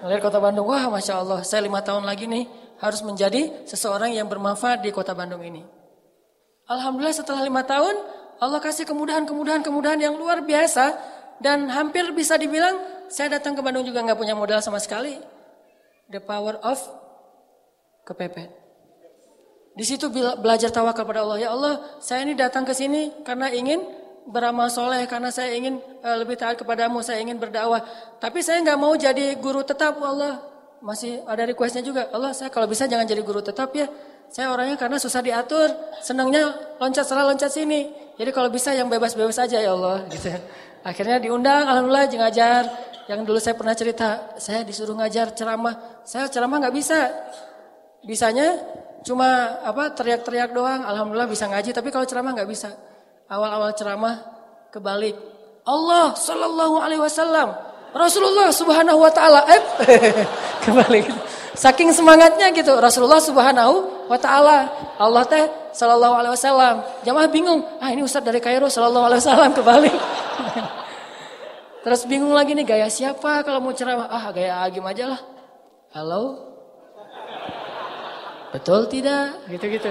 Melihat 0.04 0.30
kota 0.30 0.38
Bandung, 0.40 0.68
wah 0.68 0.92
masya 0.92 1.20
Allah, 1.20 1.40
saya 1.44 1.64
lima 1.64 1.80
tahun 1.80 2.04
lagi 2.04 2.28
nih 2.28 2.44
harus 2.80 3.00
menjadi 3.04 3.68
seseorang 3.68 4.16
yang 4.16 4.28
bermanfaat 4.28 4.80
di 4.80 4.92
kota 4.92 5.12
Bandung 5.12 5.44
ini. 5.44 5.64
Alhamdulillah 6.68 7.16
setelah 7.16 7.44
lima 7.44 7.66
tahun, 7.66 7.96
Allah 8.40 8.60
kasih 8.60 8.88
kemudahan-kemudahan 8.88 9.60
kemudahan 9.60 10.00
yang 10.00 10.16
luar 10.16 10.40
biasa 10.40 10.96
dan 11.40 11.66
hampir 11.72 12.04
bisa 12.12 12.36
dibilang 12.36 12.76
saya 13.10 13.40
datang 13.40 13.58
ke 13.58 13.60
Bandung 13.64 13.82
juga 13.82 14.04
nggak 14.04 14.18
punya 14.20 14.38
modal 14.38 14.60
sama 14.62 14.78
sekali. 14.78 15.18
The 16.12 16.22
power 16.22 16.60
of 16.62 16.78
kepepet. 18.06 18.60
Di 19.74 19.84
situ 19.86 20.10
belajar 20.12 20.68
tawakal 20.68 21.06
pada 21.06 21.24
Allah. 21.24 21.38
Ya 21.40 21.50
Allah, 21.54 21.80
saya 22.02 22.26
ini 22.26 22.36
datang 22.36 22.66
ke 22.66 22.74
sini 22.74 23.24
karena 23.24 23.48
ingin 23.48 23.80
beramal 24.28 24.68
soleh, 24.68 25.06
karena 25.08 25.32
saya 25.32 25.54
ingin 25.56 25.80
uh, 26.04 26.16
lebih 26.20 26.36
taat 26.36 26.58
kepadamu, 26.58 27.00
saya 27.00 27.22
ingin 27.22 27.38
berdakwah. 27.38 27.80
Tapi 28.20 28.44
saya 28.44 28.60
nggak 28.60 28.78
mau 28.78 28.92
jadi 28.98 29.38
guru 29.38 29.64
tetap, 29.64 29.96
Allah. 30.02 30.42
Masih 30.84 31.22
ada 31.24 31.46
requestnya 31.46 31.80
juga. 31.80 32.10
Allah, 32.12 32.34
saya 32.34 32.50
kalau 32.52 32.66
bisa 32.66 32.84
jangan 32.84 33.06
jadi 33.06 33.22
guru 33.22 33.40
tetap 33.40 33.70
ya. 33.72 33.88
Saya 34.30 34.54
orangnya 34.54 34.78
karena 34.78 34.98
susah 34.98 35.22
diatur, 35.22 35.70
senangnya 36.02 36.54
loncat 36.78 37.02
sana 37.02 37.26
loncat 37.26 37.50
sini. 37.50 37.90
Jadi 38.14 38.30
kalau 38.30 38.52
bisa 38.52 38.70
yang 38.70 38.86
bebas-bebas 38.86 39.38
aja 39.42 39.58
ya 39.58 39.74
Allah. 39.74 40.06
Gitu. 40.06 40.30
Akhirnya 40.80 41.20
diundang, 41.20 41.68
alhamdulillah 41.68 42.08
ngajar. 42.08 42.62
Yang 43.10 43.20
dulu 43.26 43.38
saya 43.42 43.54
pernah 43.58 43.74
cerita, 43.74 44.38
saya 44.38 44.62
disuruh 44.62 44.94
ngajar 44.94 45.34
ceramah. 45.34 46.02
Saya 46.06 46.30
ceramah 46.30 46.62
nggak 46.62 46.74
bisa. 46.74 47.10
Bisanya 48.06 48.56
cuma 49.04 49.60
apa 49.60 49.92
teriak-teriak 49.92 50.54
doang, 50.54 50.86
alhamdulillah 50.86 51.28
bisa 51.28 51.50
ngaji, 51.50 51.74
tapi 51.74 51.92
kalau 51.92 52.06
ceramah 52.06 52.32
nggak 52.32 52.48
bisa. 52.48 52.70
Awal-awal 53.28 53.74
ceramah 53.76 54.14
kebalik. 54.72 55.18
Allah 55.66 56.16
Shallallahu 56.16 56.80
Alaihi 56.80 57.02
Wasallam, 57.02 57.52
Rasulullah 57.92 58.48
Subhanahu 58.54 59.02
Wa 59.04 59.12
Taala, 59.12 59.44
eh 59.50 59.62
kebalik. 60.64 61.10
Saking 61.52 61.92
semangatnya 61.92 62.48
gitu, 62.56 62.72
Rasulullah 62.78 63.20
Subhanahu 63.20 64.06
Wa 64.08 64.16
Taala, 64.16 64.70
Allah 64.96 65.24
teh 65.28 65.44
Shallallahu 65.72 66.14
Alaihi 66.18 66.32
Wasallam. 66.34 66.76
Jamaah 67.06 67.28
bingung, 67.30 67.60
ah 67.80 67.90
ini 67.90 68.02
Ustadz 68.04 68.26
dari 68.26 68.40
Kairo 68.42 68.66
Shallallahu 68.66 69.06
Alaihi 69.10 69.20
Wasallam 69.22 69.50
kebalik. 69.54 69.96
Terus 71.84 72.04
bingung 72.04 72.36
lagi 72.36 72.52
nih 72.52 72.66
gaya 72.66 72.88
siapa 72.92 73.40
kalau 73.40 73.64
mau 73.64 73.72
ceramah? 73.72 74.10
Ah 74.10 74.28
gaya 74.34 74.60
Agim 74.62 74.84
aja 74.84 75.16
lah. 75.16 75.20
Halo, 75.90 76.50
Betul 78.50 78.90
tidak? 78.90 79.46
Gitu-gitu. 79.46 79.90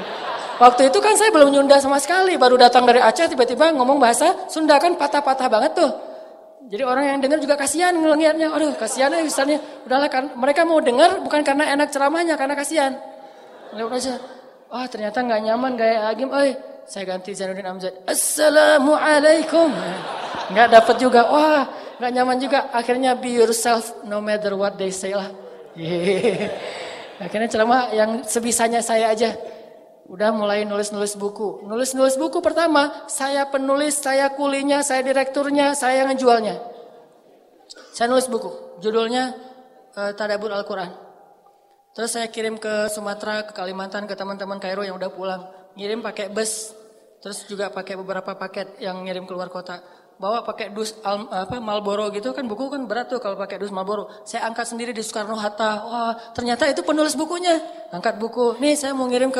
Waktu 0.60 0.92
itu 0.92 1.00
kan 1.00 1.16
saya 1.16 1.32
belum 1.32 1.56
nyunda 1.56 1.80
sama 1.80 1.96
sekali, 2.04 2.36
baru 2.36 2.60
datang 2.60 2.84
dari 2.84 3.00
Aceh 3.00 3.32
tiba-tiba 3.32 3.72
ngomong 3.72 3.96
bahasa 3.96 4.36
Sunda 4.52 4.76
kan 4.76 5.00
patah-patah 5.00 5.48
banget 5.48 5.72
tuh. 5.80 5.92
Jadi 6.68 6.84
orang 6.84 7.16
yang 7.16 7.20
dengar 7.24 7.40
juga 7.40 7.56
kasihan 7.56 7.96
ngelihatnya, 7.96 8.52
aduh 8.52 8.76
kasihan 8.76 9.10
ya 9.16 9.24
misalnya, 9.24 9.64
udahlah 9.88 10.12
kan 10.12 10.36
mereka 10.36 10.68
mau 10.68 10.84
dengar 10.84 11.24
bukan 11.24 11.42
karena 11.48 11.72
enak 11.72 11.88
ceramahnya, 11.90 12.36
karena 12.36 12.54
kasihan. 12.60 12.94
lewat 13.70 14.02
aja. 14.02 14.18
Wah 14.70 14.86
ternyata 14.86 15.26
nggak 15.26 15.42
nyaman 15.50 15.74
gaya 15.74 16.14
Agim, 16.14 16.30
eh 16.30 16.54
saya 16.86 17.06
ganti 17.10 17.34
Zainuddin 17.34 17.66
Amjad. 17.66 18.06
Assalamualaikum. 18.06 19.74
Nggak 20.54 20.68
dapat 20.70 20.96
juga. 21.02 21.26
Wah 21.26 21.66
nggak 21.98 22.12
nyaman 22.14 22.38
juga. 22.38 22.70
Akhirnya 22.70 23.18
be 23.18 23.34
yourself 23.34 24.06
no 24.06 24.22
matter 24.22 24.54
what 24.54 24.78
they 24.78 24.94
say 24.94 25.18
lah. 25.18 25.30
Akhirnya 27.26 27.50
ceramah 27.50 27.90
yang 27.98 28.22
sebisanya 28.30 28.86
saya 28.86 29.10
aja. 29.10 29.34
Udah 30.10 30.34
mulai 30.34 30.66
nulis-nulis 30.66 31.18
buku. 31.18 31.66
Nulis-nulis 31.70 32.18
buku 32.18 32.42
pertama, 32.42 33.06
saya 33.06 33.46
penulis, 33.46 34.02
saya 34.02 34.34
kulinya, 34.34 34.82
saya 34.82 35.06
direkturnya, 35.06 35.78
saya 35.78 36.02
yang 36.02 36.10
ngejualnya. 36.10 36.58
Saya 37.94 38.10
nulis 38.10 38.26
buku, 38.26 38.82
judulnya 38.82 39.38
uh, 39.94 40.10
Tadabur 40.18 40.50
Al-Quran. 40.50 41.09
Terus 42.00 42.16
saya 42.16 42.32
kirim 42.32 42.56
ke 42.56 42.88
Sumatera, 42.88 43.44
ke 43.44 43.52
Kalimantan, 43.52 44.08
ke 44.08 44.16
teman-teman 44.16 44.56
Kairo 44.56 44.88
yang 44.88 44.96
udah 44.96 45.12
pulang. 45.12 45.52
Ngirim 45.76 46.00
pakai 46.00 46.32
bus, 46.32 46.72
terus 47.20 47.44
juga 47.44 47.68
pakai 47.68 48.00
beberapa 48.00 48.40
paket 48.40 48.80
yang 48.80 49.04
ngirim 49.04 49.28
keluar 49.28 49.52
kota 49.52 49.84
bawa 50.20 50.44
pakai 50.44 50.76
dus 50.76 51.00
al, 51.08 51.32
apa 51.32 51.64
Malboro 51.64 52.12
gitu 52.12 52.36
kan 52.36 52.44
buku 52.44 52.68
kan 52.68 52.84
berat 52.84 53.08
tuh 53.08 53.24
kalau 53.24 53.40
pakai 53.40 53.56
dus 53.56 53.72
Malboro. 53.72 54.12
Saya 54.28 54.52
angkat 54.52 54.68
sendiri 54.68 54.92
di 54.92 55.00
Soekarno 55.00 55.40
Hatta. 55.40 55.72
Wah, 55.88 56.14
ternyata 56.36 56.68
itu 56.68 56.84
penulis 56.84 57.16
bukunya. 57.16 57.56
Angkat 57.96 58.20
buku. 58.20 58.60
Nih 58.60 58.76
saya 58.76 58.92
mau 58.92 59.08
ngirim 59.08 59.32
ke 59.32 59.40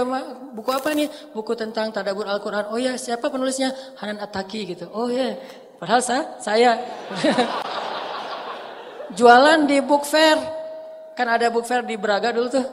buku 0.56 0.72
apa 0.72 0.96
nih? 0.96 1.12
Buku 1.36 1.52
tentang 1.60 1.92
Tadabur 1.92 2.24
Al-Qur'an. 2.24 2.72
Oh 2.72 2.80
ya, 2.80 2.96
siapa 2.96 3.28
penulisnya? 3.28 3.76
Hanan 4.00 4.24
Ataki 4.24 4.72
gitu. 4.72 4.88
Oh 4.96 5.12
ya. 5.12 5.36
Padahal 5.84 6.00
saya 6.00 6.24
saya 6.40 6.72
jualan 9.20 9.68
di 9.68 9.84
book 9.84 10.08
fair. 10.08 10.59
Kan 11.20 11.28
ada 11.28 11.52
book 11.52 11.68
fair 11.68 11.84
di 11.84 12.00
Braga 12.00 12.32
dulu 12.32 12.48
tuh, 12.48 12.64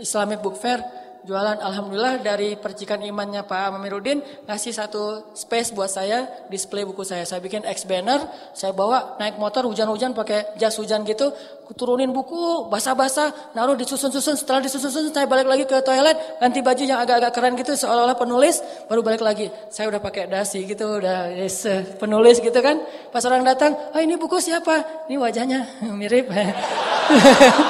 Islamic 0.00 0.40
book 0.40 0.56
fair 0.56 0.80
jualan 1.24 1.56
alhamdulillah 1.56 2.20
dari 2.20 2.52
percikan 2.60 3.00
imannya 3.00 3.48
Pak 3.48 3.72
Mamirudin 3.72 4.20
ngasih 4.44 4.76
satu 4.76 5.32
space 5.32 5.72
buat 5.72 5.88
saya 5.88 6.28
display 6.52 6.84
buku 6.84 7.00
saya. 7.00 7.24
Saya 7.24 7.40
bikin 7.40 7.64
X 7.64 7.88
banner, 7.88 8.20
saya 8.52 8.76
bawa 8.76 9.16
naik 9.16 9.40
motor 9.40 9.64
hujan-hujan 9.64 10.12
pakai 10.12 10.56
jas 10.60 10.76
hujan 10.76 11.00
gitu, 11.08 11.32
turunin 11.76 12.12
buku 12.12 12.68
basah-basah, 12.68 13.56
naruh 13.56 13.72
disusun-susun. 13.72 14.36
Setelah 14.36 14.60
disusun-susun 14.68 15.16
saya 15.16 15.24
balik 15.24 15.48
lagi 15.48 15.64
ke 15.64 15.80
toilet, 15.80 16.16
ganti 16.38 16.60
baju 16.60 16.82
yang 16.84 17.00
agak-agak 17.00 17.32
keren 17.32 17.56
gitu 17.56 17.72
seolah-olah 17.72 18.20
penulis, 18.20 18.60
baru 18.84 19.00
balik 19.00 19.24
lagi. 19.24 19.48
Saya 19.72 19.88
udah 19.88 20.00
pakai 20.04 20.28
dasi 20.28 20.68
gitu, 20.68 21.00
udah 21.00 21.32
yes, 21.32 21.64
penulis 21.96 22.44
gitu 22.44 22.60
kan. 22.60 22.84
Pas 23.08 23.24
orang 23.24 23.48
datang, 23.48 23.72
"Ah, 23.96 23.96
oh, 23.96 24.00
ini 24.04 24.20
buku 24.20 24.36
siapa?" 24.44 25.08
Ini 25.08 25.16
wajahnya 25.16 25.80
mirip. 26.00 26.28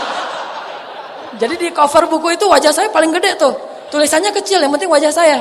Jadi 1.41 1.55
di 1.59 1.69
cover 1.75 2.07
buku 2.07 2.39
itu 2.39 2.47
wajah 2.47 2.71
saya 2.71 2.89
paling 2.91 3.11
gede 3.15 3.39
tuh. 3.39 3.55
Tulisannya 3.91 4.35
kecil, 4.35 4.59
yang 4.63 4.73
penting 4.75 4.91
wajah 4.91 5.13
saya. 5.15 5.39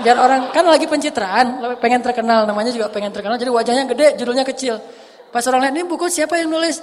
Biar 0.00 0.16
orang 0.16 0.48
kan 0.54 0.64
lagi 0.64 0.88
pencitraan, 0.88 1.76
pengen 1.76 2.00
terkenal, 2.00 2.48
namanya 2.48 2.72
juga 2.72 2.88
pengen 2.88 3.12
terkenal. 3.12 3.36
Jadi 3.36 3.52
wajahnya 3.52 3.84
gede, 3.84 4.16
judulnya 4.16 4.44
kecil. 4.48 4.80
Pas 5.28 5.44
orang 5.46 5.68
lihat 5.68 5.74
ini 5.76 5.84
buku 5.84 6.08
siapa 6.08 6.40
yang 6.40 6.48
nulis? 6.48 6.80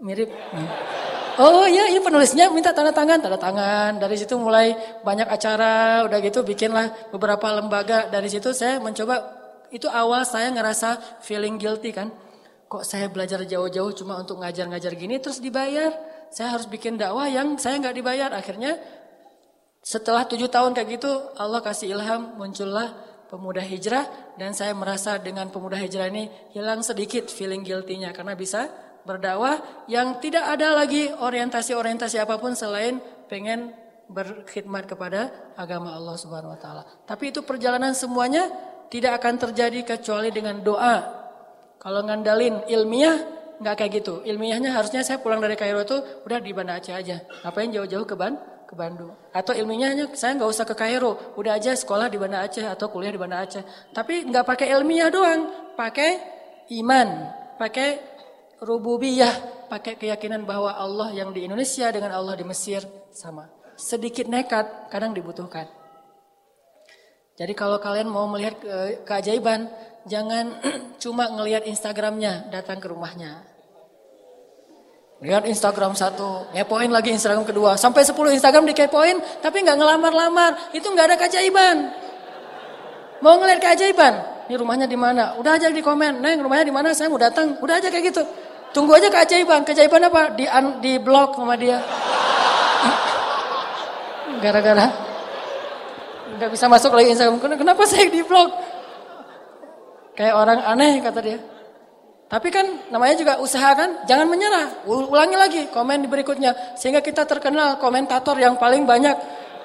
Mirip. 0.00 0.32
Oh 1.36 1.68
iya, 1.68 1.92
ini 1.92 2.00
penulisnya 2.00 2.48
minta 2.48 2.72
tanda 2.72 2.96
tangan, 2.96 3.20
tanda 3.20 3.36
tangan. 3.36 4.00
Dari 4.00 4.16
situ 4.16 4.40
mulai 4.40 4.72
banyak 5.04 5.28
acara, 5.28 6.00
udah 6.08 6.18
gitu 6.24 6.40
bikinlah 6.40 7.12
beberapa 7.12 7.52
lembaga. 7.52 8.08
Dari 8.08 8.32
situ 8.32 8.56
saya 8.56 8.80
mencoba, 8.80 9.20
itu 9.68 9.84
awal 9.92 10.24
saya 10.24 10.48
ngerasa 10.48 11.20
feeling 11.20 11.60
guilty 11.60 11.92
kan. 11.92 12.08
Kok 12.66 12.82
saya 12.82 13.12
belajar 13.12 13.44
jauh-jauh 13.44 13.92
cuma 13.92 14.16
untuk 14.16 14.40
ngajar-ngajar 14.40 14.96
gini 14.96 15.20
terus 15.20 15.38
dibayar? 15.38 15.92
Saya 16.36 16.52
harus 16.52 16.68
bikin 16.68 17.00
dakwah 17.00 17.24
yang 17.32 17.56
saya 17.56 17.80
nggak 17.80 17.96
dibayar. 17.96 18.28
Akhirnya 18.36 18.76
setelah 19.80 20.28
tujuh 20.28 20.52
tahun 20.52 20.76
kayak 20.76 21.00
gitu, 21.00 21.08
Allah 21.40 21.64
kasih 21.64 21.96
ilham, 21.96 22.36
muncullah 22.36 22.92
pemuda 23.32 23.64
hijrah 23.64 24.04
dan 24.36 24.52
saya 24.52 24.76
merasa 24.76 25.16
dengan 25.16 25.48
pemuda 25.48 25.80
hijrah 25.80 26.12
ini 26.12 26.28
hilang 26.52 26.84
sedikit 26.84 27.32
feeling 27.32 27.64
guilty-nya 27.64 28.12
karena 28.12 28.36
bisa 28.36 28.68
berdakwah 29.08 29.88
yang 29.88 30.20
tidak 30.20 30.44
ada 30.44 30.76
lagi 30.76 31.08
orientasi-orientasi 31.08 32.20
apa 32.20 32.36
pun 32.36 32.52
selain 32.52 33.00
pengen 33.32 33.72
berkhidmat 34.12 34.84
kepada 34.84 35.32
agama 35.56 35.96
Allah 35.96 36.20
Subhanahu 36.20 36.52
wa 36.52 36.60
taala. 36.60 36.82
Tapi 37.08 37.32
itu 37.32 37.40
perjalanan 37.48 37.96
semuanya 37.96 38.44
tidak 38.92 39.24
akan 39.24 39.40
terjadi 39.40 39.96
kecuali 39.96 40.28
dengan 40.28 40.60
doa. 40.60 41.24
Kalau 41.80 42.04
ngandalin 42.04 42.68
ilmiah 42.68 43.16
nggak 43.60 43.74
kayak 43.76 43.92
gitu. 44.02 44.24
Ilmiahnya 44.24 44.72
harusnya 44.72 45.00
saya 45.04 45.20
pulang 45.20 45.40
dari 45.40 45.56
Kairo 45.56 45.82
itu 45.82 45.96
udah 46.24 46.38
di 46.40 46.50
Banda 46.52 46.76
Aceh 46.76 46.92
aja. 46.92 47.22
Ngapain 47.44 47.70
jauh-jauh 47.72 48.06
ke 48.06 48.14
Ban 48.16 48.36
ke 48.66 48.74
Bandung. 48.74 49.14
Atau 49.30 49.54
ilmiahnya 49.54 50.10
saya 50.18 50.34
nggak 50.34 50.50
usah 50.50 50.66
ke 50.66 50.74
Kairo, 50.74 51.34
udah 51.38 51.54
aja 51.54 51.72
sekolah 51.72 52.10
di 52.10 52.18
Banda 52.18 52.42
Aceh 52.42 52.66
atau 52.66 52.90
kuliah 52.90 53.14
di 53.14 53.20
Banda 53.20 53.46
Aceh. 53.46 53.62
Tapi 53.94 54.26
nggak 54.26 54.44
pakai 54.44 54.74
ilmiah 54.74 55.08
doang, 55.08 55.72
pakai 55.78 56.18
iman, 56.82 57.30
pakai 57.56 58.02
rububiyah, 58.58 59.66
pakai 59.70 59.94
keyakinan 59.94 60.42
bahwa 60.42 60.74
Allah 60.74 61.14
yang 61.14 61.30
di 61.30 61.46
Indonesia 61.46 61.86
dengan 61.94 62.12
Allah 62.12 62.34
di 62.34 62.42
Mesir 62.42 62.82
sama. 63.14 63.46
Sedikit 63.78 64.26
nekat 64.26 64.90
kadang 64.90 65.14
dibutuhkan. 65.14 65.68
Jadi 67.36 67.52
kalau 67.52 67.76
kalian 67.76 68.08
mau 68.08 68.24
melihat 68.32 68.56
ke 68.56 69.04
keajaiban, 69.04 69.68
jangan 70.06 70.62
cuma 71.02 71.28
ngelihat 71.34 71.66
Instagramnya, 71.66 72.48
datang 72.48 72.78
ke 72.78 72.88
rumahnya. 72.88 73.42
Lihat 75.16 75.48
Instagram 75.48 75.96
satu, 75.96 76.52
ngepoin 76.52 76.92
lagi 76.92 77.08
Instagram 77.08 77.48
kedua. 77.48 77.80
Sampai 77.80 78.04
10 78.04 78.36
Instagram 78.36 78.68
dikepoin, 78.68 79.16
tapi 79.40 79.64
nggak 79.64 79.80
ngelamar-lamar. 79.80 80.76
Itu 80.76 80.92
nggak 80.92 81.06
ada 81.12 81.16
keajaiban. 81.16 81.88
Mau 83.24 83.40
ngeliat 83.40 83.56
keajaiban? 83.56 84.44
Ini 84.46 84.60
rumahnya 84.60 84.84
di 84.84 84.94
mana? 84.94 85.32
Udah 85.40 85.56
aja 85.56 85.72
di 85.72 85.80
komen. 85.80 86.20
Neng, 86.20 86.44
rumahnya 86.44 86.68
di 86.68 86.74
mana? 86.74 86.92
Saya 86.92 87.08
mau 87.08 87.16
datang. 87.16 87.56
Udah 87.64 87.80
aja 87.80 87.88
kayak 87.88 88.12
gitu. 88.12 88.22
Tunggu 88.76 88.92
aja 88.92 89.08
keajaiban. 89.08 89.64
Keajaiban 89.64 90.04
apa? 90.04 90.36
Di 90.36 90.44
di 90.84 91.00
blog 91.00 91.32
sama 91.32 91.56
dia. 91.56 91.80
Gara-gara 94.44 94.86
nggak 96.36 96.50
bisa 96.52 96.68
masuk 96.68 96.92
lagi 96.92 97.16
Instagram. 97.16 97.40
Kenapa 97.40 97.88
saya 97.88 98.04
di 98.12 98.20
blog? 98.20 98.52
Kayak 100.16 100.34
orang 100.34 100.60
aneh 100.64 101.04
kata 101.04 101.20
dia. 101.20 101.38
Tapi 102.26 102.50
kan 102.50 102.90
namanya 102.90 103.14
juga 103.14 103.38
usaha 103.38 103.70
kan, 103.78 104.02
jangan 104.10 104.26
menyerah. 104.26 104.82
Ulangi 104.88 105.36
lagi 105.38 105.62
komen 105.70 106.02
di 106.02 106.08
berikutnya 106.10 106.74
sehingga 106.74 106.98
kita 106.98 107.22
terkenal 107.22 107.78
komentator 107.78 108.34
yang 108.34 108.58
paling 108.58 108.82
banyak 108.82 109.14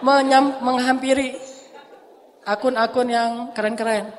menyam, 0.05 0.61
menghampiri 0.61 1.41
akun-akun 2.45 3.09
yang 3.09 3.31
keren-keren. 3.57 4.13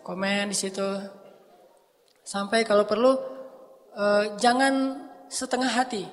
Komen 0.00 0.48
di 0.48 0.56
situ. 0.56 0.88
Sampai 2.24 2.64
kalau 2.64 2.88
perlu 2.88 3.12
uh, 3.92 4.24
jangan 4.40 5.04
setengah 5.28 5.68
hati. 5.68 6.08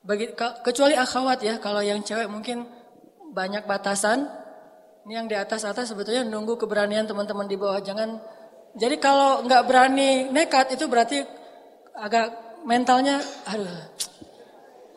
Bagi, 0.00 0.32
kecuali 0.64 0.96
akhwat 0.96 1.44
ya, 1.44 1.60
kalau 1.60 1.84
yang 1.84 2.00
cewek 2.00 2.30
mungkin 2.32 2.64
banyak 3.36 3.68
batasan. 3.68 4.24
Ini 5.04 5.24
yang 5.24 5.28
di 5.28 5.36
atas-atas 5.36 5.92
sebetulnya 5.92 6.24
nunggu 6.24 6.56
keberanian 6.60 7.04
teman-teman 7.04 7.48
di 7.48 7.56
bawah. 7.56 7.80
Jangan 7.80 8.20
jadi 8.76 9.00
kalau 9.00 9.46
nggak 9.46 9.62
berani 9.64 10.28
nekat 10.28 10.76
itu 10.76 10.84
berarti 10.90 11.24
agak 11.96 12.48
mentalnya, 12.68 13.16
aduh, 13.48 13.64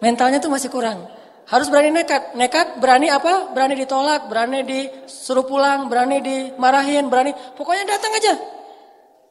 mentalnya 0.03 0.43
tuh 0.43 0.51
masih 0.51 0.67
kurang. 0.67 1.07
Harus 1.49 1.67
berani 1.67 1.91
nekat. 1.91 2.37
Nekat 2.37 2.79
berani 2.79 3.11
apa? 3.11 3.51
Berani 3.51 3.75
ditolak, 3.75 4.31
berani 4.31 4.63
disuruh 4.63 5.43
pulang, 5.43 5.91
berani 5.91 6.23
dimarahin, 6.23 7.11
berani. 7.11 7.35
Pokoknya 7.59 7.83
datang 7.83 8.11
aja. 8.15 8.33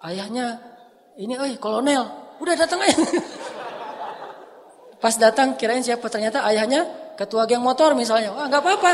Ayahnya 0.05 0.61
ini, 1.17 1.37
oh 1.37 1.49
kolonel, 1.57 2.05
udah 2.41 2.55
datang 2.57 2.81
aja. 2.85 2.97
Pas 5.03 5.17
datang 5.17 5.57
kirain 5.57 5.81
siapa? 5.81 6.05
Ternyata 6.13 6.45
ayahnya 6.45 6.85
ketua 7.17 7.49
geng 7.49 7.65
motor 7.65 7.97
misalnya. 7.97 8.37
Wah 8.37 8.53
nggak 8.53 8.61
apa-apa. 8.61 8.93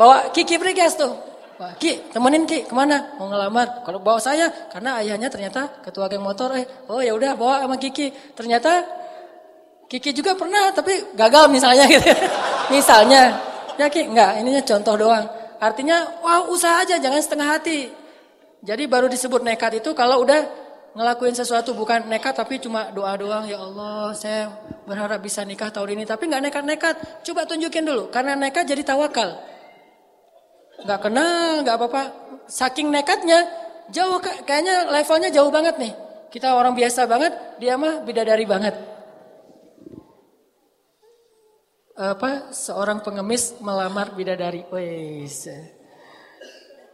Bawa 0.00 0.16
Kiki 0.32 0.56
Brigas 0.56 0.96
tuh. 0.96 1.12
Pak 1.62 1.78
Ki, 1.78 2.10
temenin 2.10 2.42
Ki, 2.42 2.66
ke 2.66 2.74
mana? 2.74 3.14
Mau 3.22 3.30
ngelamar. 3.30 3.86
Kalau 3.86 4.02
bawa 4.02 4.18
saya, 4.18 4.50
karena 4.66 4.98
ayahnya 4.98 5.30
ternyata 5.30 5.70
ketua 5.78 6.10
geng 6.10 6.18
motor. 6.18 6.50
Eh, 6.58 6.66
oh 6.90 6.98
ya 6.98 7.14
udah 7.14 7.38
bawa 7.38 7.62
sama 7.62 7.78
Kiki. 7.78 8.10
Ternyata 8.34 8.82
Kiki 9.86 10.10
juga 10.10 10.34
pernah, 10.34 10.74
tapi 10.74 11.14
gagal 11.14 11.46
misalnya 11.54 11.86
gitu. 11.86 12.02
misalnya, 12.74 13.38
ya 13.78 13.86
Ki, 13.86 14.10
enggak, 14.10 14.42
ininya 14.42 14.58
contoh 14.66 15.06
doang. 15.06 15.22
Artinya, 15.62 16.02
wah 16.18 16.50
usaha 16.50 16.82
aja, 16.82 16.98
jangan 16.98 17.22
setengah 17.22 17.46
hati. 17.54 17.94
Jadi 18.66 18.90
baru 18.90 19.06
disebut 19.06 19.46
nekat 19.46 19.78
itu 19.78 19.94
kalau 19.94 20.26
udah 20.26 20.42
ngelakuin 20.98 21.38
sesuatu 21.38 21.78
bukan 21.78 22.10
nekat 22.10 22.42
tapi 22.42 22.58
cuma 22.58 22.90
doa 22.90 23.14
doang 23.14 23.46
ya 23.46 23.62
Allah 23.62 24.12
saya 24.18 24.50
berharap 24.84 25.22
bisa 25.24 25.40
nikah 25.46 25.72
tahun 25.72 25.96
ini 25.96 26.04
tapi 26.04 26.28
nggak 26.28 26.52
nekat-nekat 26.52 26.94
coba 27.24 27.48
tunjukin 27.48 27.80
dulu 27.80 28.12
karena 28.12 28.36
nekat 28.36 28.68
jadi 28.68 28.84
tawakal 28.84 29.40
nggak 30.84 31.00
kenal, 31.00 31.62
nggak 31.62 31.76
apa-apa. 31.78 32.02
Saking 32.50 32.90
nekatnya, 32.90 33.46
jauh 33.90 34.18
kayaknya 34.20 34.90
levelnya 34.90 35.30
jauh 35.30 35.50
banget 35.50 35.78
nih. 35.78 35.92
Kita 36.32 36.56
orang 36.56 36.72
biasa 36.72 37.04
banget, 37.04 37.32
dia 37.60 37.76
mah 37.76 38.02
bidadari 38.02 38.48
banget. 38.48 38.92
apa 41.92 42.50
seorang 42.50 43.04
pengemis 43.04 43.54
melamar 43.60 44.16
bidadari. 44.16 44.64
Wes. 44.72 45.46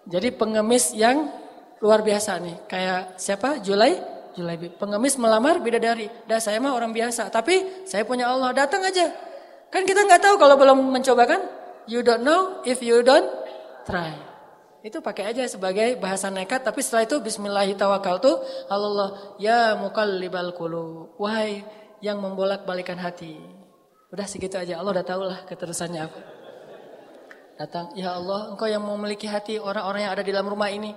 Jadi 0.09 0.29
pengemis 0.35 0.93
yang 0.97 1.31
luar 1.79 2.03
biasa 2.03 2.41
nih. 2.43 2.57
Kayak 2.67 3.21
siapa? 3.21 3.63
Julai? 3.63 3.95
Julai. 4.35 4.57
Pengemis 4.75 5.15
melamar 5.21 5.63
bidadari. 5.63 6.11
Dah 6.27 6.43
saya 6.43 6.59
mah 6.59 6.75
orang 6.75 6.91
biasa. 6.91 7.31
Tapi 7.31 7.87
saya 7.87 8.03
punya 8.03 8.27
Allah. 8.27 8.51
Datang 8.51 8.83
aja. 8.83 9.13
Kan 9.69 9.85
kita 9.85 10.03
nggak 10.09 10.23
tahu 10.25 10.35
kalau 10.41 10.57
belum 10.57 10.91
mencoba 10.91 11.29
kan. 11.29 11.41
You 11.89 12.05
don't 12.05 12.25
know 12.25 12.61
if 12.69 12.85
you 12.85 13.01
don't 13.01 13.25
try. 13.89 14.13
Itu 14.85 15.01
pakai 15.01 15.33
aja 15.33 15.49
sebagai 15.49 15.97
bahasa 15.97 16.29
nekat. 16.29 16.61
Tapi 16.61 16.85
setelah 16.85 17.09
itu 17.09 17.17
Bismillahirrahmanirrahim. 17.25 18.37
Allah 18.69 19.09
ya 19.41 19.75
mukallibal 19.81 20.53
qulub. 20.53 21.17
Wahai 21.17 21.65
yang 22.05 22.21
membolak 22.21 22.69
balikan 22.69 23.01
hati. 23.01 23.41
Udah 24.13 24.29
segitu 24.29 24.61
aja. 24.61 24.77
Allah 24.77 25.01
udah 25.01 25.07
tahu 25.09 25.23
lah 25.25 25.43
keterusannya 25.49 26.05
apa 26.05 26.39
datang, 27.59 27.91
ya 27.99 28.15
Allah 28.15 28.55
engkau 28.55 28.71
yang 28.71 28.87
memiliki 28.87 29.27
hati 29.27 29.59
orang-orang 29.59 30.07
yang 30.07 30.13
ada 30.15 30.23
di 30.23 30.31
dalam 30.31 30.47
rumah 30.47 30.71
ini. 30.71 30.95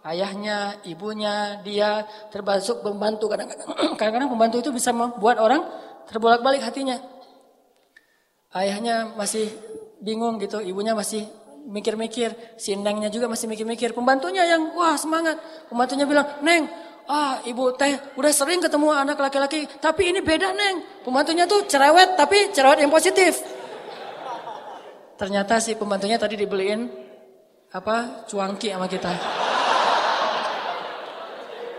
Ayahnya, 0.00 0.80
ibunya, 0.88 1.60
dia 1.62 2.02
termasuk 2.34 2.82
pembantu. 2.82 3.30
Kadang-kadang 3.30 3.68
kadang-kadang 4.00 4.30
pembantu 4.32 4.56
itu 4.58 4.70
bisa 4.74 4.90
membuat 4.90 5.38
orang 5.38 5.62
terbolak-balik 6.10 6.66
hatinya. 6.66 6.98
Ayahnya 8.50 9.14
masih 9.14 9.46
bingung 10.02 10.42
gitu, 10.42 10.58
ibunya 10.58 10.98
masih 10.98 11.30
mikir-mikir, 11.68 12.56
si 12.56 12.72
Nengnya 12.78 13.12
juga 13.12 13.28
masih 13.28 13.50
mikir-mikir. 13.50 13.92
Pembantunya 13.92 14.46
yang 14.46 14.72
wah 14.72 14.96
semangat. 14.96 15.36
Pembantunya 15.68 16.08
bilang, 16.08 16.40
Neng, 16.40 16.70
ah 17.10 17.42
ibu 17.44 17.74
teh 17.74 18.16
udah 18.16 18.32
sering 18.32 18.62
ketemu 18.62 18.94
anak 18.94 19.18
laki-laki, 19.18 19.66
tapi 19.80 20.14
ini 20.14 20.24
beda 20.24 20.54
Neng. 20.54 21.04
Pembantunya 21.04 21.44
tuh 21.44 21.66
cerewet, 21.66 22.16
tapi 22.16 22.54
cerewet 22.54 22.80
yang 22.80 22.92
positif. 22.92 23.40
Ternyata 25.20 25.60
si 25.60 25.76
pembantunya 25.76 26.16
tadi 26.16 26.32
dibeliin 26.32 26.88
apa 27.70 28.24
cuangki 28.24 28.72
sama 28.72 28.88
kita. 28.88 29.12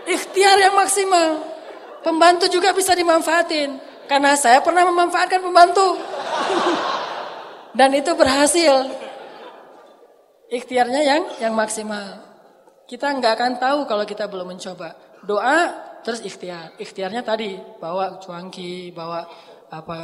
Ikhtiar 0.06 0.56
yang 0.62 0.74
maksimal. 0.78 1.42
Pembantu 2.02 2.46
juga 2.50 2.70
bisa 2.74 2.94
dimanfaatin. 2.94 3.78
Karena 4.06 4.34
saya 4.34 4.58
pernah 4.62 4.86
memanfaatkan 4.86 5.42
pembantu. 5.42 5.98
Dan 7.78 7.94
itu 7.96 8.12
berhasil. 8.12 8.90
Ikhtiarnya 10.52 11.00
yang 11.00 11.22
yang 11.40 11.54
maksimal. 11.56 12.20
Kita 12.84 13.08
nggak 13.08 13.32
akan 13.40 13.52
tahu 13.56 13.78
kalau 13.88 14.04
kita 14.04 14.28
belum 14.28 14.52
mencoba. 14.52 14.92
Doa 15.24 15.72
terus 16.04 16.20
ikhtiar. 16.20 16.76
Ikhtiarnya 16.76 17.24
tadi 17.24 17.56
bawa 17.80 18.20
cuangki, 18.20 18.92
bawa 18.92 19.24
apa 19.72 19.98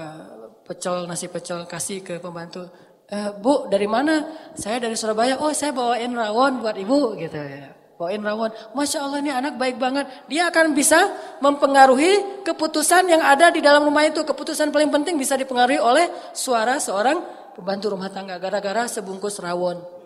pecel 0.64 1.05
nasi 1.05 1.28
pecel 1.28 1.68
kasih 1.68 2.01
ke 2.01 2.16
pembantu 2.16 2.64
e, 3.05 3.36
Bu 3.36 3.68
dari 3.68 3.84
mana? 3.84 4.24
Saya 4.57 4.80
dari 4.80 4.96
Surabaya. 4.96 5.36
Oh 5.36 5.53
saya 5.53 5.76
bawain 5.76 6.16
rawon 6.16 6.64
buat 6.64 6.80
ibu 6.80 7.12
gitu 7.20 7.36
ya. 7.36 7.76
Bawain 8.01 8.24
rawon. 8.24 8.49
Masya 8.72 9.05
Allah 9.05 9.20
ini 9.20 9.28
anak 9.28 9.61
baik 9.61 9.76
banget. 9.76 10.09
Dia 10.32 10.49
akan 10.49 10.72
bisa 10.72 10.96
mempengaruhi 11.44 12.40
keputusan 12.40 13.05
yang 13.05 13.20
ada 13.20 13.53
di 13.53 13.61
dalam 13.61 13.84
rumah 13.84 14.09
itu. 14.09 14.24
Keputusan 14.24 14.72
paling 14.72 14.88
penting 14.88 15.20
bisa 15.20 15.36
dipengaruhi 15.36 15.76
oleh 15.76 16.09
suara 16.32 16.80
seorang 16.80 17.20
pembantu 17.53 17.92
rumah 17.92 18.09
tangga. 18.09 18.40
Gara-gara 18.40 18.88
sebungkus 18.88 19.44
rawon. 19.44 19.97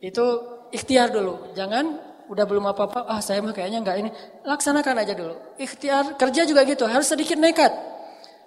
Itu 0.00 0.24
ikhtiar 0.72 1.12
dulu. 1.12 1.52
Jangan 1.54 1.84
udah 2.26 2.44
belum 2.44 2.64
apa-apa. 2.70 3.06
Ah 3.06 3.22
saya 3.22 3.40
mah 3.40 3.54
kayaknya 3.54 3.82
nggak 3.82 3.96
ini. 4.02 4.10
Laksanakan 4.44 4.94
aja 5.02 5.14
dulu. 5.14 5.34
Ikhtiar 5.56 6.18
kerja 6.18 6.42
juga 6.44 6.64
gitu. 6.66 6.84
Harus 6.84 7.08
sedikit 7.08 7.38
nekat. 7.38 7.96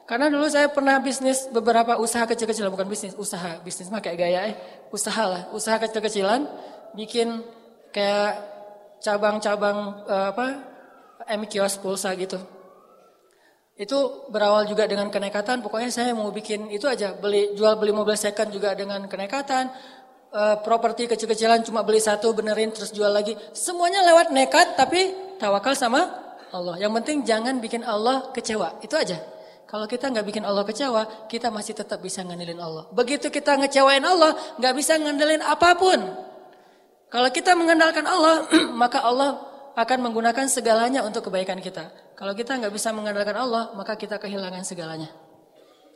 Karena 0.09 0.25
dulu 0.25 0.49
saya 0.49 0.73
pernah 0.73 0.97
bisnis 0.97 1.45
beberapa 1.53 2.01
usaha 2.01 2.25
kecil-kecilan, 2.25 2.73
bukan 2.73 2.89
bisnis, 2.89 3.13
usaha. 3.13 3.61
Bisnis 3.61 3.93
mah 3.93 4.01
kayak 4.01 4.17
gaya 4.17 4.39
eh, 4.49 4.55
usaha 4.89 5.21
lah. 5.21 5.53
Usaha 5.53 5.77
kecil-kecilan, 5.77 6.49
bikin 6.97 7.45
kayak 7.93 8.41
cabang-cabang 9.05 10.01
uh, 10.09 10.33
apa, 10.33 10.45
M 11.29 11.45
pulsa 11.77 12.09
gitu. 12.17 12.41
Itu 13.77 14.27
berawal 14.33 14.65
juga 14.65 14.89
dengan 14.89 15.07
kenekatan, 15.07 15.61
pokoknya 15.61 15.93
saya 15.93 16.11
mau 16.11 16.33
bikin 16.33 16.67
itu 16.73 16.89
aja, 16.89 17.15
beli 17.15 17.53
jual 17.55 17.79
beli 17.79 17.95
mobil 17.95 18.17
second 18.17 18.49
juga 18.49 18.73
dengan 18.73 19.05
kenekatan. 19.07 19.69
Uh, 20.29 20.61
properti 20.61 21.09
kecil-kecilan 21.09 21.65
cuma 21.65 21.81
beli 21.81 21.97
satu 21.97 22.29
benerin 22.37 22.69
terus 22.69 22.93
jual 22.93 23.09
lagi. 23.09 23.33
Semuanya 23.49 24.05
lewat 24.05 24.29
nekat 24.29 24.77
tapi 24.77 25.09
tawakal 25.41 25.73
sama 25.73 26.05
Allah. 26.53 26.77
Yang 26.77 27.01
penting 27.01 27.17
jangan 27.25 27.57
bikin 27.57 27.81
Allah 27.81 28.29
kecewa. 28.29 28.77
Itu 28.85 28.93
aja. 28.93 29.17
Kalau 29.69 29.85
kita 29.85 30.09
nggak 30.09 30.25
bikin 30.25 30.45
Allah 30.45 30.65
kecewa, 30.65 31.29
kita 31.29 31.53
masih 31.53 31.77
tetap 31.77 32.01
bisa 32.01 32.25
ngandelin 32.25 32.57
Allah. 32.57 32.89
Begitu 32.89 33.29
kita 33.29 33.53
ngecewain 33.57 34.01
Allah, 34.01 34.33
nggak 34.57 34.73
bisa 34.73 34.97
ngandelin 34.97 35.45
apa 35.45 35.77
pun. 35.77 35.97
Kalau 37.09 37.29
kita 37.29 37.53
mengandalkan 37.53 38.05
Allah, 38.05 38.49
maka 38.81 39.05
Allah 39.05 39.45
akan 39.77 40.09
menggunakan 40.09 40.45
segalanya 40.49 41.05
untuk 41.05 41.29
kebaikan 41.29 41.61
kita. 41.61 41.89
Kalau 42.17 42.33
kita 42.33 42.57
nggak 42.57 42.73
bisa 42.73 42.89
mengandalkan 42.93 43.37
Allah, 43.37 43.69
maka 43.77 43.93
kita 43.93 44.17
kehilangan 44.17 44.65
segalanya. 44.65 45.09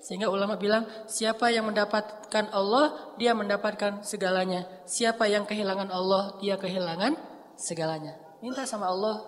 Sehingga 0.03 0.27
ulama 0.27 0.59
bilang, 0.59 0.83
siapa 1.07 1.47
yang 1.47 1.71
mendapatkan 1.71 2.51
Allah, 2.51 3.15
dia 3.15 3.31
mendapatkan 3.31 4.03
segalanya. 4.03 4.67
Siapa 4.83 5.31
yang 5.31 5.47
kehilangan 5.47 5.87
Allah, 5.87 6.35
dia 6.43 6.59
kehilangan 6.59 7.15
segalanya. 7.55 8.19
Minta 8.43 8.67
sama 8.67 8.91
Allah. 8.91 9.23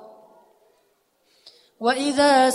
Wa 1.80 1.96
idza 1.96 2.52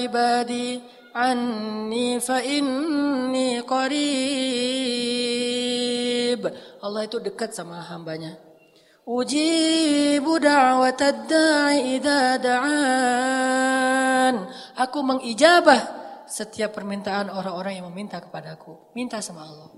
ibadi 0.00 0.80
anni 1.12 2.16
fa 2.24 2.40
inni 2.40 3.60
qarib. 3.68 4.00
Allah 6.80 7.04
itu 7.04 7.20
dekat 7.20 7.52
sama 7.52 7.84
hambanya. 7.84 8.40
Ujibu 9.04 10.40
da'watad 10.40 11.28
da'i 11.28 12.00
idza 12.00 12.40
da'an. 12.40 14.34
Aku 14.80 15.04
mengijabah 15.04 16.05
setiap 16.26 16.74
permintaan 16.74 17.30
orang-orang 17.30 17.78
yang 17.78 17.86
meminta 17.90 18.18
kepadaku. 18.18 18.92
Minta 18.92 19.22
sama 19.22 19.46
Allah. 19.46 19.70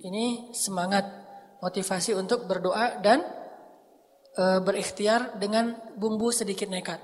Ini 0.00 0.56
semangat 0.56 1.04
motivasi 1.60 2.16
untuk 2.16 2.48
berdoa 2.48 2.96
dan 3.04 3.20
e, 4.32 4.44
berikhtiar 4.64 5.36
dengan 5.36 5.76
bumbu 5.98 6.32
sedikit 6.32 6.72
nekat. 6.72 6.98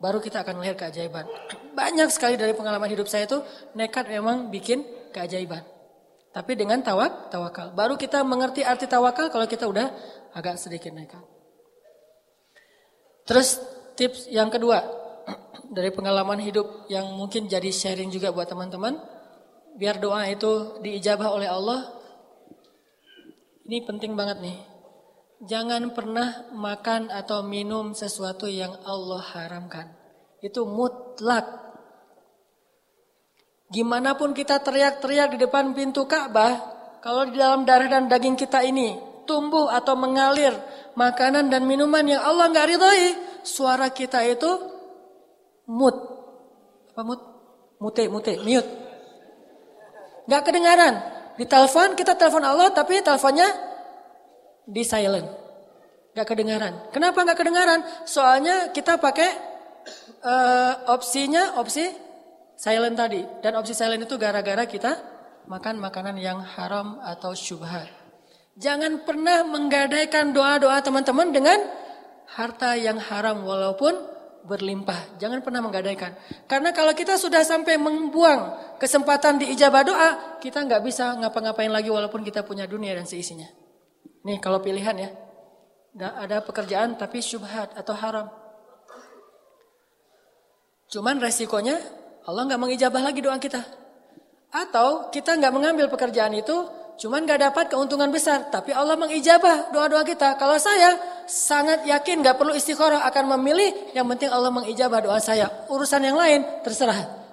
Baru 0.00 0.18
kita 0.18 0.42
akan 0.42 0.64
melihat 0.64 0.88
keajaiban. 0.88 1.28
Banyak 1.76 2.08
sekali 2.08 2.40
dari 2.40 2.56
pengalaman 2.56 2.88
hidup 2.88 3.06
saya 3.06 3.28
itu 3.28 3.38
nekat 3.76 4.08
memang 4.08 4.48
bikin 4.48 4.82
keajaiban. 5.12 5.62
Tapi 6.34 6.58
dengan 6.58 6.82
tawak, 6.82 7.30
tawakal. 7.30 7.76
Baru 7.76 7.94
kita 7.94 8.24
mengerti 8.26 8.66
arti 8.66 8.90
tawakal 8.90 9.30
kalau 9.30 9.46
kita 9.46 9.70
udah 9.70 9.86
agak 10.34 10.58
sedikit 10.58 10.90
nekat. 10.90 11.22
Terus 13.24 13.60
tips 13.94 14.26
yang 14.28 14.50
kedua 14.50 15.03
dari 15.70 15.94
pengalaman 15.94 16.40
hidup 16.42 16.88
yang 16.92 17.08
mungkin 17.16 17.48
jadi 17.48 17.70
sharing 17.70 18.12
juga 18.12 18.34
buat 18.34 18.50
teman-teman. 18.50 18.98
Biar 19.74 19.98
doa 19.98 20.26
itu 20.28 20.78
diijabah 20.82 21.30
oleh 21.34 21.48
Allah. 21.50 21.88
Ini 23.64 23.84
penting 23.88 24.12
banget 24.12 24.42
nih. 24.44 24.58
Jangan 25.44 25.92
pernah 25.92 26.48
makan 26.52 27.12
atau 27.12 27.44
minum 27.44 27.92
sesuatu 27.92 28.48
yang 28.48 28.72
Allah 28.84 29.20
haramkan. 29.34 29.92
Itu 30.40 30.68
mutlak. 30.68 31.44
Gimana 33.72 34.14
pun 34.14 34.36
kita 34.36 34.60
teriak-teriak 34.62 35.34
di 35.34 35.38
depan 35.42 35.74
pintu 35.74 36.06
Ka'bah, 36.06 36.54
kalau 37.02 37.26
di 37.28 37.36
dalam 37.36 37.66
darah 37.66 37.90
dan 37.90 38.06
daging 38.06 38.38
kita 38.38 38.62
ini 38.62 38.96
tumbuh 39.24 39.72
atau 39.72 39.96
mengalir 39.96 40.52
makanan 40.94 41.48
dan 41.48 41.64
minuman 41.64 42.04
yang 42.04 42.22
Allah 42.22 42.48
nggak 42.52 42.68
ridhoi, 42.70 43.08
suara 43.42 43.90
kita 43.90 44.22
itu 44.24 44.73
mut. 45.68 45.96
Apa 46.94 47.02
mut? 47.02 47.20
Mute, 47.82 48.04
mute, 48.08 48.32
mute. 48.40 48.70
Gak 50.24 50.42
kedengaran. 50.46 50.94
Di 51.34 51.44
telepon 51.44 51.98
kita 51.98 52.14
telepon 52.14 52.46
Allah 52.46 52.70
tapi 52.70 53.02
teleponnya 53.04 53.48
di 54.64 54.82
silent. 54.86 55.28
Gak 56.14 56.26
kedengaran. 56.30 56.94
Kenapa 56.94 57.26
gak 57.26 57.38
kedengaran? 57.38 57.82
Soalnya 58.06 58.70
kita 58.70 58.96
pakai 58.96 59.30
uh, 60.22 60.94
opsinya 60.94 61.58
opsi 61.60 61.84
silent 62.54 62.96
tadi. 62.96 63.20
Dan 63.42 63.58
opsi 63.58 63.74
silent 63.74 64.06
itu 64.06 64.16
gara-gara 64.16 64.64
kita 64.64 64.92
makan 65.50 65.82
makanan 65.82 66.16
yang 66.16 66.40
haram 66.40 67.02
atau 67.04 67.36
syubhat. 67.36 67.90
Jangan 68.54 69.02
pernah 69.02 69.42
menggadaikan 69.42 70.30
doa-doa 70.30 70.78
teman-teman 70.80 71.34
dengan 71.34 71.58
harta 72.30 72.78
yang 72.78 73.02
haram 73.02 73.42
walaupun 73.42 74.13
berlimpah. 74.44 75.16
Jangan 75.16 75.40
pernah 75.40 75.64
menggadaikan. 75.64 76.12
Karena 76.44 76.70
kalau 76.70 76.92
kita 76.92 77.16
sudah 77.16 77.40
sampai 77.42 77.80
membuang 77.80 78.76
kesempatan 78.76 79.40
di 79.40 79.50
ijabah 79.56 79.82
doa, 79.82 80.10
kita 80.38 80.60
nggak 80.62 80.82
bisa 80.84 81.16
ngapa-ngapain 81.18 81.72
lagi 81.72 81.88
walaupun 81.88 82.20
kita 82.20 82.44
punya 82.44 82.68
dunia 82.68 82.92
dan 82.92 83.08
seisinya. 83.08 83.48
Nih 84.28 84.38
kalau 84.38 84.60
pilihan 84.60 84.96
ya. 84.96 85.10
Ada 85.94 86.42
pekerjaan 86.42 86.98
tapi 87.00 87.22
syubhat 87.22 87.72
atau 87.78 87.94
haram. 87.94 88.26
Cuman 90.90 91.22
resikonya 91.22 91.78
Allah 92.28 92.42
nggak 92.44 92.60
mengijabah 92.60 93.02
lagi 93.04 93.20
doa 93.24 93.38
kita. 93.40 93.62
Atau 94.54 95.10
kita 95.10 95.34
nggak 95.34 95.54
mengambil 95.54 95.86
pekerjaan 95.90 96.34
itu, 96.34 96.54
cuman 96.94 97.26
nggak 97.26 97.40
dapat 97.50 97.64
keuntungan 97.72 98.08
besar, 98.08 98.48
tapi 98.48 98.70
Allah 98.70 98.94
mengijabah 98.94 99.74
doa-doa 99.74 100.06
kita. 100.06 100.38
Kalau 100.38 100.56
saya 100.58 100.94
sangat 101.26 101.82
yakin 101.88 102.22
nggak 102.22 102.36
perlu 102.38 102.54
istikharah 102.54 103.02
akan 103.08 103.34
memilih, 103.38 103.94
yang 103.96 104.06
penting 104.06 104.30
Allah 104.30 104.50
mengijabah 104.54 105.00
doa 105.02 105.18
saya. 105.18 105.50
Urusan 105.66 106.04
yang 106.04 106.16
lain 106.16 106.44
terserah. 106.62 107.24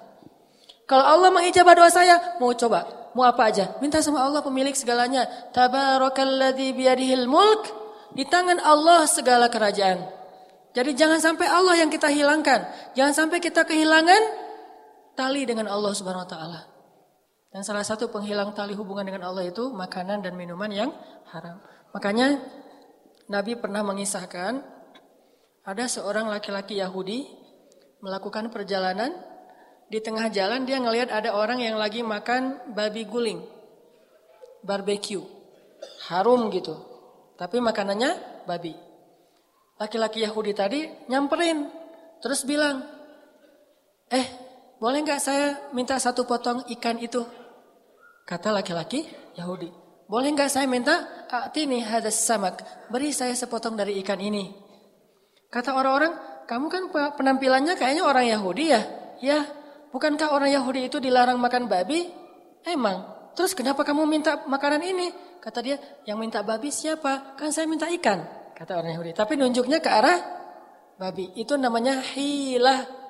Kalau 0.86 1.04
Allah 1.06 1.30
mengijabah 1.30 1.74
doa 1.78 1.88
saya, 1.88 2.36
mau 2.42 2.52
coba, 2.52 3.10
mau 3.14 3.24
apa 3.24 3.48
aja, 3.48 3.78
minta 3.78 4.02
sama 4.02 4.20
Allah 4.20 4.42
pemilik 4.42 4.74
segalanya. 4.74 5.24
Tabarakalladzi 5.54 6.74
biyadihil 6.74 7.30
mulk, 7.30 7.70
di 8.12 8.24
tangan 8.28 8.60
Allah 8.60 9.08
segala 9.08 9.48
kerajaan. 9.48 10.04
Jadi 10.72 10.96
jangan 10.96 11.20
sampai 11.20 11.46
Allah 11.48 11.76
yang 11.84 11.92
kita 11.92 12.08
hilangkan, 12.08 12.64
jangan 12.96 13.12
sampai 13.12 13.44
kita 13.44 13.68
kehilangan 13.68 14.20
tali 15.12 15.44
dengan 15.44 15.68
Allah 15.68 15.92
Subhanahu 15.92 16.24
wa 16.24 16.30
taala. 16.30 16.71
Dan 17.52 17.60
salah 17.60 17.84
satu 17.84 18.08
penghilang 18.08 18.56
tali 18.56 18.72
hubungan 18.72 19.04
dengan 19.04 19.28
Allah 19.28 19.44
itu 19.44 19.68
makanan 19.68 20.24
dan 20.24 20.32
minuman 20.40 20.72
yang 20.72 20.90
haram. 21.28 21.60
Makanya 21.92 22.40
Nabi 23.28 23.60
pernah 23.60 23.84
mengisahkan 23.84 24.64
ada 25.62 25.84
seorang 25.84 26.32
laki-laki 26.32 26.80
Yahudi 26.80 27.28
melakukan 28.00 28.48
perjalanan 28.48 29.12
di 29.92 30.00
tengah 30.00 30.32
jalan 30.32 30.64
dia 30.64 30.80
ngelihat 30.80 31.12
ada 31.12 31.36
orang 31.36 31.60
yang 31.60 31.76
lagi 31.76 32.00
makan 32.00 32.72
babi 32.72 33.04
guling. 33.04 33.44
Barbecue. 34.64 35.20
Harum 36.08 36.48
gitu. 36.48 36.72
Tapi 37.36 37.60
makanannya 37.60 38.42
babi. 38.48 38.72
Laki-laki 39.76 40.24
Yahudi 40.24 40.56
tadi 40.56 40.88
nyamperin 41.12 41.68
terus 42.24 42.48
bilang, 42.48 42.80
"Eh, 44.08 44.26
boleh 44.80 45.04
nggak 45.04 45.20
saya 45.20 45.68
minta 45.76 46.00
satu 46.00 46.24
potong 46.24 46.64
ikan 46.72 46.96
itu?" 46.96 47.41
Kata 48.22 48.54
laki-laki 48.54 49.04
Yahudi, 49.34 49.68
boleh 50.06 50.28
nggak 50.36 50.50
saya 50.52 50.70
minta 50.70 51.26
atini 51.26 51.82
hadas 51.82 52.22
samak, 52.22 52.62
beri 52.92 53.10
saya 53.10 53.34
sepotong 53.34 53.74
dari 53.74 53.98
ikan 54.04 54.20
ini. 54.20 54.52
Kata 55.50 55.74
orang-orang, 55.74 56.44
kamu 56.46 56.66
kan 56.70 56.82
penampilannya 57.18 57.74
kayaknya 57.76 58.04
orang 58.06 58.24
Yahudi 58.30 58.64
ya? 58.72 58.82
Ya, 59.20 59.40
bukankah 59.90 60.32
orang 60.32 60.54
Yahudi 60.54 60.88
itu 60.88 61.00
dilarang 61.02 61.36
makan 61.36 61.66
babi? 61.66 62.08
Emang. 62.62 63.08
Terus 63.32 63.56
kenapa 63.56 63.82
kamu 63.82 64.04
minta 64.04 64.44
makanan 64.44 64.84
ini? 64.84 65.08
Kata 65.42 65.58
dia, 65.64 65.76
yang 66.06 66.22
minta 66.22 66.46
babi 66.46 66.70
siapa? 66.70 67.34
Kan 67.34 67.50
saya 67.50 67.66
minta 67.66 67.90
ikan. 67.90 68.22
Kata 68.54 68.78
orang 68.78 68.94
Yahudi. 68.94 69.12
Tapi 69.16 69.34
nunjuknya 69.34 69.82
ke 69.82 69.90
arah 69.90 70.18
babi. 71.00 71.34
Itu 71.34 71.58
namanya 71.58 71.98
hilah 71.98 73.01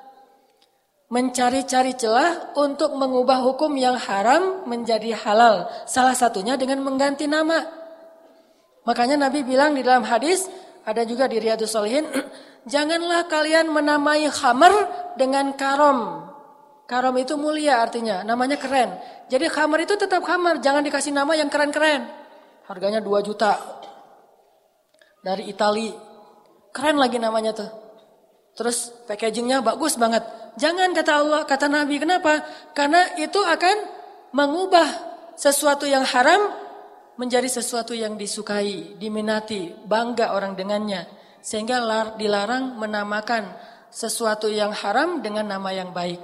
mencari-cari 1.13 1.93
celah 1.93 2.57
untuk 2.57 2.97
mengubah 2.97 3.45
hukum 3.45 3.77
yang 3.77 4.01
haram 4.01 4.65
menjadi 4.65 5.13
halal. 5.13 5.69
Salah 5.85 6.17
satunya 6.17 6.57
dengan 6.57 6.81
mengganti 6.81 7.29
nama. 7.29 7.69
Makanya 8.89 9.29
Nabi 9.29 9.45
bilang 9.45 9.77
di 9.77 9.85
dalam 9.85 10.09
hadis, 10.09 10.49
ada 10.89 11.05
juga 11.05 11.29
di 11.29 11.37
Riyadus 11.37 11.69
Solihin, 11.69 12.09
janganlah 12.73 13.29
kalian 13.29 13.69
menamai 13.69 14.25
khamar 14.33 14.73
dengan 15.21 15.53
karom. 15.53 16.25
Karom 16.89 17.15
itu 17.21 17.37
mulia 17.37 17.85
artinya, 17.85 18.25
namanya 18.25 18.57
keren. 18.57 18.97
Jadi 19.29 19.53
khamar 19.53 19.85
itu 19.85 19.95
tetap 20.01 20.25
khamar, 20.25 20.65
jangan 20.65 20.81
dikasih 20.81 21.13
nama 21.13 21.37
yang 21.37 21.53
keren-keren. 21.53 22.09
Harganya 22.65 23.05
2 23.05 23.21
juta. 23.21 23.61
Dari 25.21 25.45
Itali. 25.53 25.93
Keren 26.73 26.97
lagi 26.97 27.21
namanya 27.21 27.53
tuh. 27.53 27.71
Terus 28.57 28.91
packagingnya 29.07 29.61
bagus 29.61 29.95
banget. 30.01 30.41
Jangan 30.61 30.92
kata 30.92 31.12
Allah, 31.16 31.40
kata 31.48 31.66
Nabi. 31.68 31.96
Kenapa? 31.96 32.44
Karena 32.76 33.16
itu 33.16 33.40
akan 33.40 33.76
mengubah 34.36 34.88
sesuatu 35.36 35.88
yang 35.88 36.05
haram 36.05 36.53
menjadi 37.16 37.48
sesuatu 37.48 37.92
yang 37.96 38.16
disukai, 38.16 38.96
diminati, 39.00 39.72
bangga 39.84 40.36
orang 40.36 40.53
dengannya. 40.57 41.09
Sehingga 41.42 41.82
dilarang 42.16 42.78
menamakan 42.78 43.50
sesuatu 43.92 44.48
yang 44.48 44.72
haram 44.72 45.20
dengan 45.20 45.48
nama 45.48 45.72
yang 45.74 45.90
baik. 45.90 46.20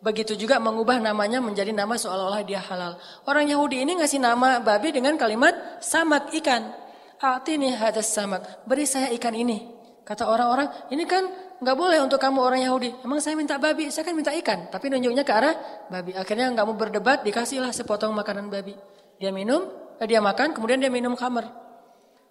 Begitu 0.00 0.32
juga 0.32 0.56
mengubah 0.56 0.96
namanya 0.96 1.44
menjadi 1.44 1.76
nama 1.76 1.92
seolah-olah 1.92 2.40
dia 2.44 2.60
halal. 2.64 2.96
Orang 3.28 3.44
Yahudi 3.48 3.84
ini 3.84 4.00
ngasih 4.00 4.16
nama 4.16 4.56
babi 4.64 4.96
dengan 4.96 5.16
kalimat 5.20 5.80
samak 5.84 6.32
ikan. 6.40 6.72
Atini 7.20 7.76
hadas 7.76 8.08
samak. 8.08 8.64
Beri 8.64 8.88
saya 8.88 9.12
ikan 9.12 9.36
ini. 9.36 9.79
Kata 10.04 10.26
orang-orang, 10.26 10.90
ini 10.90 11.04
kan 11.06 11.22
nggak 11.60 11.76
boleh 11.76 12.00
untuk 12.00 12.18
kamu 12.18 12.40
orang 12.40 12.60
Yahudi. 12.64 13.04
Emang 13.04 13.20
saya 13.20 13.36
minta 13.36 13.60
babi, 13.60 13.92
saya 13.92 14.02
kan 14.02 14.16
minta 14.16 14.32
ikan. 14.32 14.72
Tapi 14.72 14.88
nunjuknya 14.90 15.22
ke 15.22 15.32
arah 15.32 15.54
babi. 15.92 16.16
Akhirnya 16.16 16.50
nggak 16.50 16.66
mau 16.66 16.76
berdebat, 16.76 17.22
dikasihlah 17.22 17.70
sepotong 17.70 18.16
makanan 18.16 18.48
babi. 18.48 18.74
Dia 19.20 19.30
minum, 19.30 19.68
eh, 20.00 20.06
dia 20.08 20.18
makan, 20.24 20.56
kemudian 20.56 20.80
dia 20.80 20.88
minum 20.88 21.12
kamar. 21.12 21.46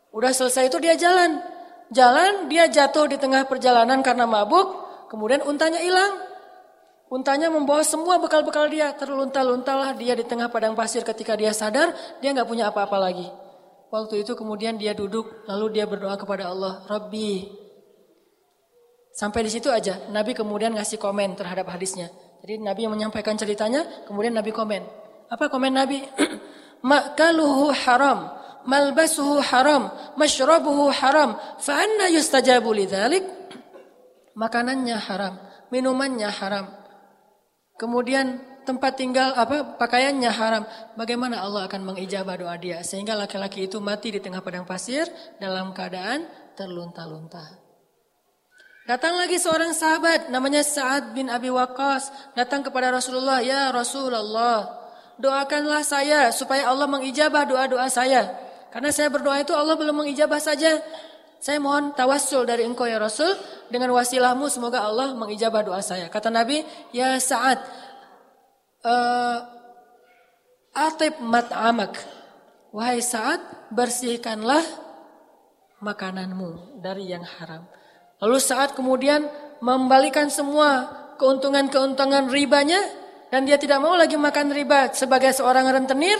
Udah 0.09 0.33
selesai 0.33 0.73
itu 0.73 0.81
dia 0.81 0.97
jalan. 0.97 1.37
Jalan, 1.93 2.49
dia 2.49 2.69
jatuh 2.69 3.09
di 3.09 3.17
tengah 3.21 3.45
perjalanan 3.45 4.01
karena 4.01 4.25
mabuk. 4.25 4.89
Kemudian 5.09 5.45
untanya 5.45 5.81
hilang. 5.81 6.25
Untanya 7.09 7.49
membawa 7.49 7.81
semua 7.81 8.21
bekal-bekal 8.21 8.69
dia. 8.69 8.93
Terlunta-luntalah 8.93 9.97
dia 9.97 10.13
di 10.13 10.25
tengah 10.25 10.49
padang 10.49 10.77
pasir 10.77 11.01
ketika 11.01 11.33
dia 11.33 11.53
sadar, 11.53 11.93
dia 12.21 12.33
nggak 12.33 12.45
punya 12.45 12.69
apa-apa 12.69 12.97
lagi. 12.97 13.48
Waktu 13.89 14.21
itu 14.21 14.37
kemudian 14.37 14.77
dia 14.77 14.93
duduk, 14.93 15.49
lalu 15.49 15.81
dia 15.81 15.89
berdoa 15.89 16.13
kepada 16.13 16.53
Allah, 16.53 16.85
Rabbi, 16.85 17.59
Sampai 19.19 19.43
di 19.43 19.51
situ 19.51 19.67
aja. 19.67 19.99
Nabi 20.15 20.31
kemudian 20.31 20.71
ngasih 20.71 20.95
komen 20.95 21.35
terhadap 21.35 21.67
hadisnya. 21.67 22.07
Jadi 22.39 22.63
Nabi 22.63 22.87
yang 22.87 22.95
menyampaikan 22.95 23.35
ceritanya, 23.35 23.83
kemudian 24.07 24.31
Nabi 24.31 24.55
komen. 24.55 24.79
Apa 25.27 25.51
komen 25.51 25.75
Nabi? 25.75 25.99
Makaluhu 26.87 27.75
haram, 27.83 28.31
malbasuhu 28.63 29.43
haram, 29.43 29.91
mashrabuhu 30.15 30.87
haram, 30.95 31.35
fa 31.59 31.83
anna 31.83 32.07
yustajabu 32.07 32.71
lidzalik? 32.71 33.27
Makanannya 34.39 34.95
haram, 34.95 35.35
minumannya 35.67 36.31
haram. 36.31 36.71
Kemudian 37.75 38.39
tempat 38.69 38.93
tinggal 38.93 39.33
apa 39.33 39.81
pakaiannya 39.81 40.29
haram. 40.29 40.63
Bagaimana 40.93 41.41
Allah 41.41 41.65
akan 41.65 41.89
mengijabah 41.89 42.37
doa 42.37 42.53
dia 42.61 42.85
sehingga 42.85 43.17
laki-laki 43.17 43.65
itu 43.65 43.81
mati 43.81 44.13
di 44.13 44.21
tengah 44.21 44.45
padang 44.45 44.69
pasir 44.69 45.09
dalam 45.41 45.73
keadaan 45.73 46.29
terlunta-lunta. 46.53 47.69
Datang 48.85 49.17
lagi 49.17 49.37
seorang 49.41 49.73
sahabat 49.73 50.33
namanya 50.33 50.65
Sa'ad 50.65 51.13
bin 51.17 51.29
Abi 51.29 51.49
Waqqas 51.49 52.33
datang 52.33 52.65
kepada 52.65 52.89
Rasulullah, 52.89 53.41
"Ya 53.41 53.69
Rasulullah, 53.69 54.65
doakanlah 55.17 55.85
saya 55.85 56.29
supaya 56.29 56.69
Allah 56.69 56.85
mengijabah 56.89 57.45
doa-doa 57.49 57.89
saya. 57.89 58.33
Karena 58.69 58.93
saya 58.93 59.09
berdoa 59.09 59.41
itu 59.41 59.53
Allah 59.53 59.77
belum 59.77 60.05
mengijabah 60.05 60.41
saja. 60.41 60.81
Saya 61.37 61.61
mohon 61.61 61.93
tawassul 61.93 62.49
dari 62.49 62.65
engkau 62.65 62.89
ya 62.89 62.97
Rasul 62.97 63.29
dengan 63.69 63.93
wasilahmu 63.93 64.49
semoga 64.49 64.81
Allah 64.81 65.13
mengijabah 65.13 65.69
doa 65.69 65.85
saya." 65.85 66.09
Kata 66.09 66.33
Nabi, 66.33 66.65
"Ya 66.89 67.13
Sa'ad, 67.21 67.61
uh, 68.83 69.37
atib 70.75 71.19
mat'amak." 71.23 71.95
Wahai 72.69 73.01
Sa'ad, 73.01 73.41
bersihkanlah 73.73 74.61
makananmu 75.81 76.79
dari 76.85 77.09
yang 77.09 77.25
haram. 77.25 77.65
Lalu 78.21 78.37
saat 78.37 78.75
kemudian 78.77 79.25
membalikan 79.63 80.29
semua 80.29 80.91
keuntungan-keuntungan 81.17 82.29
ribanya 82.29 82.79
dan 83.33 83.47
dia 83.49 83.57
tidak 83.57 83.81
mau 83.81 83.95
lagi 83.97 84.15
makan 84.15 84.53
riba 84.53 84.93
sebagai 84.93 85.33
seorang 85.33 85.65
rentenir, 85.65 86.19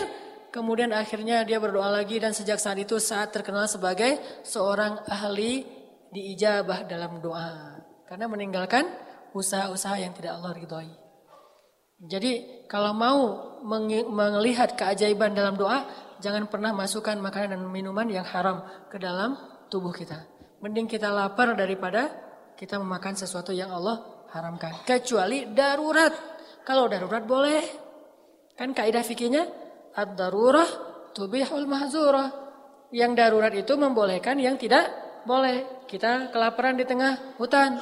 kemudian 0.50 0.90
akhirnya 0.90 1.46
dia 1.46 1.62
berdoa 1.62 1.90
lagi 1.90 2.18
dan 2.18 2.34
sejak 2.34 2.58
saat 2.58 2.78
itu 2.82 2.98
saat 2.98 3.30
terkenal 3.30 3.70
sebagai 3.70 4.18
seorang 4.42 5.00
ahli 5.06 5.64
diijabah 6.10 6.90
dalam 6.90 7.22
doa 7.22 7.78
karena 8.10 8.26
meninggalkan 8.26 8.90
usaha-usaha 9.30 10.02
yang 10.02 10.10
tidak 10.10 10.34
Allah 10.34 10.52
ridhoi. 10.58 10.99
Jadi 12.00 12.64
kalau 12.64 12.96
mau 12.96 13.18
melihat 13.60 14.72
keajaiban 14.72 15.36
dalam 15.36 15.60
doa, 15.60 15.84
jangan 16.24 16.48
pernah 16.48 16.72
masukkan 16.72 17.16
makanan 17.20 17.60
dan 17.60 17.62
minuman 17.68 18.08
yang 18.08 18.24
haram 18.24 18.64
ke 18.88 18.96
dalam 18.96 19.36
tubuh 19.68 19.92
kita. 19.92 20.24
Mending 20.64 20.88
kita 20.88 21.12
lapar 21.12 21.52
daripada 21.52 22.08
kita 22.56 22.80
memakan 22.80 23.16
sesuatu 23.16 23.52
yang 23.52 23.68
Allah 23.68 24.24
haramkan. 24.32 24.84
Kecuali 24.84 25.48
darurat. 25.52 26.12
Kalau 26.64 26.88
darurat 26.88 27.24
boleh. 27.24 27.62
Kan 28.56 28.76
kaidah 28.76 29.00
fikihnya 29.00 29.48
ad-darurah 29.96 30.68
tubihul 31.16 31.64
mahzurah. 31.64 32.28
Yang 32.92 33.12
darurat 33.16 33.52
itu 33.56 33.72
membolehkan 33.76 34.36
yang 34.36 34.56
tidak 34.56 34.88
boleh. 35.24 35.84
Kita 35.84 36.28
kelaparan 36.32 36.76
di 36.76 36.84
tengah 36.84 37.36
hutan. 37.40 37.80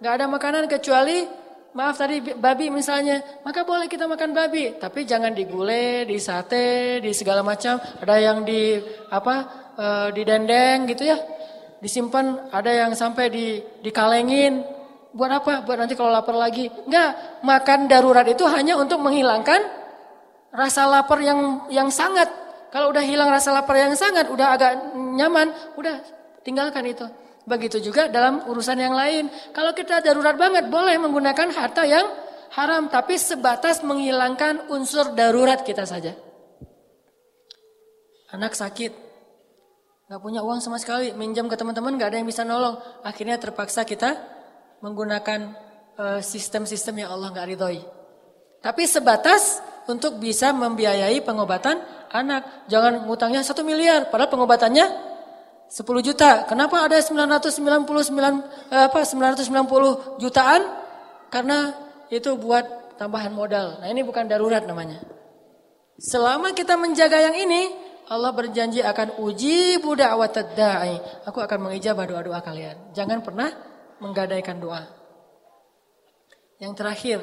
Gak 0.00 0.12
ada 0.20 0.26
makanan 0.28 0.68
kecuali 0.68 1.39
maaf 1.76 1.96
tadi 1.98 2.20
babi 2.34 2.68
misalnya, 2.68 3.22
maka 3.46 3.62
boleh 3.62 3.86
kita 3.86 4.10
makan 4.10 4.34
babi, 4.34 4.76
tapi 4.78 5.06
jangan 5.06 5.30
digulai, 5.30 6.04
di 6.06 6.18
sate, 6.18 6.98
di 6.98 7.14
segala 7.14 7.46
macam. 7.46 7.78
Ada 8.02 8.14
yang 8.18 8.42
di 8.42 8.78
apa? 9.10 9.36
E, 9.78 9.86
di 10.14 10.22
dendeng 10.26 10.90
gitu 10.90 11.06
ya 11.06 11.18
disimpan, 11.80 12.52
ada 12.52 12.70
yang 12.70 12.92
sampai 12.92 13.26
di 13.32 13.46
dikalengin. 13.80 14.62
Buat 15.10 15.42
apa? 15.42 15.52
Buat 15.66 15.84
nanti 15.84 15.98
kalau 15.98 16.14
lapar 16.14 16.36
lagi. 16.38 16.70
Enggak, 16.86 17.42
makan 17.42 17.90
darurat 17.90 18.22
itu 18.28 18.46
hanya 18.46 18.78
untuk 18.78 19.02
menghilangkan 19.02 19.58
rasa 20.54 20.86
lapar 20.86 21.18
yang 21.18 21.66
yang 21.72 21.90
sangat. 21.90 22.30
Kalau 22.70 22.94
udah 22.94 23.02
hilang 23.02 23.26
rasa 23.26 23.50
lapar 23.50 23.74
yang 23.74 23.90
sangat, 23.98 24.30
udah 24.30 24.54
agak 24.54 24.94
nyaman, 24.94 25.50
udah 25.74 25.98
tinggalkan 26.46 26.86
itu. 26.86 27.02
Begitu 27.50 27.82
juga 27.82 28.06
dalam 28.06 28.46
urusan 28.46 28.78
yang 28.78 28.94
lain. 28.94 29.26
Kalau 29.50 29.74
kita 29.74 29.98
darurat 29.98 30.38
banget, 30.38 30.70
boleh 30.70 30.94
menggunakan 31.02 31.50
harta 31.50 31.82
yang 31.82 32.06
haram, 32.54 32.86
tapi 32.86 33.18
sebatas 33.18 33.82
menghilangkan 33.82 34.70
unsur 34.70 35.10
darurat 35.18 35.58
kita 35.66 35.82
saja. 35.82 36.14
Anak 38.30 38.54
sakit, 38.54 38.94
nggak 40.06 40.20
punya 40.22 40.46
uang 40.46 40.62
sama 40.62 40.78
sekali, 40.78 41.10
minjam 41.18 41.50
ke 41.50 41.58
teman-teman 41.58 41.98
nggak 41.98 42.14
ada 42.14 42.18
yang 42.22 42.28
bisa 42.30 42.46
nolong. 42.46 42.78
Akhirnya 43.02 43.34
terpaksa 43.42 43.82
kita 43.82 44.14
menggunakan 44.78 45.50
uh, 45.98 46.20
sistem-sistem 46.22 47.02
yang 47.02 47.10
Allah 47.10 47.34
nggak 47.34 47.48
ridhoi. 47.50 47.82
Tapi 48.62 48.86
sebatas 48.86 49.58
untuk 49.90 50.22
bisa 50.22 50.54
membiayai 50.54 51.18
pengobatan 51.26 51.82
anak. 52.14 52.70
Jangan 52.70 53.10
ngutangnya 53.10 53.42
satu 53.42 53.66
miliar, 53.66 54.06
padahal 54.06 54.30
pengobatannya 54.30 55.09
10 55.70 55.86
juta. 56.02 56.50
Kenapa 56.50 56.82
ada 56.82 56.98
999 56.98 58.74
eh, 58.74 58.90
apa 58.90 59.06
990 59.06 60.18
jutaan? 60.18 60.62
Karena 61.30 61.70
itu 62.10 62.34
buat 62.34 62.98
tambahan 62.98 63.30
modal. 63.30 63.78
Nah, 63.78 63.86
ini 63.86 64.02
bukan 64.02 64.26
darurat 64.26 64.66
namanya. 64.66 64.98
Selama 66.02 66.50
kita 66.52 66.74
menjaga 66.74 67.22
yang 67.22 67.38
ini, 67.38 67.70
Allah 68.10 68.34
berjanji 68.34 68.82
akan 68.82 69.22
uji 69.22 69.78
budak 69.78 70.10
da'i. 70.58 70.98
Aku 71.22 71.38
akan 71.38 71.70
mengijabah 71.70 72.04
doa-doa 72.10 72.42
kalian. 72.42 72.90
Jangan 72.90 73.22
pernah 73.22 73.54
menggadaikan 74.02 74.58
doa. 74.58 74.90
Yang 76.58 76.72
terakhir, 76.76 77.18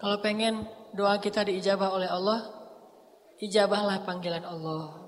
kalau 0.00 0.16
pengen 0.24 0.64
doa 0.96 1.20
kita 1.20 1.44
diijabah 1.44 1.92
oleh 1.92 2.08
Allah, 2.08 2.48
ijabahlah 3.38 4.02
panggilan 4.08 4.42
Allah. 4.48 5.05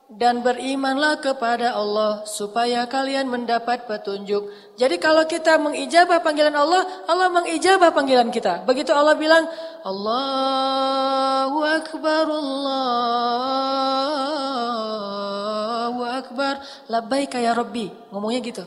dan 0.07 0.39
berimanlah 0.47 1.19
kepada 1.19 1.75
Allah 1.75 2.23
supaya 2.31 2.87
kalian 2.87 3.27
mendapat 3.27 3.91
petunjuk. 3.91 4.47
Jadi 4.79 5.03
kalau 5.03 5.27
kita 5.27 5.59
mengijabah 5.59 6.23
panggilan 6.23 6.55
Allah, 6.55 6.87
Allah 7.11 7.27
mengijabah 7.35 7.91
panggilan 7.91 8.31
kita. 8.31 8.63
Begitu 8.63 8.95
Allah 8.95 9.19
bilang, 9.19 9.43
Allahu 9.83 11.59
Akbar, 11.67 12.31
Allahu 15.87 16.03
Akbar, 16.03 16.59
labbaika 16.91 17.39
ya 17.39 17.55
Rabbi. 17.55 17.87
Ngomongnya 18.11 18.43
gitu. 18.43 18.65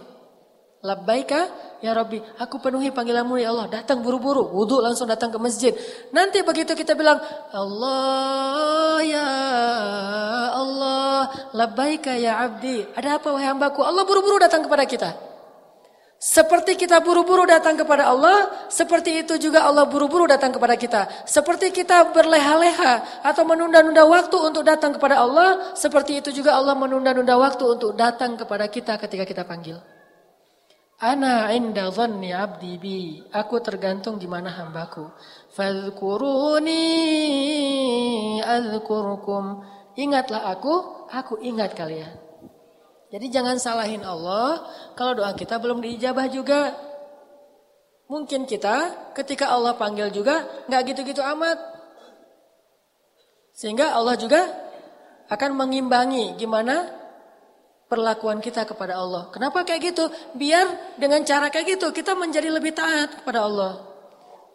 Labbaika 0.80 1.52
ya 1.84 1.92
Rabbi, 1.92 2.24
aku 2.40 2.64
penuhi 2.64 2.88
panggilanmu 2.96 3.36
ya 3.36 3.52
Allah. 3.52 3.68
Datang 3.68 4.00
buru-buru, 4.00 4.48
wudhu 4.56 4.80
langsung 4.80 5.12
datang 5.12 5.28
ke 5.28 5.36
masjid. 5.36 5.76
Nanti 6.16 6.40
begitu 6.40 6.72
kita 6.72 6.96
bilang, 6.96 7.20
Allah 7.52 9.04
ya 9.04 9.30
Allah, 10.56 11.52
labbaika 11.52 12.16
ya 12.16 12.40
abdi. 12.40 12.88
Ada 12.96 13.20
apa 13.20 13.28
wahai 13.36 13.52
hambaku? 13.52 13.84
Allah 13.84 14.08
buru-buru 14.08 14.40
datang 14.40 14.64
kepada 14.64 14.88
kita. 14.88 15.29
Seperti 16.20 16.76
kita 16.76 17.00
buru-buru 17.00 17.48
datang 17.48 17.80
kepada 17.80 18.12
Allah, 18.12 18.68
seperti 18.68 19.24
itu 19.24 19.40
juga 19.40 19.64
Allah 19.64 19.88
buru-buru 19.88 20.28
datang 20.28 20.52
kepada 20.52 20.76
kita. 20.76 21.08
Seperti 21.24 21.72
kita 21.72 22.12
berleha-leha 22.12 23.24
atau 23.24 23.48
menunda-nunda 23.48 24.04
waktu 24.04 24.36
untuk 24.36 24.68
datang 24.68 25.00
kepada 25.00 25.24
Allah, 25.24 25.72
seperti 25.80 26.20
itu 26.20 26.36
juga 26.36 26.60
Allah 26.60 26.76
menunda-nunda 26.76 27.40
waktu 27.40 27.64
untuk 27.64 27.96
datang 27.96 28.36
kepada 28.36 28.68
kita 28.68 29.00
ketika 29.00 29.24
kita 29.24 29.48
panggil. 29.48 29.80
Ana 31.00 31.56
inda 31.56 31.88
dhanni 31.88 32.36
abdi 32.36 32.76
bi. 32.76 33.24
Aku 33.32 33.64
tergantung 33.64 34.20
di 34.20 34.28
mana 34.28 34.52
hambaku. 34.52 35.08
Fadhkuruni 35.56 36.84
azkurkum. 38.44 39.64
Ingatlah 39.96 40.52
aku, 40.52 41.08
aku 41.08 41.40
ingat 41.40 41.80
kalian. 41.80 42.29
Jadi 43.10 43.26
jangan 43.34 43.58
salahin 43.58 44.06
Allah 44.06 44.70
kalau 44.94 45.18
doa 45.18 45.34
kita 45.34 45.58
belum 45.58 45.82
diijabah 45.82 46.30
juga. 46.30 46.78
Mungkin 48.10 48.46
kita 48.50 49.14
ketika 49.18 49.50
Allah 49.54 49.78
panggil 49.78 50.10
juga 50.14 50.46
nggak 50.70 50.82
gitu-gitu 50.94 51.22
amat. 51.22 51.58
Sehingga 53.54 53.98
Allah 53.98 54.18
juga 54.18 54.46
akan 55.30 55.52
mengimbangi 55.58 56.38
gimana 56.38 56.90
perlakuan 57.90 58.42
kita 58.42 58.66
kepada 58.66 58.98
Allah. 59.02 59.30
Kenapa 59.34 59.66
kayak 59.66 59.94
gitu? 59.94 60.06
Biar 60.38 60.98
dengan 61.02 61.26
cara 61.26 61.50
kayak 61.50 61.78
gitu 61.78 61.90
kita 61.90 62.14
menjadi 62.14 62.54
lebih 62.54 62.78
taat 62.78 63.22
kepada 63.22 63.46
Allah. 63.46 63.90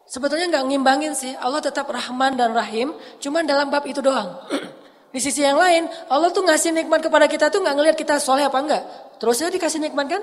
Sebetulnya 0.06 0.46
nggak 0.50 0.66
ngimbangin 0.70 1.14
sih. 1.16 1.32
Allah 1.38 1.64
tetap 1.64 1.88
Rahman 1.88 2.36
dan 2.36 2.52
Rahim, 2.52 2.92
cuman 3.18 3.42
dalam 3.48 3.72
bab 3.72 3.82
itu 3.88 4.04
doang. 4.04 4.36
Di 5.14 5.22
sisi 5.22 5.46
yang 5.46 5.54
lain, 5.54 5.86
Allah 6.10 6.34
tuh 6.34 6.42
ngasih 6.42 6.74
nikmat 6.74 6.98
kepada 6.98 7.30
kita 7.30 7.46
tuh 7.46 7.62
nggak 7.62 7.74
ngelihat 7.78 7.94
kita 7.94 8.18
soleh 8.18 8.42
apa 8.50 8.58
enggak. 8.58 8.82
Terus 9.22 9.38
aja 9.38 9.54
dikasih 9.54 9.78
nikmat 9.78 10.10
kan? 10.10 10.22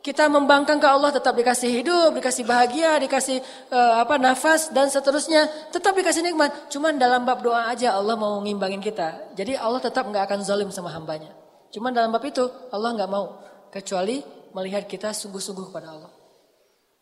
Kita 0.00 0.32
membangkang 0.32 0.80
ke 0.80 0.88
Allah 0.88 1.12
tetap 1.12 1.36
dikasih 1.36 1.68
hidup, 1.68 2.16
dikasih 2.16 2.48
bahagia, 2.48 2.96
dikasih 3.04 3.44
uh, 3.68 4.00
apa 4.00 4.16
nafas 4.16 4.72
dan 4.72 4.88
seterusnya, 4.88 5.68
tetap 5.68 5.92
dikasih 5.92 6.24
nikmat. 6.24 6.72
Cuman 6.72 6.96
dalam 6.96 7.28
bab 7.28 7.44
doa 7.44 7.68
aja 7.68 7.92
Allah 7.92 8.16
mau 8.16 8.40
ngimbangin 8.40 8.80
kita. 8.80 9.36
Jadi 9.36 9.60
Allah 9.60 9.84
tetap 9.84 10.08
nggak 10.08 10.24
akan 10.24 10.40
zalim 10.40 10.72
sama 10.72 10.88
hambanya. 10.88 11.28
Cuma 11.68 11.92
dalam 11.92 12.08
bab 12.08 12.24
itu 12.24 12.48
Allah 12.72 12.96
nggak 12.96 13.10
mau 13.12 13.44
kecuali 13.68 14.24
melihat 14.56 14.88
kita 14.88 15.12
sungguh-sungguh 15.12 15.68
kepada 15.68 15.92
Allah. 15.92 16.12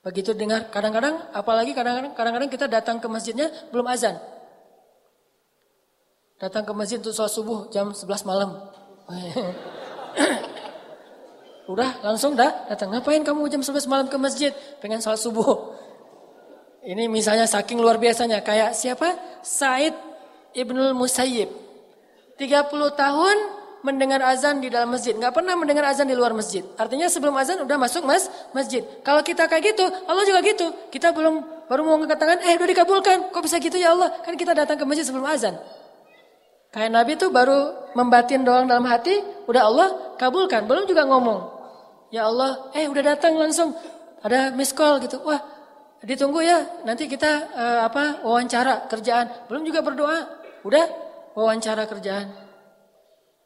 Begitu 0.02 0.34
dengar 0.34 0.74
kadang-kadang 0.74 1.30
apalagi 1.30 1.70
kadang-kadang 1.70 2.18
kadang-kadang 2.18 2.50
kita 2.50 2.66
datang 2.66 2.98
ke 2.98 3.06
masjidnya 3.06 3.46
belum 3.70 3.86
azan. 3.86 4.18
Datang 6.42 6.66
ke 6.66 6.74
masjid 6.74 6.98
untuk 6.98 7.14
sholat 7.14 7.30
subuh 7.30 7.70
jam 7.70 7.94
11 7.94 8.26
malam. 8.26 8.50
Udah 11.70 12.02
langsung 12.02 12.34
dah 12.34 12.66
datang. 12.66 12.90
Ngapain 12.90 13.22
kamu 13.22 13.46
jam 13.46 13.62
11 13.62 13.86
malam 13.86 14.10
ke 14.10 14.18
masjid? 14.18 14.50
Pengen 14.82 14.98
sholat 14.98 15.22
subuh. 15.22 15.78
Ini 16.82 17.06
misalnya 17.06 17.46
saking 17.46 17.78
luar 17.78 18.02
biasanya. 18.02 18.42
Kayak 18.42 18.74
siapa? 18.74 19.14
Said 19.46 19.94
Ibnul 20.50 20.98
Musayyib. 20.98 21.46
30 22.34 22.42
tahun 22.98 23.36
mendengar 23.86 24.18
azan 24.26 24.58
di 24.58 24.66
dalam 24.66 24.90
masjid, 24.94 25.14
nggak 25.14 25.34
pernah 25.34 25.54
mendengar 25.54 25.90
azan 25.90 26.10
di 26.10 26.14
luar 26.18 26.34
masjid. 26.34 26.62
Artinya 26.74 27.06
sebelum 27.06 27.38
azan 27.38 27.62
udah 27.62 27.78
masuk 27.78 28.02
mas 28.02 28.26
masjid. 28.50 28.82
Kalau 29.06 29.22
kita 29.22 29.46
kayak 29.46 29.74
gitu, 29.74 29.86
Allah 30.10 30.26
juga 30.26 30.42
gitu. 30.42 30.74
Kita 30.90 31.14
belum 31.14 31.66
baru 31.70 31.86
mau 31.86 31.94
ngangkat 32.02 32.18
tangan, 32.18 32.38
eh 32.46 32.58
udah 32.58 32.66
dikabulkan. 32.66 33.30
Kok 33.30 33.42
bisa 33.42 33.62
gitu 33.62 33.78
ya 33.78 33.94
Allah? 33.94 34.10
Kan 34.26 34.34
kita 34.34 34.54
datang 34.54 34.74
ke 34.74 34.84
masjid 34.86 35.06
sebelum 35.06 35.26
azan. 35.26 35.54
Kayak 36.72 36.90
Nabi 36.90 37.12
tuh 37.20 37.28
baru 37.28 37.92
membatin 37.92 38.48
doang 38.48 38.64
dalam 38.64 38.88
hati, 38.88 39.20
udah 39.44 39.62
Allah 39.68 39.88
kabulkan. 40.16 40.64
Belum 40.64 40.88
juga 40.88 41.04
ngomong. 41.04 41.40
Ya 42.08 42.24
Allah, 42.24 42.72
eh 42.72 42.88
udah 42.88 43.12
datang 43.12 43.36
langsung. 43.36 43.76
Ada 44.24 44.56
miss 44.56 44.72
call 44.72 45.04
gitu. 45.04 45.20
Wah, 45.20 45.36
ditunggu 46.00 46.40
ya. 46.40 46.64
Nanti 46.88 47.12
kita 47.12 47.52
uh, 47.52 47.80
apa 47.84 48.24
wawancara 48.24 48.88
kerjaan. 48.88 49.52
Belum 49.52 49.68
juga 49.68 49.84
berdoa. 49.84 50.24
Udah 50.64 50.88
wawancara 51.36 51.84
kerjaan. 51.84 52.32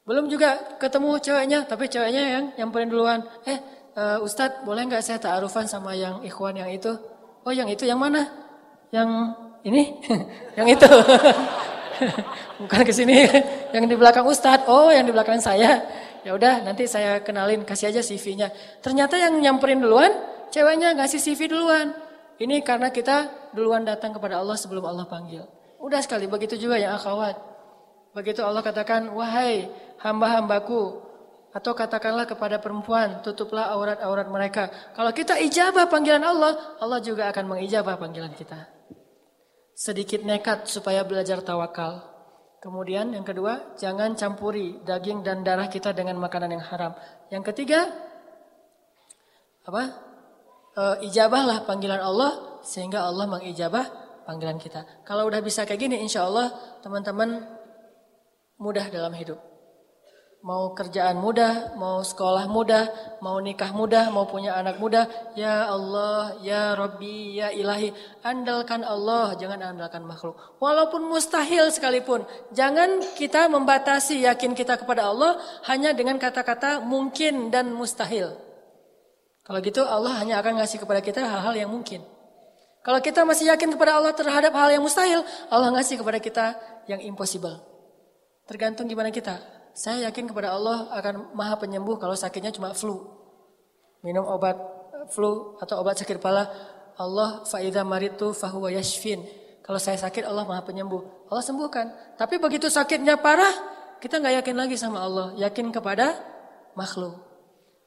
Belum 0.06 0.30
juga 0.30 0.78
ketemu 0.78 1.18
ceweknya, 1.18 1.58
tapi 1.66 1.90
ceweknya 1.90 2.22
yang 2.30 2.44
nyamperin 2.54 2.86
duluan. 2.86 3.26
Eh, 3.42 3.58
uh, 3.98 4.22
Ustadz 4.22 4.62
boleh 4.62 4.86
nggak 4.86 5.02
saya 5.02 5.18
ta'arufan 5.18 5.66
sama 5.66 5.98
yang 5.98 6.22
ikhwan 6.22 6.54
yang 6.54 6.70
itu? 6.70 6.94
Oh 7.42 7.50
yang 7.50 7.66
itu 7.66 7.82
yang 7.90 7.98
mana? 7.98 8.22
Yang 8.94 9.34
ini? 9.66 9.98
yang 10.58 10.70
itu? 10.70 10.86
Bukan 12.60 12.80
ke 12.84 12.92
sini, 12.92 13.26
yang 13.72 13.84
di 13.88 13.96
belakang 13.96 14.26
Ustadz. 14.26 14.68
Oh 14.68 14.88
yang 14.92 15.04
di 15.06 15.12
belakang 15.12 15.40
saya. 15.40 15.82
Ya 16.26 16.34
udah 16.34 16.62
nanti 16.66 16.90
saya 16.90 17.22
kenalin, 17.22 17.62
kasih 17.62 17.94
aja 17.94 18.02
CV-nya. 18.02 18.50
Ternyata 18.82 19.14
yang 19.14 19.38
nyamperin 19.38 19.78
duluan, 19.78 20.10
ceweknya 20.50 20.94
ngasih 20.98 21.22
CV 21.22 21.46
duluan. 21.46 21.94
Ini 22.36 22.60
karena 22.66 22.90
kita 22.92 23.50
duluan 23.56 23.86
datang 23.86 24.12
kepada 24.12 24.42
Allah 24.42 24.58
sebelum 24.58 24.84
Allah 24.84 25.06
panggil. 25.08 25.46
Udah 25.78 26.02
sekali, 26.02 26.26
begitu 26.26 26.58
juga 26.58 26.76
yang 26.76 26.98
akhwat. 26.98 27.38
Begitu 28.12 28.42
Allah 28.42 28.60
katakan, 28.64 29.12
wahai 29.12 29.70
hamba-hambaku 30.02 31.06
atau 31.56 31.72
katakanlah 31.72 32.28
kepada 32.28 32.60
perempuan, 32.60 33.24
tutuplah 33.24 33.72
aurat-aurat 33.72 34.28
mereka. 34.28 34.68
Kalau 34.92 35.08
kita 35.14 35.40
ijabah 35.40 35.88
panggilan 35.88 36.20
Allah, 36.20 36.76
Allah 36.76 37.00
juga 37.00 37.32
akan 37.32 37.56
mengijabah 37.56 37.96
panggilan 37.96 38.34
kita. 38.36 38.75
Sedikit 39.76 40.24
nekat 40.24 40.72
supaya 40.72 41.04
belajar 41.04 41.44
tawakal. 41.44 42.00
Kemudian 42.64 43.12
yang 43.12 43.28
kedua, 43.28 43.76
jangan 43.76 44.16
campuri 44.16 44.80
daging 44.80 45.20
dan 45.20 45.44
darah 45.44 45.68
kita 45.68 45.92
dengan 45.92 46.16
makanan 46.16 46.56
yang 46.56 46.64
haram. 46.64 46.96
Yang 47.28 47.52
ketiga, 47.52 47.84
apa? 49.68 49.82
E, 50.72 51.12
ijabahlah 51.12 51.68
panggilan 51.68 52.00
Allah 52.00 52.64
sehingga 52.64 53.04
Allah 53.04 53.28
mengijabah 53.28 53.84
panggilan 54.24 54.56
kita. 54.56 55.04
Kalau 55.04 55.28
udah 55.28 55.44
bisa 55.44 55.68
kayak 55.68 55.84
gini, 55.84 56.00
insya 56.00 56.24
Allah 56.24 56.56
teman-teman 56.80 57.44
mudah 58.56 58.88
dalam 58.88 59.12
hidup. 59.12 59.36
Mau 60.46 60.78
kerjaan 60.78 61.18
mudah, 61.18 61.74
mau 61.74 62.06
sekolah 62.06 62.46
mudah, 62.46 63.18
mau 63.18 63.34
nikah 63.42 63.74
mudah, 63.74 64.14
mau 64.14 64.30
punya 64.30 64.54
anak 64.54 64.78
mudah. 64.78 65.10
Ya 65.34 65.66
Allah, 65.66 66.38
ya 66.38 66.78
Rabbi, 66.78 67.42
ya 67.42 67.50
Ilahi. 67.50 67.90
Andalkan 68.22 68.86
Allah, 68.86 69.34
jangan 69.34 69.74
andalkan 69.74 70.06
makhluk. 70.06 70.38
Walaupun 70.62 71.02
mustahil 71.02 71.66
sekalipun. 71.74 72.22
Jangan 72.54 73.02
kita 73.18 73.50
membatasi 73.50 74.22
yakin 74.22 74.54
kita 74.54 74.78
kepada 74.78 75.10
Allah 75.10 75.34
hanya 75.66 75.90
dengan 75.90 76.14
kata-kata 76.14 76.78
mungkin 76.78 77.50
dan 77.50 77.74
mustahil. 77.74 78.38
Kalau 79.42 79.58
gitu 79.58 79.82
Allah 79.82 80.14
hanya 80.22 80.38
akan 80.38 80.62
ngasih 80.62 80.78
kepada 80.78 81.02
kita 81.02 81.26
hal-hal 81.26 81.58
yang 81.58 81.74
mungkin. 81.74 82.06
Kalau 82.86 83.02
kita 83.02 83.26
masih 83.26 83.50
yakin 83.50 83.74
kepada 83.74 83.98
Allah 83.98 84.14
terhadap 84.14 84.54
hal 84.54 84.70
yang 84.70 84.86
mustahil, 84.86 85.26
Allah 85.50 85.74
ngasih 85.74 85.98
kepada 85.98 86.22
kita 86.22 86.54
yang 86.86 87.02
impossible. 87.02 87.58
Tergantung 88.46 88.86
gimana 88.86 89.10
kita. 89.10 89.55
Saya 89.76 90.08
yakin 90.08 90.32
kepada 90.32 90.56
Allah 90.56 90.88
akan 90.88 91.36
maha 91.36 91.60
penyembuh 91.60 92.00
kalau 92.00 92.16
sakitnya 92.16 92.48
cuma 92.48 92.72
flu. 92.72 92.96
Minum 94.00 94.24
obat 94.24 94.56
flu 95.12 95.60
atau 95.60 95.84
obat 95.84 96.00
sakit 96.00 96.16
kepala. 96.16 96.48
Allah 96.96 97.44
faida 97.44 97.84
maritu 97.84 98.32
fahuwa 98.32 98.72
yashfin. 98.72 99.20
Kalau 99.60 99.76
saya 99.76 100.00
sakit 100.00 100.24
Allah 100.24 100.48
maha 100.48 100.64
penyembuh. 100.64 101.28
Allah 101.28 101.44
sembuhkan. 101.44 102.16
Tapi 102.16 102.40
begitu 102.40 102.72
sakitnya 102.72 103.20
parah, 103.20 103.52
kita 104.00 104.16
nggak 104.16 104.40
yakin 104.40 104.56
lagi 104.56 104.80
sama 104.80 105.04
Allah. 105.04 105.36
Yakin 105.36 105.68
kepada 105.68 106.24
makhluk. 106.72 107.25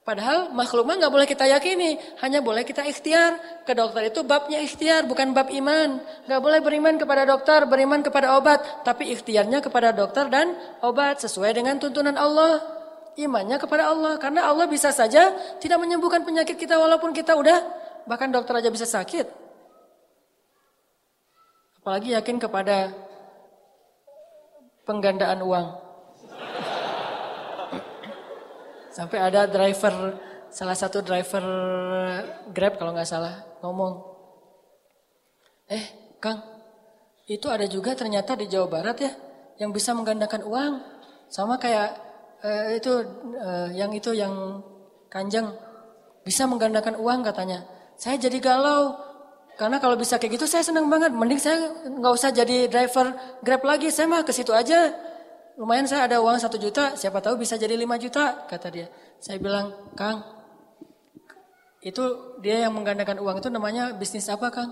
Padahal 0.07 0.49
makhluk 0.55 0.87
mah 0.87 0.97
nggak 0.97 1.13
boleh 1.13 1.27
kita 1.29 1.45
yakini, 1.45 1.99
hanya 2.23 2.41
boleh 2.41 2.65
kita 2.65 2.81
ikhtiar. 2.87 3.63
Ke 3.67 3.77
dokter 3.77 4.09
itu 4.09 4.25
babnya 4.25 4.57
ikhtiar, 4.63 5.05
bukan 5.05 5.35
bab 5.35 5.51
iman. 5.53 6.01
Nggak 6.25 6.41
boleh 6.41 6.59
beriman 6.63 6.95
kepada 6.97 7.27
dokter, 7.27 7.67
beriman 7.69 8.01
kepada 8.01 8.33
obat, 8.39 8.87
tapi 8.87 9.11
ikhtiarnya 9.13 9.61
kepada 9.61 9.93
dokter 9.93 10.25
dan 10.31 10.55
obat 10.81 11.21
sesuai 11.21 11.53
dengan 11.53 11.77
tuntunan 11.77 12.15
Allah. 12.15 12.63
Imannya 13.19 13.59
kepada 13.59 13.91
Allah, 13.91 14.15
karena 14.15 14.47
Allah 14.47 14.65
bisa 14.65 14.95
saja 14.95 15.35
tidak 15.59 15.77
menyembuhkan 15.83 16.23
penyakit 16.23 16.55
kita 16.55 16.79
walaupun 16.79 17.11
kita 17.11 17.35
udah 17.35 17.59
bahkan 18.07 18.31
dokter 18.31 18.55
aja 18.55 18.71
bisa 18.71 18.87
sakit. 18.87 19.27
Apalagi 21.83 22.15
yakin 22.15 22.37
kepada 22.39 22.95
penggandaan 24.87 25.43
uang. 25.43 25.88
Sampai 28.89 29.21
ada 29.21 29.45
driver, 29.45 30.17
salah 30.49 30.73
satu 30.73 31.05
driver 31.05 31.43
Grab 32.49 32.81
kalau 32.81 32.91
nggak 32.97 33.05
salah 33.05 33.45
ngomong, 33.61 34.01
eh 35.69 35.85
Kang, 36.17 36.41
itu 37.29 37.45
ada 37.47 37.69
juga 37.69 37.93
ternyata 37.93 38.33
di 38.33 38.49
Jawa 38.49 38.67
Barat 38.67 38.97
ya 38.99 39.11
yang 39.61 39.69
bisa 39.69 39.93
menggandakan 39.93 40.41
uang, 40.43 40.73
sama 41.29 41.61
kayak 41.61 41.95
eh, 42.41 42.81
itu 42.81 42.91
eh, 43.37 43.69
yang 43.77 43.93
itu 43.93 44.11
yang 44.17 44.65
kanjeng 45.07 45.53
bisa 46.25 46.49
menggandakan 46.49 46.97
uang 46.97 47.21
katanya. 47.21 47.63
Saya 47.99 48.17
jadi 48.17 48.41
galau 48.41 48.95
karena 49.59 49.77
kalau 49.77 49.99
bisa 49.99 50.17
kayak 50.17 50.39
gitu 50.39 50.47
saya 50.49 50.63
senang 50.65 50.89
banget. 50.89 51.13
Mending 51.13 51.39
saya 51.39 51.57
nggak 51.85 52.13
usah 52.15 52.33
jadi 52.33 52.65
driver 52.71 53.13
Grab 53.45 53.61
lagi, 53.67 53.93
saya 53.93 54.09
mah 54.09 54.25
ke 54.25 54.33
situ 54.33 54.49
aja 54.49 54.89
lumayan 55.59 55.83
saya 55.85 56.07
ada 56.07 56.23
uang 56.23 56.39
satu 56.39 56.55
juta, 56.55 56.95
siapa 56.95 57.19
tahu 57.19 57.35
bisa 57.35 57.59
jadi 57.59 57.75
lima 57.75 57.99
juta, 57.99 58.47
kata 58.47 58.67
dia. 58.71 58.87
Saya 59.19 59.43
bilang, 59.43 59.75
Kang, 59.99 60.23
itu 61.83 62.39
dia 62.39 62.63
yang 62.63 62.71
menggandakan 62.71 63.19
uang 63.19 63.43
itu 63.43 63.51
namanya 63.51 63.91
bisnis 63.91 64.31
apa 64.31 64.47
Kang? 64.49 64.71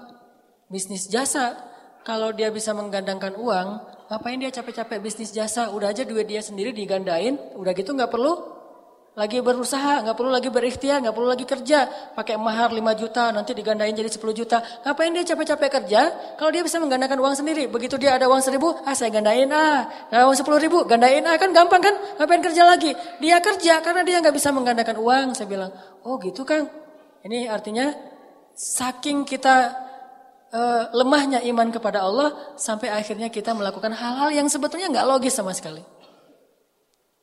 Bisnis 0.71 1.11
jasa. 1.11 1.59
Kalau 2.07 2.31
dia 2.31 2.47
bisa 2.55 2.71
menggandangkan 2.71 3.35
uang, 3.35 3.67
ngapain 4.07 4.39
dia 4.39 4.47
capek-capek 4.47 5.03
bisnis 5.03 5.35
jasa? 5.35 5.75
Udah 5.75 5.91
aja 5.91 6.07
duit 6.07 6.23
dia 6.23 6.39
sendiri 6.39 6.71
digandain, 6.71 7.35
udah 7.59 7.75
gitu 7.75 7.91
nggak 7.91 8.07
perlu 8.07 8.56
lagi 9.17 9.41
berusaha, 9.41 10.05
nggak 10.05 10.13
perlu 10.13 10.29
lagi 10.29 10.53
berikhtiar, 10.53 11.01
nggak 11.01 11.15
perlu 11.17 11.25
lagi 11.25 11.41
kerja, 11.41 12.13
pakai 12.13 12.37
mahar 12.37 12.69
5 12.69 13.01
juta, 13.01 13.33
nanti 13.33 13.57
digandain 13.57 13.89
jadi 13.89 14.05
10 14.05 14.21
juta. 14.29 14.61
Ngapain 14.85 15.09
dia 15.09 15.25
capek-capek 15.25 15.69
kerja? 15.81 16.01
Kalau 16.37 16.53
dia 16.53 16.61
bisa 16.61 16.77
menggandakan 16.77 17.17
uang 17.17 17.33
sendiri, 17.33 17.65
begitu 17.65 17.97
dia 17.97 18.13
ada 18.13 18.29
uang 18.29 18.45
seribu, 18.45 18.77
ah 18.85 18.93
saya 18.93 19.09
gandain 19.09 19.49
ah, 19.49 19.89
ada 20.13 20.29
uang 20.29 20.37
sepuluh 20.37 20.61
ribu, 20.61 20.85
gandain 20.85 21.25
ah 21.25 21.33
kan 21.41 21.49
gampang 21.49 21.81
kan? 21.81 21.97
Ngapain 22.21 22.45
kerja 22.45 22.61
lagi? 22.61 22.93
Dia 23.17 23.41
kerja 23.41 23.81
karena 23.81 24.05
dia 24.05 24.21
nggak 24.21 24.37
bisa 24.37 24.53
menggandakan 24.53 25.01
uang. 25.01 25.33
Saya 25.33 25.49
bilang, 25.49 25.73
oh 26.05 26.21
gitu 26.21 26.45
kang. 26.45 26.69
Ini 27.25 27.49
artinya 27.49 27.89
saking 28.53 29.25
kita 29.25 29.73
uh, 30.53 30.93
lemahnya 30.93 31.41
iman 31.49 31.73
kepada 31.73 32.05
Allah 32.05 32.53
sampai 32.53 32.93
akhirnya 32.93 33.33
kita 33.33 33.57
melakukan 33.57 33.97
hal-hal 33.97 34.29
yang 34.29 34.45
sebetulnya 34.45 34.93
nggak 34.93 35.09
logis 35.09 35.33
sama 35.33 35.57
sekali. 35.57 35.96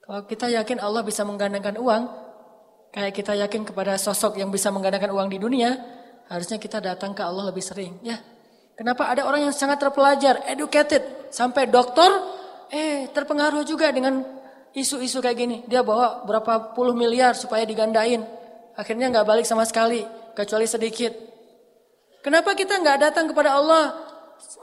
Kalau 0.05 0.29
kita 0.29 0.53
yakin 0.53 0.85
Allah 0.85 1.01
bisa 1.01 1.25
menggandengkan 1.25 1.81
uang, 1.81 2.03
kayak 2.93 3.17
kita 3.17 3.33
yakin 3.41 3.65
kepada 3.65 3.97
sosok 3.97 4.37
yang 4.37 4.53
bisa 4.53 4.69
menggandengkan 4.69 5.09
uang 5.09 5.33
di 5.33 5.41
dunia, 5.41 5.81
harusnya 6.29 6.61
kita 6.61 6.77
datang 6.77 7.17
ke 7.17 7.25
Allah 7.25 7.49
lebih 7.49 7.65
sering. 7.65 7.97
Ya, 8.05 8.21
kenapa 8.77 9.09
ada 9.09 9.25
orang 9.25 9.49
yang 9.49 9.55
sangat 9.57 9.81
terpelajar, 9.81 10.45
educated, 10.45 11.33
sampai 11.33 11.73
dokter, 11.73 12.05
eh 12.69 13.09
terpengaruh 13.17 13.65
juga 13.65 13.89
dengan 13.97 14.21
isu-isu 14.77 15.25
kayak 15.25 15.37
gini. 15.41 15.57
Dia 15.65 15.81
bawa 15.81 16.29
berapa 16.29 16.77
puluh 16.77 16.93
miliar 16.93 17.33
supaya 17.33 17.65
digandain, 17.65 18.29
akhirnya 18.77 19.09
nggak 19.09 19.25
balik 19.25 19.49
sama 19.49 19.65
sekali, 19.65 20.05
kecuali 20.37 20.69
sedikit. 20.69 21.17
Kenapa 22.21 22.53
kita 22.53 22.77
nggak 22.77 23.09
datang 23.09 23.25
kepada 23.33 23.57
Allah? 23.57 24.05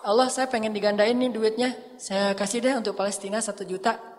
Allah 0.06 0.30
saya 0.30 0.46
pengen 0.46 0.70
digandain 0.70 1.18
nih 1.18 1.34
duitnya, 1.34 1.74
saya 1.98 2.38
kasih 2.38 2.62
deh 2.62 2.78
untuk 2.78 2.94
Palestina 2.94 3.42
satu 3.42 3.66
juta. 3.66 4.11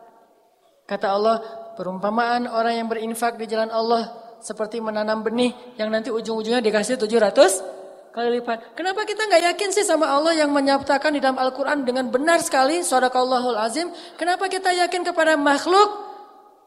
Kata 0.86 1.06
Allah, 1.14 1.36
perumpamaan 1.78 2.50
orang 2.50 2.74
yang 2.82 2.88
berinfak 2.90 3.38
di 3.38 3.46
jalan 3.48 3.70
Allah 3.70 4.36
seperti 4.42 4.82
menanam 4.82 5.22
benih 5.22 5.54
yang 5.78 5.88
nanti 5.88 6.10
ujung-ujungnya 6.10 6.58
dikasih 6.58 6.98
700 6.98 8.12
kali 8.12 8.28
lipat. 8.38 8.76
Kenapa 8.76 9.08
kita 9.08 9.24
nggak 9.24 9.42
yakin 9.54 9.68
sih 9.72 9.86
sama 9.86 10.10
Allah 10.10 10.36
yang 10.36 10.52
menyatakan 10.52 11.16
di 11.16 11.20
dalam 11.22 11.40
Al-Quran 11.40 11.86
dengan 11.86 12.12
benar 12.12 12.44
sekali, 12.44 12.84
Sadaqallahul 12.84 13.56
azim. 13.56 13.88
Kenapa 14.20 14.50
kita 14.52 14.68
yakin 14.68 15.00
kepada 15.06 15.38
makhluk 15.40 16.12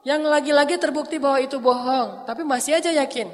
yang 0.08 0.26
lagi-lagi 0.26 0.82
terbukti 0.82 1.22
bahwa 1.22 1.38
itu 1.38 1.62
bohong, 1.62 2.26
tapi 2.26 2.42
masih 2.42 2.82
aja 2.82 2.90
yakin. 2.90 3.30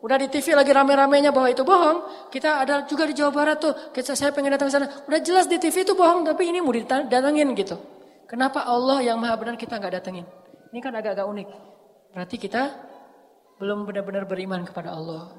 Udah 0.00 0.16
di 0.16 0.32
TV 0.32 0.56
lagi 0.56 0.72
rame-ramenya 0.72 1.28
bahwa 1.28 1.52
itu 1.52 1.60
bohong. 1.60 2.32
Kita 2.32 2.64
ada 2.64 2.88
juga 2.88 3.04
di 3.04 3.12
Jawa 3.12 3.28
Barat 3.36 3.60
tuh. 3.60 3.76
Kita 3.92 4.16
saya 4.16 4.32
pengen 4.32 4.56
datang 4.56 4.72
ke 4.72 4.80
sana. 4.80 4.88
Udah 5.04 5.20
jelas 5.20 5.44
di 5.44 5.60
TV 5.60 5.84
itu 5.84 5.92
bohong, 5.92 6.24
tapi 6.24 6.48
ini 6.48 6.64
mau 6.64 6.72
didatangin 6.72 7.52
gitu. 7.52 7.99
Kenapa 8.30 8.62
Allah 8.62 9.02
yang 9.02 9.18
maha 9.18 9.34
benar 9.34 9.58
kita 9.58 9.74
nggak 9.74 9.98
datengin? 9.98 10.22
Ini 10.70 10.78
kan 10.78 10.94
agak-agak 10.94 11.26
unik. 11.26 11.50
Berarti 12.14 12.38
kita 12.38 12.78
belum 13.58 13.90
benar-benar 13.90 14.22
beriman 14.30 14.62
kepada 14.62 14.94
Allah. 14.94 15.34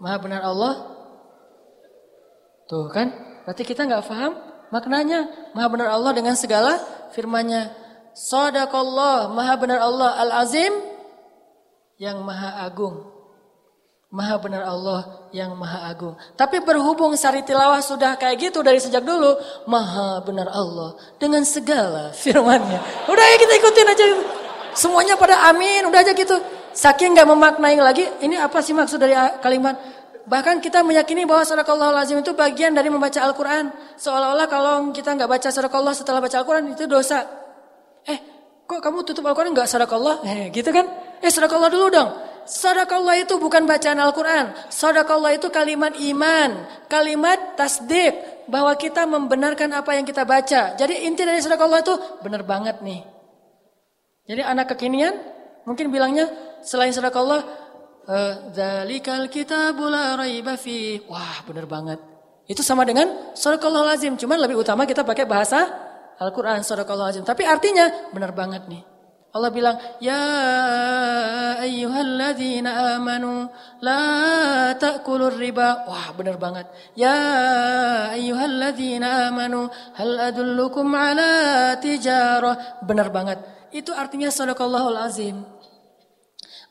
Maha 0.04 0.20
benar 0.20 0.44
Allah. 0.44 0.92
Tuh 2.68 2.92
kan? 2.92 3.16
Berarti 3.48 3.64
kita 3.64 3.88
nggak 3.88 4.12
paham 4.12 4.36
maknanya. 4.76 5.32
Maha 5.56 5.72
benar 5.72 5.88
Allah 5.88 6.12
dengan 6.12 6.36
segala 6.36 6.84
firmannya. 7.16 7.72
Sadaqallah, 8.16 9.28
maha 9.32 9.56
benar 9.60 9.80
Allah 9.84 10.16
al-azim 10.20 10.95
yang 12.00 12.22
maha 12.24 12.64
agung. 12.64 13.16
Maha 14.16 14.40
benar 14.40 14.64
Allah 14.64 15.28
yang 15.36 15.52
maha 15.60 15.92
agung. 15.92 16.16
Tapi 16.40 16.64
berhubung 16.64 17.12
sari 17.20 17.44
tilawah 17.44 17.84
sudah 17.84 18.16
kayak 18.16 18.48
gitu 18.48 18.64
dari 18.64 18.80
sejak 18.80 19.04
dulu. 19.04 19.36
Maha 19.68 20.24
benar 20.24 20.48
Allah 20.56 20.96
dengan 21.20 21.44
segala 21.44 22.16
firmannya. 22.16 22.80
Udah 23.12 23.26
ya 23.26 23.36
kita 23.36 23.54
ikutin 23.60 23.88
aja. 23.92 24.06
Semuanya 24.72 25.20
pada 25.20 25.52
amin. 25.52 25.84
Udah 25.92 26.00
aja 26.00 26.16
gitu. 26.16 26.38
Saking 26.72 27.16
gak 27.16 27.28
memaknai 27.28 27.76
lagi. 27.76 28.08
Ini 28.24 28.40
apa 28.40 28.64
sih 28.64 28.72
maksud 28.72 29.04
dari 29.04 29.16
kalimat. 29.44 29.76
Bahkan 30.26 30.64
kita 30.64 30.82
meyakini 30.82 31.28
bahwa 31.28 31.44
Allah 31.46 32.02
lazim 32.02 32.18
itu 32.18 32.32
bagian 32.32 32.72
dari 32.72 32.88
membaca 32.88 33.20
Al-Quran. 33.20 33.70
Seolah-olah 34.00 34.48
kalau 34.48 34.90
kita 34.90 35.14
nggak 35.14 35.30
baca 35.30 35.50
Allah 35.52 35.94
setelah 35.94 36.18
baca 36.24 36.36
Al-Quran 36.42 36.74
itu 36.74 36.90
dosa. 36.90 37.30
Eh, 38.08 38.20
kok 38.66 38.82
kamu 38.82 39.06
tutup 39.06 39.22
Al-Quran 39.28 39.54
nggak 39.54 39.70
Allah? 39.76 40.24
Eh, 40.26 40.50
gitu 40.50 40.74
kan? 40.74 41.05
Eh 41.22 41.32
Allah 41.32 41.70
dulu 41.72 41.88
dong. 41.92 42.12
Allah 42.46 43.16
itu 43.18 43.42
bukan 43.42 43.66
bacaan 43.66 43.98
Al-Quran. 43.98 44.54
Allah 44.54 45.32
itu 45.34 45.50
kalimat 45.50 45.98
iman. 45.98 46.50
Kalimat 46.86 47.58
tasdik. 47.58 48.46
Bahwa 48.46 48.78
kita 48.78 49.10
membenarkan 49.10 49.74
apa 49.74 49.98
yang 49.98 50.06
kita 50.06 50.22
baca. 50.22 50.78
Jadi 50.78 51.10
inti 51.10 51.26
dari 51.26 51.42
Allah 51.42 51.82
itu 51.82 51.94
benar 52.22 52.46
banget 52.46 52.78
nih. 52.86 53.02
Jadi 54.30 54.42
anak 54.46 54.78
kekinian 54.78 55.18
mungkin 55.66 55.90
bilangnya 55.90 56.30
selain 56.62 56.94
Allah. 56.94 57.42
Eh, 58.06 58.34
Zalikal 58.54 59.34
kitabul 59.34 59.90
raiba 59.90 60.54
fi. 60.62 61.02
Wah 61.10 61.42
benar 61.50 61.66
banget. 61.66 61.98
Itu 62.46 62.62
sama 62.62 62.86
dengan 62.86 63.34
Allah 63.42 63.98
lazim. 63.98 64.14
Cuman 64.14 64.38
lebih 64.38 64.62
utama 64.62 64.86
kita 64.86 65.02
pakai 65.02 65.26
bahasa 65.26 65.66
Al-Quran 66.22 66.62
Allah 66.62 67.10
lazim. 67.10 67.26
Tapi 67.26 67.42
artinya 67.50 68.14
benar 68.14 68.30
banget 68.38 68.70
nih. 68.70 68.95
Allah 69.36 69.52
bilang, 69.52 69.76
"Ya 70.00 70.24
ayyuhalladzina 71.60 72.96
amanu 72.96 73.52
la 73.84 74.72
ta'kulur 74.80 75.36
riba." 75.36 75.84
Wah, 75.92 76.16
benar 76.16 76.40
banget. 76.40 76.72
"Ya 76.96 77.20
ayyuhalladzina 78.16 79.28
amanu 79.28 79.68
hal 80.00 80.32
adullukum 80.32 80.88
ala 80.96 81.76
tijarah." 81.84 82.80
Benar 82.88 83.12
banget. 83.12 83.44
Itu 83.76 83.92
artinya 83.92 84.32
sadaqallahul 84.32 84.96
azim. 85.04 85.44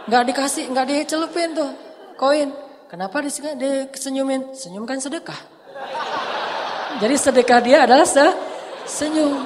Nggak 0.08 0.32
dikasih, 0.32 0.72
nggak 0.72 0.88
dicelupin 0.88 1.52
tuh 1.52 1.68
koin. 2.16 2.48
Kenapa 2.88 3.20
disenyumin? 3.20 4.56
Senyum 4.56 4.88
kan 4.88 4.96
sedekah. 4.96 5.36
Jadi 6.98 7.14
sedekah 7.14 7.60
dia 7.60 7.84
adalah 7.84 8.08
se 8.08 8.24
senyum. 8.88 9.44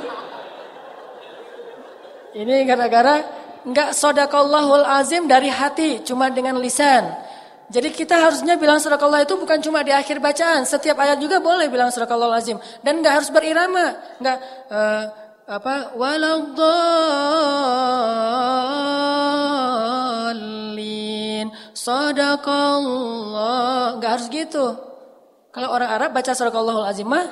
Ini 2.35 2.63
gara-gara 2.63 3.27
nggak 3.67 3.91
sodakallahul 3.91 4.87
azim 4.87 5.27
dari 5.27 5.51
hati, 5.51 5.99
cuma 6.07 6.31
dengan 6.31 6.63
lisan. 6.63 7.24
Jadi 7.75 7.91
kita 7.91 8.15
harusnya 8.23 8.55
bilang 8.55 8.79
Allah 8.79 9.27
itu 9.27 9.35
bukan 9.35 9.59
cuma 9.59 9.83
di 9.83 9.91
akhir 9.91 10.23
bacaan, 10.23 10.63
setiap 10.63 10.95
ayat 11.03 11.19
juga 11.19 11.43
boleh 11.43 11.67
bilang 11.67 11.91
Allah 11.91 12.39
lazim 12.39 12.55
dan 12.87 13.03
nggak 13.03 13.15
harus 13.19 13.35
berirama, 13.35 13.99
nggak 14.23 14.39
uh, 14.71 15.11
apa 15.51 15.91
waladhalin 15.99 16.71
sadaqallah 21.75 22.79
nggak 23.99 24.11
harus 24.15 24.31
gitu. 24.31 24.79
Kalau 25.51 25.75
orang 25.75 25.91
Arab 25.91 26.15
baca 26.15 26.31
Allah 26.31 26.79
azim 26.87 27.11
mah 27.11 27.27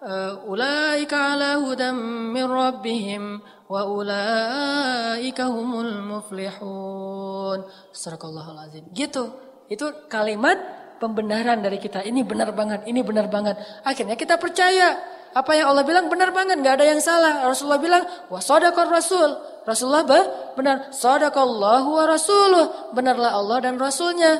uh, 0.00 0.48
ulaika 0.48 1.36
ala 1.36 1.60
hudam 1.60 2.00
min 2.32 2.48
rabbihim 2.48 3.44
wa 3.68 3.84
ulaika 3.84 5.44
humul 5.52 5.92
muflihun. 6.08 7.68
Sadaqallahul 7.92 8.64
azim. 8.64 8.88
Gitu. 8.96 9.43
Itu 9.68 10.08
kalimat 10.12 10.56
pembenaran 11.00 11.60
dari 11.60 11.80
kita. 11.80 12.04
Ini 12.04 12.24
benar 12.24 12.52
banget, 12.52 12.88
ini 12.88 13.00
benar 13.04 13.28
banget. 13.28 13.60
Akhirnya 13.84 14.16
kita 14.16 14.40
percaya. 14.40 14.96
Apa 15.34 15.50
yang 15.58 15.74
Allah 15.74 15.82
bilang 15.82 16.06
benar 16.06 16.30
banget, 16.30 16.62
nggak 16.62 16.74
ada 16.78 16.86
yang 16.86 17.02
salah. 17.02 17.42
Rasulullah 17.50 17.82
bilang, 17.82 18.06
wa 18.30 18.38
sadaqar 18.38 18.86
rasul. 18.86 19.34
Rasulullah 19.66 20.06
benar, 20.54 20.94
sadaqallahu 20.94 21.88
wa 21.90 22.04
rasuluh. 22.06 22.94
Benarlah 22.94 23.34
Allah 23.34 23.58
dan 23.58 23.74
Rasulnya. 23.74 24.38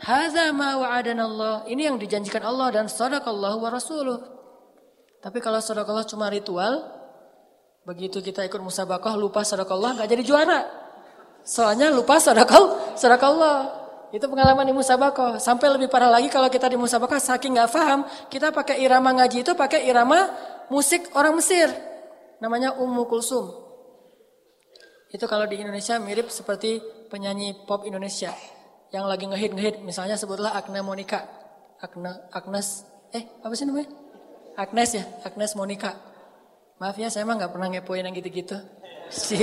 Hadza 0.00 0.48
ma 0.56 0.80
Allah. 0.80 1.68
Ini 1.68 1.92
yang 1.92 2.00
dijanjikan 2.00 2.42
Allah 2.42 2.72
dan 2.72 2.88
sadaqallahu 2.88 3.60
wa 3.60 3.70
rasuluh. 3.70 4.18
Tapi 5.20 5.38
kalau 5.38 5.60
sadaqallah 5.60 6.08
cuma 6.08 6.32
ritual, 6.32 6.80
begitu 7.84 8.24
kita 8.24 8.42
ikut 8.48 8.58
musabakah 8.58 9.14
lupa 9.14 9.44
sadaqallah 9.44 10.00
nggak 10.00 10.08
jadi 10.10 10.22
juara. 10.24 10.60
Soalnya 11.44 11.92
lupa 11.92 12.16
sadaqal, 12.16 12.96
sadaqallah. 12.96 13.81
Itu 14.12 14.28
pengalaman 14.28 14.68
di 14.68 14.76
musabakoh. 14.76 15.40
Sampai 15.40 15.72
lebih 15.72 15.88
parah 15.88 16.12
lagi 16.12 16.28
kalau 16.28 16.52
kita 16.52 16.68
di 16.68 16.76
musabakoh 16.76 17.16
saking 17.16 17.56
nggak 17.56 17.72
paham, 17.72 18.04
kita 18.28 18.52
pakai 18.52 18.84
irama 18.84 19.08
ngaji 19.16 19.40
itu 19.40 19.56
pakai 19.56 19.88
irama 19.88 20.28
musik 20.68 21.08
orang 21.16 21.32
Mesir. 21.40 21.72
Namanya 22.44 22.76
Ummu 22.76 23.08
Kulsum. 23.08 23.48
Itu 25.08 25.24
kalau 25.24 25.48
di 25.48 25.60
Indonesia 25.60 25.96
mirip 25.96 26.28
seperti 26.28 26.84
penyanyi 27.08 27.64
pop 27.64 27.88
Indonesia 27.88 28.36
yang 28.92 29.08
lagi 29.08 29.24
ngehit 29.24 29.56
ngehit. 29.56 29.76
Misalnya 29.80 30.20
sebutlah 30.20 30.52
Agna 30.52 30.84
Monica, 30.84 31.24
Agna 31.80 32.28
Agnes, 32.32 32.84
eh 33.16 33.24
apa 33.40 33.52
sih 33.56 33.64
namanya? 33.64 33.88
Agnes 34.60 34.92
ya, 34.92 35.04
Agnes 35.24 35.56
Monica. 35.56 35.96
Maaf 36.76 37.00
ya, 37.00 37.08
saya 37.08 37.24
emang 37.24 37.40
nggak 37.40 37.52
pernah 37.52 37.68
ngepoin 37.72 38.04
yang 38.04 38.12
gitu-gitu. 38.12 38.60
Si 39.12 39.36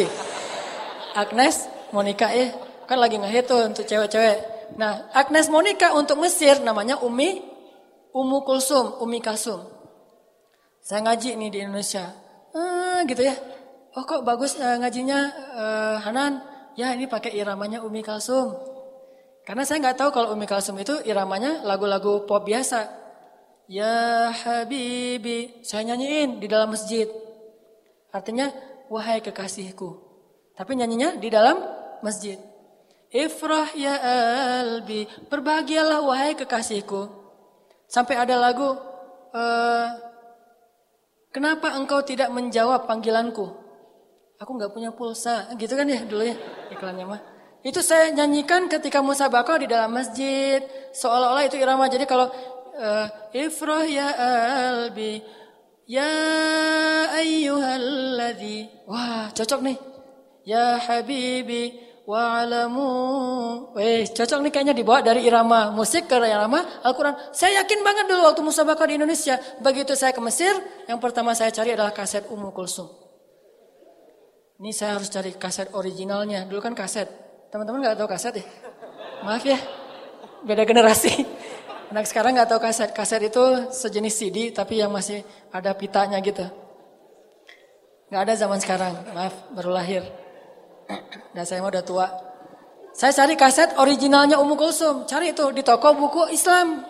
Agnes 1.13 1.69
Monica 1.93 2.29
ya, 2.33 2.49
kan 2.89 2.97
lagi 2.97 3.21
ngehit 3.21 3.45
tuh 3.45 3.69
untuk 3.69 3.85
cewek-cewek. 3.85 4.58
Nah, 4.77 5.09
Agnes 5.15 5.49
Monica 5.49 5.95
untuk 5.95 6.21
Mesir 6.21 6.59
namanya 6.61 7.01
Umi 7.01 7.49
Umu 8.09 8.41
Kulsum, 8.41 8.97
Umi 9.05 9.21
Kalsum. 9.21 9.61
Saya 10.81 11.05
ngaji 11.05 11.37
nih 11.37 11.49
di 11.53 11.59
Indonesia. 11.61 12.09
Ah, 12.57 13.05
gitu 13.05 13.21
ya. 13.21 13.37
Oh 13.93 14.05
kok 14.05 14.25
bagus 14.25 14.57
uh, 14.57 14.81
ngajinya 14.81 15.19
uh, 15.53 15.95
Hanan? 16.01 16.41
Ya 16.73 16.93
ini 16.97 17.05
pakai 17.05 17.37
iramanya 17.37 17.85
Umi 17.85 18.01
Kalsum. 18.01 18.57
Karena 19.45 19.61
saya 19.65 19.81
nggak 19.81 19.97
tahu 19.97 20.09
kalau 20.09 20.33
Umi 20.33 20.49
Kalsum 20.49 20.77
itu 20.81 20.97
iramanya 21.05 21.61
lagu-lagu 21.65 22.25
pop 22.25 22.41
biasa. 22.45 22.89
Ya 23.69 24.33
Habibi, 24.33 25.61
saya 25.61 25.93
nyanyiin 25.93 26.41
di 26.41 26.49
dalam 26.49 26.73
masjid. 26.73 27.05
Artinya 28.09 28.49
wahai 28.89 29.21
kekasihku. 29.21 30.01
Tapi 30.57 30.71
nyanyinya 30.73 31.21
di 31.21 31.29
dalam 31.29 31.61
masjid. 32.01 32.41
Ifrah 33.09 33.73
ya 33.73 33.97
albi, 34.61 35.09
berbahagialah 35.33 36.05
wahai 36.05 36.37
kekasihku. 36.37 37.09
Sampai 37.89 38.13
ada 38.21 38.37
lagu, 38.37 38.77
uh, 39.33 39.87
kenapa 41.33 41.73
engkau 41.73 42.05
tidak 42.05 42.29
menjawab 42.29 42.85
panggilanku? 42.85 43.49
Aku 44.37 44.51
nggak 44.53 44.69
punya 44.71 44.93
pulsa, 44.93 45.49
gitu 45.57 45.73
kan 45.73 45.89
ya 45.89 46.05
dulu 46.05 46.21
ya 46.21 46.37
iklannya 46.69 47.05
mah. 47.09 47.21
Itu 47.65 47.81
saya 47.81 48.13
nyanyikan 48.13 48.69
ketika 48.69 49.01
musabakah 49.01 49.57
di 49.57 49.67
dalam 49.67 49.89
masjid, 49.89 50.61
seolah-olah 50.93 51.49
itu 51.49 51.57
irama. 51.57 51.89
Jadi 51.89 52.05
kalau 52.05 52.29
uh, 52.77 53.07
Ifrah 53.33 53.89
ya 53.89 54.07
albi, 54.15 55.25
ya 55.89 56.13
ayyuhalladzi, 57.19 58.85
wah 58.85 59.33
cocok 59.33 59.59
nih. 59.65 59.77
Ya 60.45 60.77
habibi, 60.77 61.88
Wa'alamu. 62.09 62.89
Eh, 63.77 64.09
cocok 64.09 64.41
nih 64.41 64.49
kayaknya 64.49 64.73
dibawa 64.73 65.05
dari 65.05 65.29
irama 65.29 65.69
musik 65.69 66.09
ke 66.09 66.17
irama 66.17 66.81
Al-Quran. 66.81 67.13
Saya 67.29 67.61
yakin 67.61 67.85
banget 67.85 68.09
dulu 68.09 68.25
waktu 68.25 68.41
musabakah 68.41 68.89
di 68.89 68.97
Indonesia. 68.97 69.37
Begitu 69.61 69.93
saya 69.93 70.09
ke 70.09 70.17
Mesir, 70.17 70.49
yang 70.89 70.97
pertama 70.97 71.37
saya 71.37 71.53
cari 71.53 71.77
adalah 71.77 71.93
kaset 71.93 72.25
Ummu 72.25 72.49
Kulsum. 72.49 72.89
Ini 74.57 74.73
saya 74.73 74.97
harus 74.97 75.13
cari 75.13 75.37
kaset 75.37 75.69
originalnya. 75.77 76.49
Dulu 76.49 76.57
kan 76.57 76.73
kaset. 76.73 77.05
Teman-teman 77.53 77.85
gak 77.85 78.01
tahu 78.01 78.09
kaset 78.09 78.41
ya? 78.41 78.45
Maaf 79.21 79.45
ya, 79.45 79.61
beda 80.49 80.65
generasi. 80.65 81.13
Anak 81.93 82.09
sekarang 82.09 82.33
gak 82.41 82.49
tahu 82.49 82.57
kaset. 82.57 82.89
Kaset 82.89 83.21
itu 83.21 83.69
sejenis 83.69 84.13
CD, 84.17 84.37
tapi 84.49 84.81
yang 84.81 84.89
masih 84.89 85.21
ada 85.53 85.77
pitanya 85.77 86.17
gitu. 86.25 86.41
Gak 88.09 88.21
ada 88.25 88.33
zaman 88.33 88.57
sekarang, 88.57 88.97
maaf, 89.13 89.53
baru 89.53 89.77
lahir. 89.77 90.28
Dan 91.33 91.43
saya 91.45 91.61
udah 91.61 91.83
tua. 91.85 92.07
Saya 92.93 93.13
cari 93.13 93.37
kaset 93.37 93.77
originalnya 93.77 94.41
Ummu 94.41 94.57
Kulsum. 94.57 95.05
Cari 95.05 95.31
itu 95.31 95.45
di 95.53 95.61
toko 95.61 95.93
buku 95.93 96.33
Islam. 96.33 96.83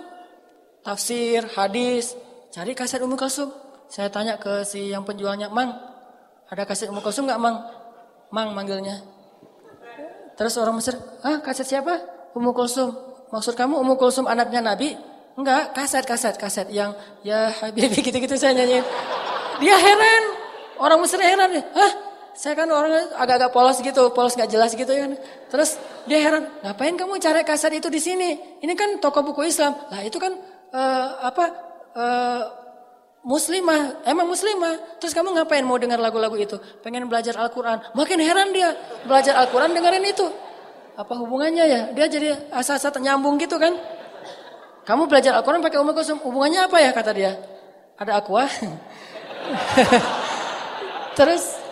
Tafsir, 0.82 1.44
hadis. 1.54 2.16
Cari 2.50 2.74
kaset 2.74 3.04
Ummu 3.04 3.20
Kulsum. 3.20 3.52
Saya 3.90 4.08
tanya 4.10 4.40
ke 4.40 4.64
si 4.66 4.94
yang 4.94 5.02
penjualnya, 5.02 5.50
Mang, 5.50 5.74
ada 6.50 6.64
kaset 6.66 6.90
Ummu 6.90 7.02
Kulsum 7.02 7.30
nggak 7.30 7.42
Mang? 7.42 7.58
Mang 8.34 8.54
manggilnya. 8.54 9.02
Terus 10.38 10.56
orang 10.56 10.80
Mesir, 10.80 10.96
ah 11.26 11.42
kaset 11.44 11.68
siapa? 11.68 12.00
Ummu 12.34 12.56
Kulsum. 12.56 12.96
Maksud 13.30 13.54
kamu 13.54 13.78
Ummu 13.82 14.00
Kulsum 14.00 14.26
anaknya 14.26 14.64
Nabi? 14.64 14.96
Enggak, 15.38 15.78
kaset, 15.78 16.04
kaset, 16.08 16.36
kaset 16.40 16.68
yang 16.74 16.96
ya 17.22 17.54
Habibi 17.54 18.02
gitu-gitu 18.08 18.34
saya 18.40 18.56
nyanyiin. 18.56 18.86
Dia 19.62 19.76
heran. 19.78 20.24
Orang 20.80 21.04
Mesir 21.04 21.20
heran. 21.20 21.54
Hah? 21.54 22.09
Saya 22.40 22.56
kan 22.56 22.72
orang 22.72 23.12
agak-agak 23.20 23.52
polos 23.52 23.84
gitu, 23.84 24.16
polos 24.16 24.32
nggak 24.32 24.48
jelas 24.48 24.72
gitu 24.72 24.88
kan. 24.88 25.12
Terus 25.52 25.76
dia 26.08 26.24
heran, 26.24 26.48
ngapain 26.64 26.96
kamu 26.96 27.20
cari 27.20 27.44
kaset 27.44 27.76
itu 27.76 27.92
di 27.92 28.00
sini? 28.00 28.40
Ini 28.64 28.80
kan 28.80 28.96
toko 29.04 29.20
buku 29.28 29.44
Islam. 29.44 29.76
Lah 29.92 30.00
itu 30.08 30.16
kan 30.24 30.40
uh, 30.72 31.08
apa 31.20 31.46
uh, 32.00 32.42
muslimah, 33.28 34.08
emang 34.08 34.24
muslimah. 34.32 35.04
Terus 35.04 35.12
kamu 35.12 35.36
ngapain 35.36 35.68
mau 35.68 35.76
dengar 35.76 36.00
lagu-lagu 36.00 36.40
itu? 36.40 36.56
Pengen 36.80 37.12
belajar 37.12 37.36
Al-Quran. 37.36 37.92
Makin 37.92 38.20
heran 38.24 38.56
dia, 38.56 38.72
belajar 39.04 39.36
Al-Quran 39.44 39.76
dengerin 39.76 40.08
itu. 40.08 40.24
Apa 40.96 41.20
hubungannya 41.20 41.66
ya? 41.68 41.82
Dia 41.92 42.08
jadi 42.08 42.40
asal-asal 42.56 42.96
nyambung 43.04 43.36
gitu 43.36 43.60
kan. 43.60 43.76
Kamu 44.88 45.12
belajar 45.12 45.36
Al-Quran 45.36 45.60
pakai 45.60 45.84
umur 45.84 45.92
kosong, 45.92 46.24
hubungannya 46.24 46.72
apa 46.72 46.80
ya 46.80 46.96
kata 46.96 47.12
dia? 47.12 47.36
Ada 48.00 48.24
aqua. 48.24 48.48
Terus 51.20 51.68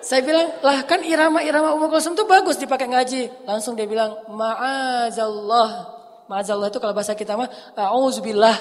saya 0.00 0.24
bilang, 0.24 0.48
lah 0.64 0.84
kan 0.88 1.04
irama-irama 1.04 1.76
Ummu 1.76 1.92
Kulsum 1.92 2.16
itu 2.16 2.24
bagus 2.24 2.56
dipakai 2.56 2.88
ngaji. 2.88 3.44
Langsung 3.44 3.76
dia 3.76 3.84
bilang, 3.84 4.16
ma'azallah. 4.32 6.00
Ma'azallah 6.24 6.72
itu 6.72 6.80
kalau 6.80 6.96
bahasa 6.96 7.12
kita 7.12 7.36
mah, 7.36 7.48
a'udzubillah. 7.76 8.56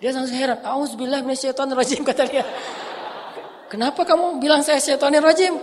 Dia 0.00 0.16
langsung 0.16 0.32
heran. 0.32 0.64
Auzubillah 0.64 1.20
minasyaitonirrajim 1.20 2.00
kata 2.08 2.24
dia. 2.24 2.44
Kenapa 3.68 4.02
kamu 4.02 4.40
bilang 4.40 4.64
saya 4.64 4.80
syaitonir 4.80 5.20
rajim? 5.22 5.60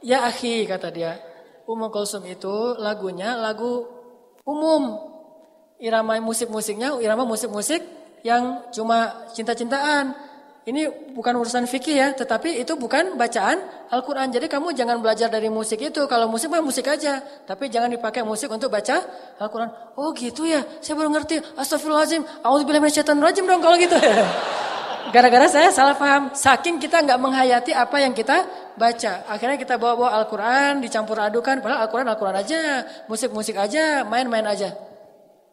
Ya 0.00 0.24
akhi 0.24 0.64
kata 0.64 0.88
dia. 0.88 1.20
Ummu 1.68 1.92
Kulsum 1.92 2.24
itu 2.26 2.74
lagunya 2.80 3.36
lagu 3.36 3.84
umum. 4.42 5.06
Irama 5.80 6.16
musik-musiknya 6.20 6.96
irama 7.00 7.28
musik-musik 7.28 7.84
yang 8.24 8.68
cuma 8.72 9.28
cinta-cintaan 9.32 10.12
ini 10.68 10.92
bukan 11.16 11.40
urusan 11.40 11.64
fikih 11.64 11.96
ya, 11.96 12.08
tetapi 12.12 12.60
itu 12.60 12.76
bukan 12.76 13.16
bacaan 13.16 13.64
Al-Quran. 13.88 14.28
Jadi 14.28 14.44
kamu 14.44 14.76
jangan 14.76 15.00
belajar 15.00 15.32
dari 15.32 15.48
musik 15.48 15.80
itu. 15.80 16.04
Kalau 16.04 16.28
musik 16.28 16.52
mah 16.52 16.60
musik 16.60 16.84
aja. 16.84 17.24
Tapi 17.48 17.72
jangan 17.72 17.88
dipakai 17.88 18.20
musik 18.20 18.52
untuk 18.52 18.68
baca 18.68 19.00
Al-Quran. 19.40 19.72
Oh 19.96 20.12
gitu 20.12 20.44
ya, 20.44 20.60
saya 20.84 21.00
baru 21.00 21.16
ngerti. 21.16 21.40
Astagfirullahaladzim, 21.56 22.22
rajim 23.24 23.44
dong 23.48 23.64
kalau 23.64 23.76
gitu. 23.80 23.96
Gara-gara 25.16 25.48
saya 25.48 25.72
salah 25.72 25.96
paham. 25.96 26.36
Saking 26.36 26.76
kita 26.76 27.00
nggak 27.08 27.16
menghayati 27.16 27.72
apa 27.72 27.96
yang 28.04 28.12
kita 28.12 28.44
baca. 28.76 29.24
Akhirnya 29.32 29.56
kita 29.56 29.80
bawa-bawa 29.80 30.12
Al-Quran, 30.22 30.84
dicampur 30.84 31.18
adukan. 31.24 31.64
Padahal 31.64 31.88
Al-Quran, 31.88 32.06
Al-Quran 32.12 32.36
aja. 32.36 32.60
Musik-musik 33.08 33.56
aja, 33.56 34.04
main-main 34.04 34.44
aja. 34.44 34.76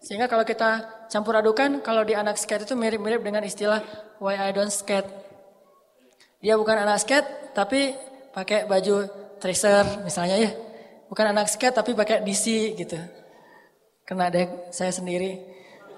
Sehingga 0.04 0.30
kalau 0.30 0.44
kita 0.44 0.86
campur 1.10 1.34
adukan, 1.40 1.82
kalau 1.82 2.06
di 2.06 2.14
anak 2.14 2.38
skate 2.38 2.70
itu 2.70 2.78
mirip-mirip 2.78 3.24
dengan 3.24 3.42
istilah 3.42 3.82
why 4.20 4.38
I 4.38 4.54
don't 4.54 4.74
skate. 4.74 5.08
Dia 6.42 6.54
bukan 6.58 6.78
anak 6.78 7.02
skate, 7.02 7.54
tapi 7.58 7.98
pakai 8.34 8.70
baju 8.70 9.10
tracer 9.42 10.06
misalnya 10.06 10.38
ya. 10.38 10.52
Bukan 11.10 11.26
anak 11.34 11.50
skate, 11.50 11.74
tapi 11.74 11.98
pakai 11.98 12.22
DC 12.22 12.78
gitu. 12.78 12.98
Kena 14.06 14.30
deh 14.30 14.70
saya 14.70 14.94
sendiri. 14.94 15.42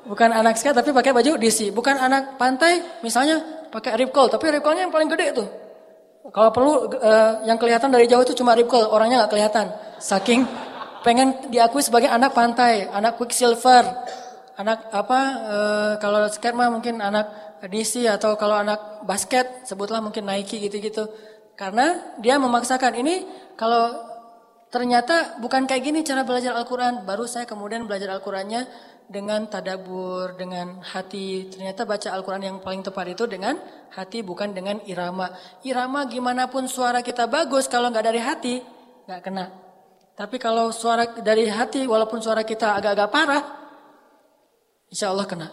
Bukan 0.07 0.31
anak 0.31 0.55
skate, 0.55 0.79
tapi 0.79 0.95
pakai 0.95 1.11
baju 1.11 1.35
DC. 1.35 1.75
Bukan 1.75 1.95
anak 1.99 2.39
pantai, 2.39 2.79
misalnya 3.03 3.43
pakai 3.69 3.99
rip 3.99 4.13
tapi 4.13 4.45
rip 4.49 4.63
curlnya 4.63 4.87
yang 4.87 4.93
paling 4.93 5.09
gede 5.11 5.27
tuh. 5.35 5.49
Kalau 6.29 6.51
perlu 6.53 6.93
uh, 6.93 7.41
yang 7.47 7.57
kelihatan 7.57 7.89
dari 7.89 8.05
jauh 8.05 8.21
itu 8.21 8.37
cuma 8.37 8.53
rip 8.53 8.69
orangnya 8.69 9.25
nggak 9.25 9.31
kelihatan. 9.33 9.65
Saking 9.97 10.45
pengen 11.01 11.49
diakui 11.49 11.81
sebagai 11.81 12.11
anak 12.11 12.35
pantai, 12.35 12.85
anak 12.91 13.17
quicksilver, 13.17 13.83
anak 14.59 14.91
apa 14.91 15.19
e, 15.39 15.57
kalau 16.03 16.27
skate 16.27 16.57
mah 16.57 16.67
mungkin 16.67 16.99
anak 16.99 17.57
DC 17.63 18.03
atau 18.11 18.35
kalau 18.35 18.59
anak 18.59 19.07
basket 19.07 19.63
sebutlah 19.63 20.03
mungkin 20.03 20.27
Nike 20.27 20.59
gitu-gitu. 20.59 21.07
Karena 21.55 22.15
dia 22.19 22.35
memaksakan 22.39 22.99
ini 22.99 23.23
kalau 23.55 23.95
ternyata 24.71 25.39
bukan 25.39 25.67
kayak 25.67 25.83
gini 25.83 25.99
cara 26.03 26.23
belajar 26.23 26.55
Al-Qur'an, 26.55 27.03
baru 27.03 27.27
saya 27.27 27.47
kemudian 27.47 27.87
belajar 27.87 28.15
Al-Qur'annya 28.15 28.67
dengan 29.09 29.49
tadabur, 29.49 30.37
dengan 30.37 30.79
hati. 30.85 31.49
Ternyata 31.49 31.83
baca 31.83 32.13
Al-Quran 32.13 32.43
yang 32.45 32.57
paling 32.61 32.85
tepat 32.85 33.17
itu 33.17 33.25
dengan 33.25 33.57
hati, 33.91 34.21
bukan 34.21 34.53
dengan 34.53 34.77
irama. 34.85 35.33
Irama 35.65 36.05
gimana 36.05 36.45
pun 36.47 36.69
suara 36.69 37.01
kita 37.01 37.25
bagus, 37.25 37.65
kalau 37.65 37.89
nggak 37.89 38.05
dari 38.05 38.21
hati, 38.21 38.61
nggak 39.09 39.21
kena. 39.25 39.49
Tapi 40.13 40.37
kalau 40.37 40.69
suara 40.69 41.09
dari 41.19 41.49
hati, 41.49 41.89
walaupun 41.89 42.21
suara 42.21 42.45
kita 42.45 42.77
agak-agak 42.77 43.09
parah, 43.09 43.43
insya 44.89 45.13
Allah 45.13 45.25
kena. 45.25 45.47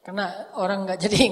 Kena 0.00 0.56
orang 0.56 0.88
nggak 0.88 0.98
jadi 1.00 1.28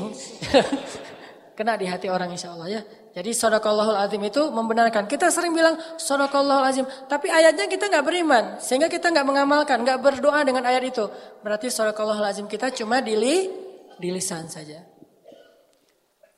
kena 1.59 1.75
di 1.75 1.89
hati 1.89 2.07
orang 2.13 2.31
insya 2.31 2.55
Allah 2.55 2.81
ya. 2.81 2.83
Jadi 3.19 3.35
sodakallahul 3.35 3.99
azim 3.99 4.23
itu 4.23 4.47
membenarkan. 4.53 5.11
Kita 5.11 5.27
sering 5.33 5.51
bilang 5.51 5.75
sodakallahul 5.99 6.69
azim, 6.71 6.87
tapi 7.11 7.27
ayatnya 7.33 7.67
kita 7.67 7.91
nggak 7.91 8.05
beriman, 8.07 8.45
sehingga 8.63 8.87
kita 8.87 9.11
nggak 9.11 9.27
mengamalkan, 9.27 9.83
nggak 9.83 9.99
berdoa 9.99 10.47
dengan 10.47 10.63
ayat 10.63 10.87
itu. 10.87 11.03
Berarti 11.43 11.67
sodakallahul 11.67 12.29
azim 12.29 12.47
kita 12.47 12.71
cuma 12.71 13.03
di, 13.03 13.19
lisan 13.99 14.47
saja. 14.47 14.87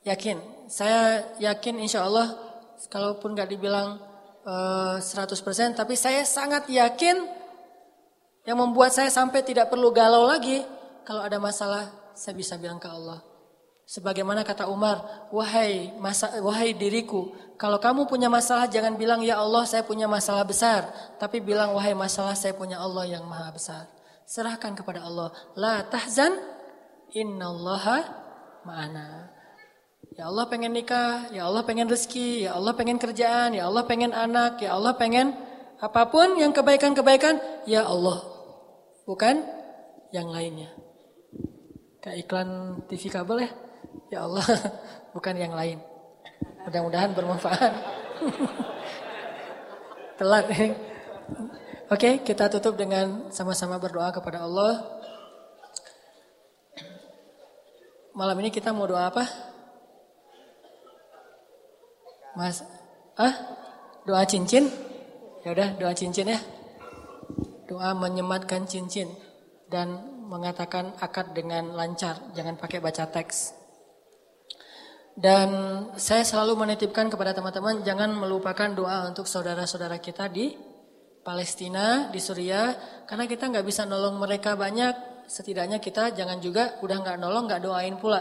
Yakin, 0.01 0.65
saya 0.65 1.21
yakin 1.37 1.77
insya 1.85 2.09
Allah, 2.09 2.33
kalaupun 2.89 3.37
nggak 3.37 3.49
dibilang 3.53 4.01
100% 4.41 5.77
tapi 5.77 5.93
saya 5.93 6.25
sangat 6.25 6.65
yakin 6.65 7.40
yang 8.45 8.57
membuat 8.57 8.93
saya 8.93 9.09
sampai 9.13 9.45
tidak 9.45 9.69
perlu 9.69 9.93
galau 9.93 10.25
lagi 10.25 10.65
kalau 11.05 11.21
ada 11.21 11.37
masalah 11.37 11.89
saya 12.13 12.33
bisa 12.37 12.57
bilang 12.57 12.81
ke 12.81 12.89
Allah. 12.89 13.21
Sebagaimana 13.91 14.47
kata 14.47 14.71
Umar, 14.71 15.27
wahai 15.35 15.91
masa, 15.99 16.31
wahai 16.39 16.71
diriku, 16.71 17.35
kalau 17.59 17.75
kamu 17.75 18.07
punya 18.07 18.31
masalah 18.31 18.63
jangan 18.71 18.95
bilang 18.95 19.19
ya 19.19 19.35
Allah 19.35 19.67
saya 19.67 19.83
punya 19.83 20.07
masalah 20.07 20.47
besar, 20.47 20.87
tapi 21.19 21.43
bilang 21.43 21.75
wahai 21.75 21.91
masalah 21.91 22.31
saya 22.31 22.55
punya 22.55 22.79
Allah 22.79 23.03
yang 23.03 23.27
maha 23.27 23.51
besar. 23.51 23.91
Serahkan 24.23 24.79
kepada 24.79 25.03
Allah. 25.03 25.35
La 25.59 25.83
tahzan 25.83 26.39
innallaha 27.11 27.99
ma'ana. 28.63 29.27
Ya 30.15 30.31
Allah 30.31 30.47
pengen 30.47 30.71
nikah, 30.71 31.27
ya 31.35 31.51
Allah 31.51 31.67
pengen 31.67 31.91
rezeki, 31.91 32.47
ya 32.47 32.55
Allah 32.55 32.71
pengen 32.71 32.95
kerjaan, 32.95 33.59
ya 33.59 33.67
Allah 33.67 33.83
pengen 33.83 34.15
anak, 34.15 34.63
ya 34.63 34.71
Allah 34.71 34.95
pengen 34.95 35.35
apa 35.83 36.07
pun 36.07 36.39
yang 36.39 36.55
kebaikan-kebaikan, 36.55 37.67
ya 37.67 37.83
Allah. 37.83 38.30
Bukan 39.05 39.41
yang 40.11 40.29
lainnya. 40.29 40.69
Kayak 42.01 42.17
iklan 42.25 42.49
TV 42.89 43.09
kabel 43.09 43.45
ya. 43.45 43.51
Ya 44.11 44.19
Allah, 44.27 44.45
bukan 45.15 45.35
yang 45.37 45.53
lain. 45.55 45.79
Mudah-mudahan 46.67 47.15
bermanfaat. 47.15 47.73
Telat 50.19 50.45
nih. 50.53 50.73
Oke, 51.91 52.23
kita 52.23 52.47
tutup 52.47 52.77
dengan 52.79 53.27
sama-sama 53.33 53.75
berdoa 53.81 54.13
kepada 54.13 54.45
Allah. 54.45 54.79
Malam 58.11 58.37
ini 58.43 58.49
kita 58.51 58.75
mau 58.75 58.87
doa 58.87 59.07
apa? 59.07 59.23
Mas, 62.35 62.63
ah, 63.19 63.33
doa 64.07 64.23
cincin? 64.23 64.71
Ya 65.43 65.51
udah, 65.51 65.75
doa 65.75 65.91
cincin 65.91 66.31
ya. 66.31 66.39
Doa 67.71 67.95
menyematkan 67.95 68.67
cincin 68.67 69.07
dan 69.71 69.95
mengatakan 70.27 70.91
akad 70.99 71.31
dengan 71.31 71.71
lancar, 71.71 72.19
jangan 72.35 72.59
pakai 72.59 72.83
baca 72.83 73.07
teks. 73.07 73.55
Dan 75.15 75.47
saya 75.95 76.27
selalu 76.27 76.59
menitipkan 76.59 77.07
kepada 77.07 77.31
teman-teman 77.31 77.79
jangan 77.87 78.11
melupakan 78.11 78.67
doa 78.75 79.07
untuk 79.07 79.23
saudara-saudara 79.23 80.03
kita 80.03 80.27
di 80.27 80.51
Palestina, 81.23 82.11
di 82.11 82.19
Suriah, 82.19 82.75
karena 83.07 83.23
kita 83.23 83.47
nggak 83.47 83.63
bisa 83.63 83.87
nolong 83.87 84.19
mereka 84.19 84.59
banyak. 84.59 85.23
Setidaknya 85.31 85.79
kita 85.79 86.11
jangan 86.11 86.43
juga 86.43 86.75
udah 86.83 86.97
nggak 87.07 87.17
nolong, 87.23 87.47
nggak 87.47 87.63
doain 87.63 87.95
pula. 87.95 88.19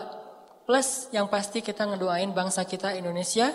Plus 0.62 1.10
yang 1.10 1.26
pasti 1.26 1.58
kita 1.58 1.90
ngedoain 1.90 2.30
bangsa 2.30 2.62
kita 2.62 2.94
Indonesia 2.94 3.50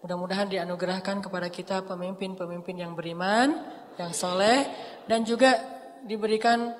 Mudah-mudahan 0.00 0.48
dianugerahkan 0.48 1.20
kepada 1.20 1.52
kita 1.52 1.84
pemimpin-pemimpin 1.84 2.72
yang 2.72 2.96
beriman, 2.96 3.52
yang 4.00 4.16
soleh, 4.16 4.64
dan 5.04 5.22
juga 5.28 5.60
diberikan 6.08 6.72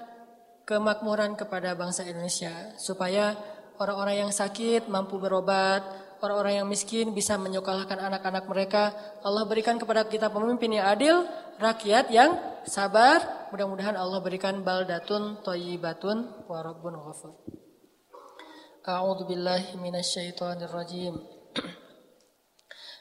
kemakmuran 0.64 1.36
kepada 1.36 1.76
bangsa 1.76 2.06
Indonesia. 2.08 2.72
Supaya 2.80 3.36
orang-orang 3.76 4.26
yang 4.26 4.32
sakit 4.32 4.88
mampu 4.88 5.20
berobat, 5.20 5.84
orang-orang 6.20 6.62
yang 6.62 6.68
miskin 6.68 7.12
bisa 7.16 7.36
menyekolahkan 7.40 7.96
anak-anak 7.96 8.44
mereka. 8.46 8.92
Allah 9.24 9.44
berikan 9.48 9.80
kepada 9.80 10.04
kita 10.06 10.28
pemimpin 10.28 10.78
yang 10.78 10.86
adil, 10.86 11.26
rakyat 11.58 12.12
yang 12.12 12.36
sabar. 12.64 13.48
Mudah-mudahan 13.50 13.96
Allah 13.98 14.20
berikan 14.22 14.62
baldatun 14.62 15.42
toyibatun 15.42 16.46
warabun 16.46 16.96
ghafur. 17.00 17.34
A'udzu 18.84 19.28
billahi 19.28 19.76
minasyaitonir 19.76 20.72
rajim. 20.72 21.39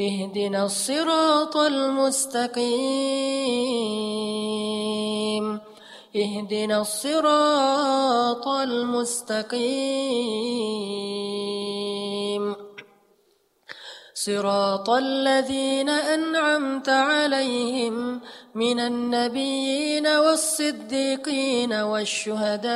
اهدنا 0.00 0.64
الصراط 0.64 1.56
المستقيم. 1.56 2.60
اهدنا 6.16 6.80
الصراط 6.80 8.48
المستقيم. 8.48 9.50
صراط 14.14 14.90
الذين 14.90 15.88
أنعمت 15.88 16.88
عليهم 16.88 18.20
من 18.54 18.80
النبيين 18.80 20.06
والصديقين 20.06 21.72
والشهداء 21.72 22.70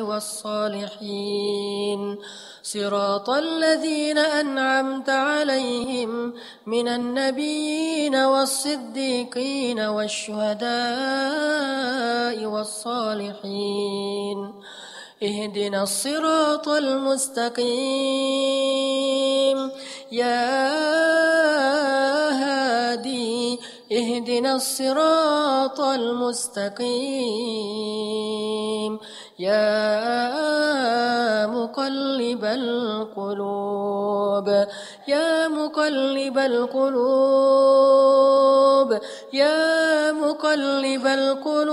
والصالحين. 0.00 2.18
صراط 2.72 3.30
الذين 3.30 4.18
أنعمت 4.18 5.10
عليهم 5.10 6.34
من 6.66 6.88
النبيين 6.88 8.16
والصديقين 8.16 9.80
والشهداء 9.80 10.70
والصالحين. 12.46 14.38
اهدنا 15.22 15.82
الصراط 15.82 16.68
المستقيم. 16.68 17.70
يا 20.12 20.70
هادي 22.30 23.58
اهدنا 23.92 24.54
الصراط 24.54 25.80
المستقيم. 25.80 27.50
يا 29.40 31.00
مقلب 31.46 32.44
القلوب 32.44 34.48
يا 35.08 35.48
مقلب 35.48 36.38
القلوب 36.38 36.98
يا 39.32 40.12
مقلب 40.12 41.06
القلوب 41.06 41.70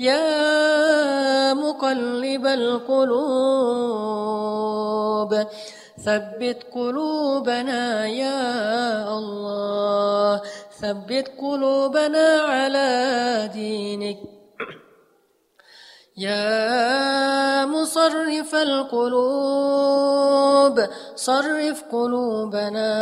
يا 0.00 1.54
مقلب 1.54 2.46
القلوب. 2.46 3.70
ثبت 6.00 6.72
قلوبنا 6.74 8.06
يا 8.06 9.18
الله. 9.18 10.40
ثبت 10.80 11.32
قلوبنا 11.40 12.40
على 12.40 13.50
دينك. 13.52 14.18
يا 16.16 17.64
مصرف 17.64 18.54
القلوب 18.54 19.96
صرف 21.16 21.84
قلوبنا 21.92 22.92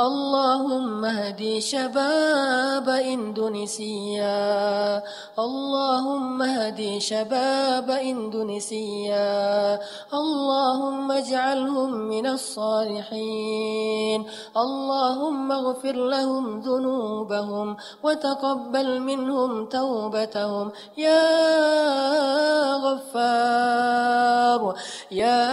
اللهم 0.00 1.04
اهدي 1.04 1.60
شباب 1.60 2.88
إندونيسيا. 2.88 5.02
اللهم 5.38 6.42
اهدي 6.42 7.00
شباب 7.00 7.90
إندونيسيا. 7.90 9.80
اللهم 10.14 11.12
اجعلهم 11.12 11.92
من 11.92 12.26
الصالحين. 12.26 14.24
اللهم 14.56 15.52
اغفر 15.52 15.92
لهم 15.92 16.60
ذنوبهم 16.60 17.76
وتقبل 18.02 19.00
منهم 19.00 19.66
توبتهم. 19.66 20.72
يا 20.96 22.76
غفار 22.76 24.74
يا 25.10 25.52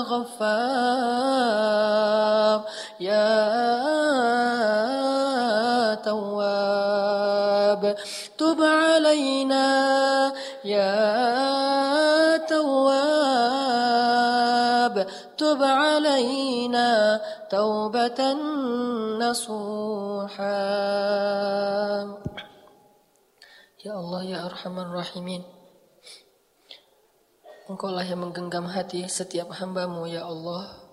غفار. 0.00 1.85
يا 2.99 3.35
تواب 6.05 7.83
تب 8.37 8.59
علينا 8.61 9.67
يا 10.65 10.97
تواب 12.37 13.31
تب 15.37 15.63
علينا 15.63 17.21
توبة 17.49 18.33
نصوحا 19.19 20.61
يا 23.85 23.93
الله 23.97 24.23
يا 24.23 24.45
أرحم 24.45 24.79
الراحمين 24.79 25.43
Engkaulah 27.71 28.03
yang 28.03 28.27
menggenggam 28.27 28.67
hati 28.67 29.07
setiap 29.07 29.47
hambamu 29.55 30.03
ya 30.03 30.27
Allah. 30.27 30.84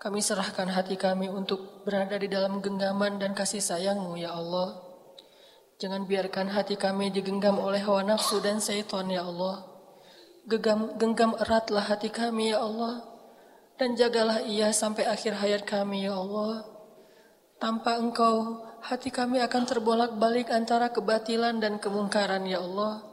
Kami 0.00 0.24
serahkan 0.24 0.72
hati 0.72 0.96
kami 0.96 1.28
untuk 1.28 1.84
berada 1.84 2.16
di 2.16 2.24
dalam 2.24 2.64
genggaman 2.64 3.20
dan 3.20 3.36
kasih 3.36 3.60
sayangmu 3.60 4.16
ya 4.16 4.32
Allah. 4.32 4.80
Jangan 5.76 6.08
biarkan 6.08 6.48
hati 6.56 6.80
kami 6.80 7.12
digenggam 7.12 7.60
oleh 7.60 7.84
hawa 7.84 8.00
nafsu 8.08 8.40
dan 8.40 8.64
syaitan 8.64 9.04
ya 9.12 9.28
Allah. 9.28 9.60
Genggam, 10.48 10.96
genggam 10.96 11.36
eratlah 11.36 11.84
hati 11.84 12.08
kami 12.08 12.56
ya 12.56 12.64
Allah. 12.64 13.04
Dan 13.76 13.92
jagalah 13.92 14.40
ia 14.48 14.72
sampai 14.72 15.04
akhir 15.04 15.36
hayat 15.36 15.62
kami 15.68 16.08
ya 16.08 16.16
Allah. 16.16 16.64
Tanpa 17.60 18.00
engkau, 18.00 18.64
hati 18.80 19.12
kami 19.12 19.44
akan 19.44 19.62
terbolak-balik 19.68 20.48
antara 20.48 20.88
kebatilan 20.88 21.60
dan 21.60 21.76
kemungkaran 21.76 22.48
ya 22.48 22.64
Allah. 22.64 23.04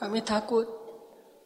Kami 0.00 0.24
takut 0.24 0.64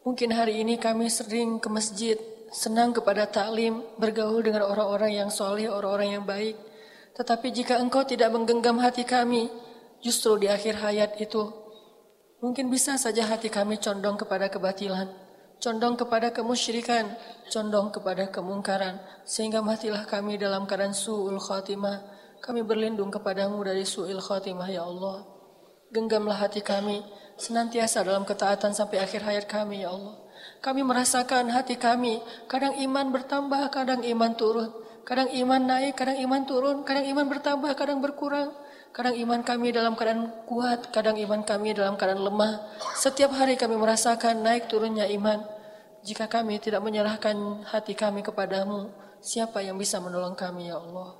Mungkin 0.08 0.32
hari 0.32 0.64
ini 0.64 0.80
kami 0.80 1.10
sering 1.12 1.60
ke 1.60 1.68
masjid, 1.68 2.16
senang 2.48 2.96
kepada 2.96 3.28
taklim, 3.28 3.84
bergaul 4.00 4.40
dengan 4.40 4.68
orang-orang 4.68 5.12
yang 5.20 5.30
soleh, 5.32 5.68
orang-orang 5.68 6.18
yang 6.20 6.24
baik. 6.24 6.56
Tetapi 7.16 7.50
jika 7.50 7.82
engkau 7.82 8.06
tidak 8.06 8.30
menggenggam 8.30 8.78
hati 8.78 9.02
kami, 9.02 9.50
justru 9.98 10.38
di 10.38 10.46
akhir 10.46 10.78
hayat 10.78 11.18
itu, 11.18 11.50
mungkin 12.38 12.70
bisa 12.70 12.94
saja 12.94 13.26
hati 13.26 13.50
kami 13.50 13.82
condong 13.82 14.14
kepada 14.14 14.46
kebatilan, 14.46 15.10
condong 15.58 15.98
kepada 15.98 16.30
kemusyrikan, 16.30 17.10
condong 17.50 17.90
kepada 17.90 18.30
kemungkaran, 18.30 19.02
sehingga 19.26 19.58
matilah 19.58 20.06
kami 20.06 20.38
dalam 20.38 20.64
keadaan 20.64 20.94
su'ul 20.94 21.42
khatimah. 21.42 22.16
Kami 22.38 22.62
berlindung 22.62 23.10
kepadamu 23.10 23.58
dari 23.66 23.82
su'il 23.82 24.22
khatimah, 24.22 24.70
ya 24.70 24.86
Allah. 24.86 25.26
Genggamlah 25.90 26.38
hati 26.38 26.62
kami, 26.62 27.02
senantiasa 27.34 28.06
dalam 28.06 28.22
ketaatan 28.22 28.70
sampai 28.70 29.02
akhir 29.02 29.26
hayat 29.26 29.46
kami 29.50 29.82
ya 29.82 29.90
Allah. 29.90 30.27
Kami 30.58 30.82
merasakan 30.82 31.50
hati 31.54 31.78
kami, 31.78 32.18
kadang 32.50 32.74
iman 32.74 33.14
bertambah, 33.14 33.70
kadang 33.70 34.02
iman 34.02 34.32
turun. 34.34 34.70
Kadang 35.06 35.32
iman 35.32 35.62
naik, 35.62 35.96
kadang 35.96 36.18
iman 36.20 36.42
turun, 36.44 36.76
kadang 36.84 37.06
iman 37.08 37.26
bertambah, 37.30 37.72
kadang 37.78 37.98
berkurang. 38.04 38.52
Kadang 38.92 39.14
iman 39.14 39.40
kami 39.46 39.70
dalam 39.70 39.94
keadaan 39.94 40.32
kuat, 40.48 40.90
kadang 40.90 41.16
iman 41.16 41.46
kami 41.46 41.76
dalam 41.76 41.94
keadaan 41.94 42.24
lemah. 42.24 42.66
Setiap 42.98 43.30
hari 43.36 43.54
kami 43.54 43.78
merasakan 43.78 44.42
naik 44.42 44.66
turunnya 44.66 45.06
iman. 45.14 45.44
Jika 46.02 46.26
kami 46.26 46.58
tidak 46.58 46.82
menyerahkan 46.82 47.36
hati 47.68 47.94
kami 47.94 48.26
kepadamu, 48.26 48.90
siapa 49.22 49.62
yang 49.62 49.78
bisa 49.78 50.02
menolong 50.02 50.34
kami 50.34 50.72
ya 50.72 50.80
Allah? 50.80 51.14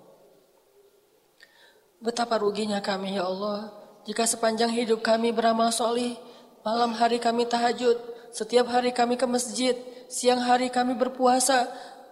Betapa 1.99 2.39
ruginya 2.39 2.79
kami 2.79 3.19
ya 3.19 3.27
Allah 3.27 3.79
jika 4.09 4.25
sepanjang 4.25 4.73
hidup 4.73 5.05
kami 5.05 5.37
beramal 5.37 5.69
solih, 5.69 6.17
malam 6.65 6.97
hari 6.97 7.21
kami 7.21 7.45
tahajud, 7.45 8.01
setiap 8.33 8.69
hari 8.69 8.91
kami 8.93 9.17
ke 9.17 9.27
masjid, 9.29 9.75
siang 10.09 10.41
hari 10.43 10.73
kami 10.73 10.97
berpuasa, 10.97 11.69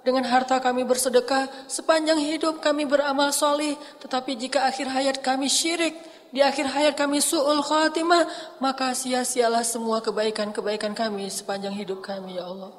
dengan 0.07 0.23
harta 0.31 0.63
kami 0.63 0.87
bersedekah, 0.87 1.51
sepanjang 1.67 2.23
hidup 2.23 2.63
kami 2.63 2.87
beramal 2.87 3.35
solih, 3.35 3.75
tetapi 3.99 4.39
jika 4.39 4.63
akhir 4.71 4.87
hayat 4.87 5.17
kami 5.19 5.51
syirik, 5.51 5.99
di 6.31 6.47
akhir 6.47 6.71
hayat 6.71 6.95
kami 6.95 7.19
su'ul 7.19 7.59
khatimah, 7.59 8.23
maka 8.63 8.95
sia-sialah 8.95 9.67
semua 9.67 9.99
kebaikan-kebaikan 10.07 10.95
kami 10.95 11.27
sepanjang 11.27 11.75
hidup 11.75 12.07
kami, 12.07 12.39
ya 12.39 12.47
Allah. 12.47 12.71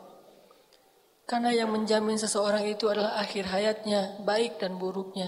Karena 1.27 1.51
yang 1.51 1.67
menjamin 1.75 2.15
seseorang 2.15 2.63
itu 2.63 2.87
adalah 2.87 3.19
akhir 3.19 3.51
hayatnya, 3.51 4.23
baik 4.23 4.63
dan 4.63 4.79
buruknya. 4.79 5.27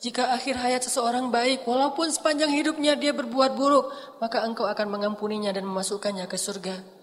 Jika 0.00 0.32
akhir 0.32 0.56
hayat 0.56 0.88
seseorang 0.88 1.28
baik, 1.28 1.68
walaupun 1.68 2.08
sepanjang 2.08 2.48
hidupnya 2.48 2.96
dia 2.96 3.12
berbuat 3.12 3.52
buruk, 3.52 3.92
maka 4.24 4.40
engkau 4.48 4.64
akan 4.64 4.88
mengampuninya 4.88 5.52
dan 5.52 5.68
memasukkannya 5.68 6.24
ke 6.24 6.40
surga. 6.40 6.99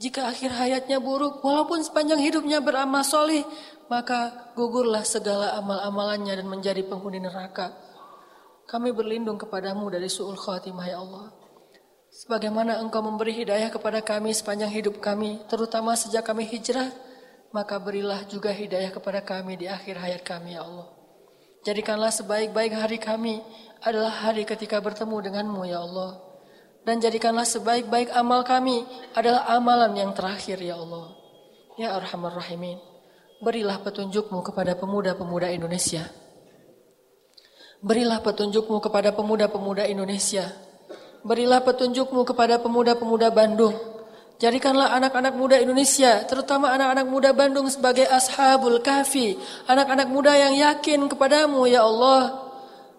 Jika 0.00 0.32
akhir 0.32 0.56
hayatnya 0.56 0.96
buruk, 0.96 1.44
walaupun 1.44 1.84
sepanjang 1.84 2.24
hidupnya 2.24 2.64
beramal 2.64 3.04
solih, 3.04 3.44
maka 3.92 4.48
gugurlah 4.56 5.04
segala 5.04 5.52
amal-amalannya 5.60 6.40
dan 6.40 6.48
menjadi 6.48 6.80
penghuni 6.88 7.20
neraka. 7.20 7.76
Kami 8.64 8.96
berlindung 8.96 9.36
kepadamu 9.36 9.92
dari 9.92 10.08
su'ul 10.08 10.40
khatimah 10.40 10.86
ya 10.88 11.04
Allah. 11.04 11.36
Sebagaimana 12.10 12.80
engkau 12.80 13.04
memberi 13.04 13.44
hidayah 13.44 13.68
kepada 13.68 14.00
kami 14.00 14.32
sepanjang 14.32 14.72
hidup 14.72 15.04
kami, 15.04 15.36
terutama 15.52 15.92
sejak 15.92 16.24
kami 16.24 16.48
hijrah, 16.48 16.88
maka 17.52 17.76
berilah 17.76 18.24
juga 18.24 18.56
hidayah 18.56 18.88
kepada 18.94 19.20
kami 19.20 19.60
di 19.60 19.66
akhir 19.68 20.00
hayat 20.00 20.22
kami 20.24 20.56
ya 20.56 20.64
Allah. 20.64 20.88
Jadikanlah 21.60 22.08
sebaik-baik 22.08 22.72
hari 22.72 22.96
kami 22.96 23.44
adalah 23.84 24.08
hari 24.08 24.48
ketika 24.48 24.80
bertemu 24.80 25.28
denganmu 25.28 25.60
ya 25.68 25.84
Allah. 25.84 26.29
Dan 26.84 26.98
jadikanlah 26.98 27.44
sebaik-baik 27.44 28.12
amal 28.16 28.40
kami 28.42 28.82
adalah 29.12 29.46
amalan 29.52 29.92
yang 29.96 30.10
terakhir 30.16 30.56
ya 30.60 30.80
Allah. 30.80 31.12
Ya 31.76 31.92
Arhamar 31.96 32.36
Rahimin. 32.36 32.80
Berilah 33.40 33.80
petunjukmu 33.80 34.44
kepada 34.44 34.76
pemuda-pemuda 34.76 35.48
Indonesia 35.48 36.08
Berilah 37.80 38.20
petunjukmu 38.20 38.76
kepada 38.84 39.08
pemuda-pemuda 39.08 39.88
Indonesia. 39.88 40.44
Berilah 41.24 41.64
petunjukmu 41.64 42.28
kepada 42.28 42.60
pemuda-pemuda 42.60 43.32
Bandung. 43.32 43.72
Jadikanlah 44.36 44.92
anak-anak 45.00 45.32
muda 45.36 45.56
Indonesia, 45.60 46.24
terutama 46.28 46.72
anak-anak 46.76 47.08
muda 47.08 47.32
Bandung 47.32 47.72
sebagai 47.72 48.04
ashabul 48.04 48.84
kahfi. 48.84 49.40
Anak-anak 49.64 50.12
muda 50.12 50.36
yang 50.36 50.60
yakin 50.60 51.08
kepadamu 51.08 51.64
ya 51.68 51.84
Allah. 51.88 52.52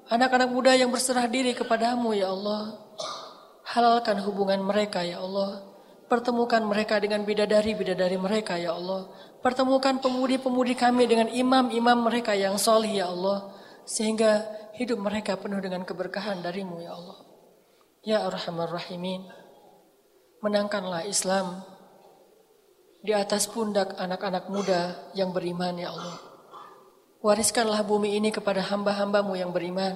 Anak-anak 0.10 0.50
muda 0.50 0.74
yang 0.74 0.90
berserah 0.90 1.30
diri 1.30 1.54
kepadamu 1.54 2.18
ya 2.18 2.34
Allah. 2.34 2.81
Halalkan 3.72 4.20
hubungan 4.28 4.60
mereka 4.60 5.00
ya 5.00 5.24
Allah. 5.24 5.64
Pertemukan 6.12 6.60
mereka 6.68 7.00
dengan 7.00 7.24
bidadari-bidadari 7.24 8.20
mereka 8.20 8.60
ya 8.60 8.76
Allah. 8.76 9.08
Pertemukan 9.40 10.04
pemudi-pemudi 10.04 10.76
kami 10.76 11.08
dengan 11.08 11.32
imam-imam 11.32 12.04
mereka 12.04 12.36
yang 12.36 12.60
solih 12.60 12.92
ya 12.92 13.08
Allah. 13.08 13.56
Sehingga 13.88 14.44
hidup 14.76 15.00
mereka 15.00 15.40
penuh 15.40 15.64
dengan 15.64 15.88
keberkahan 15.88 16.44
darimu 16.44 16.84
ya 16.84 17.00
Allah. 17.00 17.18
Ya 18.04 18.18
Arhamar 18.28 18.76
Rahimin, 18.76 19.24
menangkanlah 20.42 21.06
Islam 21.06 21.62
di 23.02 23.14
atas 23.14 23.46
pundak 23.48 23.94
anak-anak 23.98 24.50
muda 24.50 25.14
yang 25.14 25.32
beriman 25.32 25.78
ya 25.78 25.94
Allah. 25.94 26.18
Wariskanlah 27.22 27.86
bumi 27.86 28.18
ini 28.18 28.34
kepada 28.34 28.66
hamba-hambamu 28.66 29.38
yang 29.38 29.54
beriman. 29.54 29.94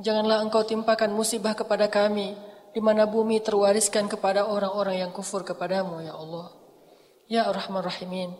Janganlah 0.00 0.44
engkau 0.44 0.64
timpakan 0.68 1.16
musibah 1.16 1.56
kepada 1.56 1.88
kami, 1.88 2.36
di 2.70 2.80
mana 2.82 3.06
bumi 3.06 3.42
terwariskan 3.42 4.06
kepada 4.06 4.46
orang-orang 4.46 5.02
yang 5.02 5.10
kufur 5.10 5.42
kepadamu 5.42 6.02
ya 6.02 6.14
Allah. 6.14 6.46
Ya 7.30 7.46
Arhamar 7.46 7.86
Rahimin, 7.86 8.34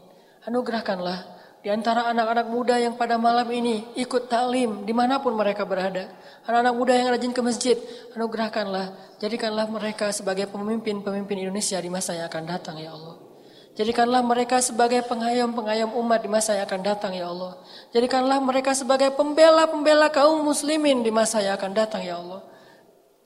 anugerahkanlah 0.47 1.40
di 1.61 1.69
antara 1.69 2.09
anak-anak 2.09 2.47
muda 2.48 2.81
yang 2.81 2.97
pada 2.97 3.20
malam 3.20 3.44
ini 3.52 3.85
ikut 3.93 4.32
taklim 4.32 4.89
di 4.89 4.97
mana 4.97 5.20
pun 5.20 5.36
mereka 5.36 5.69
berada. 5.69 6.09
Anak-anak 6.48 6.74
muda 6.74 6.93
yang 6.97 7.12
rajin 7.12 7.36
ke 7.36 7.43
masjid, 7.44 7.77
anugerahkanlah, 8.16 9.19
jadikanlah 9.20 9.69
mereka 9.69 10.09
sebagai 10.11 10.48
pemimpin-pemimpin 10.48 11.36
Indonesia 11.47 11.77
di 11.78 11.93
masa 11.93 12.16
yang 12.16 12.32
akan 12.32 12.44
datang 12.48 12.81
ya 12.81 12.97
Allah. 12.97 13.31
Jadikanlah 13.78 14.27
mereka 14.27 14.59
sebagai 14.59 15.07
pengayom-pengayom 15.07 15.94
umat 15.94 16.20
di 16.27 16.28
masa 16.32 16.59
yang 16.59 16.66
akan 16.66 16.82
datang 16.82 17.12
ya 17.15 17.31
Allah. 17.31 17.55
Jadikanlah 17.94 18.43
mereka 18.43 18.74
sebagai 18.74 19.15
pembela-pembela 19.15 20.11
kaum 20.11 20.43
muslimin 20.43 21.07
di 21.07 21.15
masa 21.15 21.39
yang 21.39 21.55
akan 21.55 21.73
datang 21.77 22.02
ya 22.02 22.19
Allah. 22.19 22.49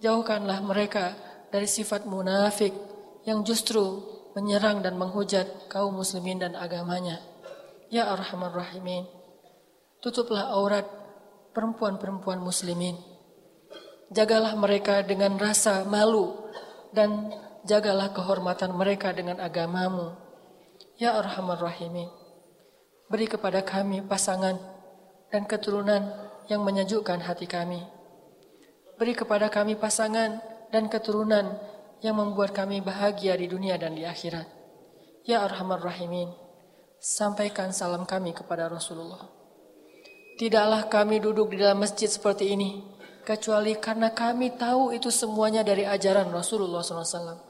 Jauhkanlah 0.05 0.61
mereka 0.61 1.17
dari 1.49 1.65
sifat 1.65 2.05
munafik 2.05 2.77
yang 3.25 3.41
justru 3.41 4.05
menyerang 4.37 4.85
dan 4.85 5.01
menghujat 5.01 5.73
kaum 5.73 5.97
muslimin 5.97 6.45
dan 6.45 6.53
agamanya. 6.53 7.25
Ya 7.89 8.13
Arhamar 8.13 8.53
Rahimin. 8.53 9.09
Tutuplah 10.05 10.53
aurat 10.53 10.85
perempuan-perempuan 11.57 12.37
muslimin. 12.37 13.01
Jagalah 14.13 14.53
mereka 14.61 15.01
dengan 15.01 15.41
rasa 15.41 15.89
malu 15.89 16.37
dan 16.93 17.33
jagalah 17.65 18.13
kehormatan 18.13 18.77
mereka 18.77 19.09
dengan 19.17 19.41
agamamu. 19.41 20.13
Ya 21.01 21.17
Arhamar 21.17 21.65
Rahimin. 21.65 22.13
Beri 23.09 23.25
kepada 23.25 23.65
kami 23.65 24.05
pasangan 24.05 24.61
dan 25.33 25.49
keturunan 25.49 26.13
yang 26.53 26.61
menyejukkan 26.61 27.25
hati 27.25 27.49
kami. 27.49 27.94
Beri 28.95 29.15
kepada 29.19 29.51
kami 29.51 29.75
pasangan 29.75 30.39
dan 30.71 30.87
keturunan 30.87 31.59
yang 32.05 32.21
membuat 32.21 32.55
kami 32.55 32.79
bahagia 32.79 33.35
di 33.35 33.51
dunia 33.51 33.75
dan 33.75 33.99
di 33.99 34.07
akhirat. 34.07 34.47
Ya 35.25 35.41
Arhamar 35.43 35.81
Rahimin 35.81 36.31
sampaikan 37.01 37.73
salam 37.73 38.07
kami 38.07 38.37
kepada 38.37 38.71
Rasulullah. 38.71 39.29
Tidaklah 40.35 40.91
kami 40.91 41.23
duduk 41.23 41.55
di 41.55 41.63
dalam 41.63 41.83
masjid 41.83 42.11
seperti 42.11 42.53
ini, 42.53 42.83
kecuali 43.23 43.79
karena 43.79 44.11
kami 44.11 44.55
tahu 44.59 44.93
itu 44.93 45.09
semuanya 45.09 45.65
dari 45.65 45.87
ajaran 45.87 46.29
Rasulullah 46.29 46.85
SAW. 46.85 47.41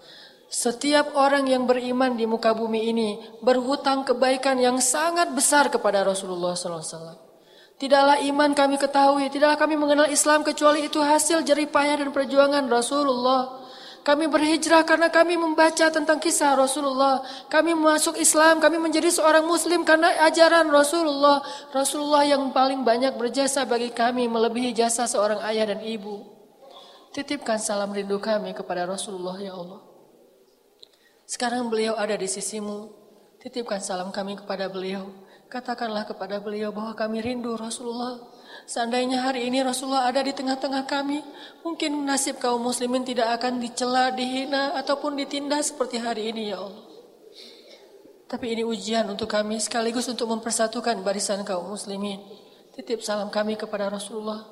Setiap 0.48 1.18
orang 1.18 1.50
yang 1.50 1.66
beriman 1.66 2.14
di 2.14 2.30
muka 2.30 2.54
bumi 2.54 2.92
ini 2.92 3.08
berhutang 3.42 4.06
kebaikan 4.06 4.60
yang 4.60 4.78
sangat 4.78 5.32
besar 5.34 5.66
kepada 5.72 6.06
Rasulullah 6.06 6.54
SAW. 6.54 7.33
Tidaklah 7.74 8.22
iman 8.22 8.54
kami 8.54 8.78
ketahui, 8.78 9.26
tidaklah 9.34 9.58
kami 9.58 9.74
mengenal 9.74 10.06
Islam 10.06 10.46
kecuali 10.46 10.86
itu 10.86 11.02
hasil 11.02 11.42
jeripayah 11.42 11.98
dan 11.98 12.14
perjuangan 12.14 12.64
Rasulullah. 12.70 13.64
Kami 14.04 14.28
berhijrah 14.28 14.84
karena 14.84 15.08
kami 15.08 15.40
membaca 15.40 15.88
tentang 15.88 16.20
kisah 16.20 16.52
Rasulullah. 16.52 17.24
Kami 17.48 17.72
masuk 17.72 18.20
Islam, 18.20 18.60
kami 18.60 18.76
menjadi 18.76 19.08
seorang 19.08 19.48
muslim 19.48 19.80
karena 19.80 20.12
ajaran 20.28 20.68
Rasulullah. 20.68 21.40
Rasulullah 21.72 22.20
yang 22.28 22.52
paling 22.52 22.84
banyak 22.84 23.16
berjasa 23.16 23.64
bagi 23.64 23.88
kami 23.96 24.28
melebihi 24.28 24.76
jasa 24.76 25.08
seorang 25.08 25.40
ayah 25.48 25.72
dan 25.72 25.80
ibu. 25.80 26.20
Titipkan 27.16 27.56
salam 27.56 27.96
rindu 27.96 28.20
kami 28.20 28.52
kepada 28.52 28.84
Rasulullah 28.84 29.40
ya 29.40 29.56
Allah. 29.56 29.80
Sekarang 31.24 31.72
beliau 31.72 31.96
ada 31.96 32.12
di 32.12 32.28
sisimu. 32.28 32.92
Titipkan 33.40 33.80
salam 33.80 34.12
kami 34.12 34.36
kepada 34.36 34.68
beliau. 34.68 35.23
Katakanlah 35.52 36.08
kepada 36.08 36.42
beliau 36.42 36.74
bahwa 36.74 36.96
kami 36.98 37.22
rindu 37.22 37.54
Rasulullah. 37.54 38.18
Seandainya 38.64 39.22
hari 39.22 39.50
ini 39.50 39.60
Rasulullah 39.60 40.08
ada 40.08 40.24
di 40.24 40.32
tengah-tengah 40.32 40.88
kami, 40.88 41.20
mungkin 41.66 42.06
nasib 42.06 42.40
kaum 42.40 42.64
muslimin 42.64 43.04
tidak 43.04 43.36
akan 43.36 43.60
dicela, 43.60 44.08
dihina, 44.14 44.78
ataupun 44.78 45.20
ditindas 45.20 45.74
seperti 45.74 46.00
hari 46.00 46.32
ini 46.32 46.54
ya 46.54 46.64
Allah. 46.64 46.84
Tapi 48.24 48.56
ini 48.56 48.64
ujian 48.64 49.04
untuk 49.06 49.28
kami 49.28 49.60
sekaligus 49.60 50.08
untuk 50.08 50.26
mempersatukan 50.32 51.04
barisan 51.04 51.44
kaum 51.44 51.70
muslimin. 51.70 52.18
Titip 52.74 53.04
salam 53.04 53.30
kami 53.30 53.54
kepada 53.54 53.86
Rasulullah. 53.86 54.42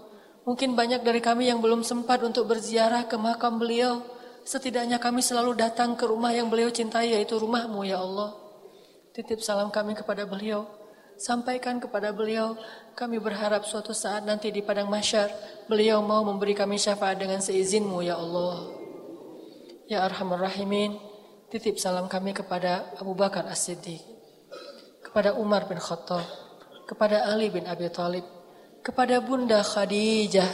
Mungkin 0.45 0.75
banyak 0.75 1.03
dari 1.03 1.23
kami 1.23 1.51
yang 1.51 1.59
belum 1.59 1.83
sempat 1.83 2.23
untuk 2.23 2.47
berziarah 2.51 3.09
ke 3.09 3.17
makam 3.19 3.59
beliau. 3.59 4.03
Setidaknya 4.43 4.99
kami 4.99 5.23
selalu 5.23 5.55
datang 5.55 5.95
ke 5.95 6.03
rumah 6.07 6.35
yang 6.35 6.51
beliau 6.51 6.71
cintai 6.71 7.15
yaitu 7.15 7.39
rumahmu 7.39 7.83
ya 7.87 8.03
Allah. 8.03 8.35
Titip 9.15 9.41
salam 9.43 9.71
kami 9.71 9.95
kepada 9.95 10.27
beliau. 10.27 10.82
Sampaikan 11.23 11.79
kepada 11.79 12.11
beliau, 12.11 12.59
kami 12.99 13.23
berharap 13.23 13.63
suatu 13.63 13.95
saat 13.95 14.27
nanti 14.27 14.51
di 14.51 14.59
padang 14.59 14.91
masyar, 14.91 15.31
beliau 15.71 16.03
mau 16.03 16.27
memberi 16.27 16.51
kami 16.51 16.83
syafaat 16.83 17.15
dengan 17.15 17.39
seizinmu 17.39 18.03
ya 18.03 18.19
Allah. 18.19 18.75
Ya 19.87 20.03
Arhamar 20.03 20.43
Rahimin, 20.43 20.99
titip 21.47 21.79
salam 21.79 22.11
kami 22.11 22.35
kepada 22.35 22.91
Abu 22.99 23.15
Bakar 23.15 23.47
As-Siddiq, 23.47 24.03
kepada 25.07 25.39
Umar 25.39 25.71
bin 25.71 25.79
Khattab, 25.79 26.27
kepada 26.91 27.31
Ali 27.31 27.55
bin 27.55 27.71
Abi 27.71 27.87
Thalib, 27.87 28.27
kepada 28.83 29.23
Bunda 29.23 29.63
Khadijah, 29.63 30.51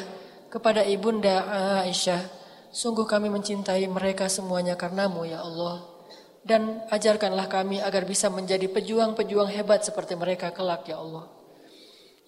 kepada 0.53 0.85
Ibunda 0.85 1.49
Aisyah. 1.81 2.20
Sungguh 2.69 3.09
kami 3.09 3.32
mencintai 3.32 3.89
mereka 3.89 4.28
semuanya 4.28 4.77
karenamu 4.77 5.24
ya 5.24 5.40
Allah 5.40 5.98
dan 6.47 6.82
ajarkanlah 6.89 7.47
kami 7.51 7.82
agar 7.82 8.06
bisa 8.06 8.31
menjadi 8.32 8.66
pejuang-pejuang 8.70 9.51
hebat 9.52 9.85
seperti 9.85 10.15
mereka 10.15 10.55
kelak 10.55 10.86
ya 10.89 10.98
Allah. 11.01 11.28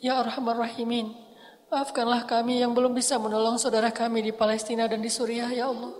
Ya 0.00 0.16
Arhamar 0.16 0.56
Rahimin, 0.56 1.12
maafkanlah 1.68 2.24
kami 2.24 2.60
yang 2.64 2.72
belum 2.72 2.96
bisa 2.96 3.20
menolong 3.20 3.60
saudara 3.60 3.92
kami 3.92 4.24
di 4.24 4.32
Palestina 4.32 4.88
dan 4.88 5.04
di 5.04 5.12
Suriah 5.12 5.48
ya 5.52 5.68
Allah. 5.68 5.92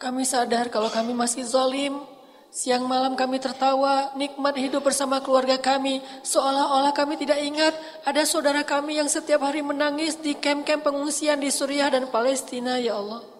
Kami 0.00 0.26
sadar 0.26 0.66
kalau 0.66 0.90
kami 0.90 1.14
masih 1.14 1.46
zalim, 1.46 1.94
Siang 2.52 2.84
malam 2.84 3.16
kami 3.16 3.40
tertawa, 3.40 4.12
nikmat 4.12 4.52
hidup 4.60 4.84
bersama 4.84 5.24
keluarga 5.24 5.56
kami, 5.56 6.04
seolah-olah 6.20 6.92
kami 6.92 7.16
tidak 7.16 7.40
ingat 7.40 7.72
ada 8.04 8.28
saudara 8.28 8.60
kami 8.60 9.00
yang 9.00 9.08
setiap 9.08 9.40
hari 9.40 9.64
menangis 9.64 10.20
di 10.20 10.36
kem-kem 10.36 10.84
pengungsian 10.84 11.40
di 11.40 11.48
Suriah 11.48 11.88
dan 11.88 12.12
Palestina, 12.12 12.76
ya 12.76 13.00
Allah. 13.00 13.31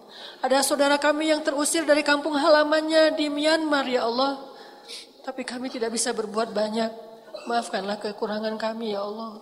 Ada 0.43 0.59
saudara 0.59 0.99
kami 0.99 1.31
yang 1.31 1.39
terusir 1.39 1.87
dari 1.87 2.03
kampung 2.03 2.35
halamannya 2.35 3.15
di 3.15 3.31
Myanmar 3.31 3.87
ya 3.87 4.03
Allah. 4.03 4.43
Tapi 5.23 5.47
kami 5.47 5.71
tidak 5.71 5.95
bisa 5.95 6.11
berbuat 6.11 6.51
banyak. 6.51 6.91
Maafkanlah 7.47 7.95
kekurangan 8.03 8.59
kami 8.59 8.91
ya 8.91 9.07
Allah. 9.07 9.39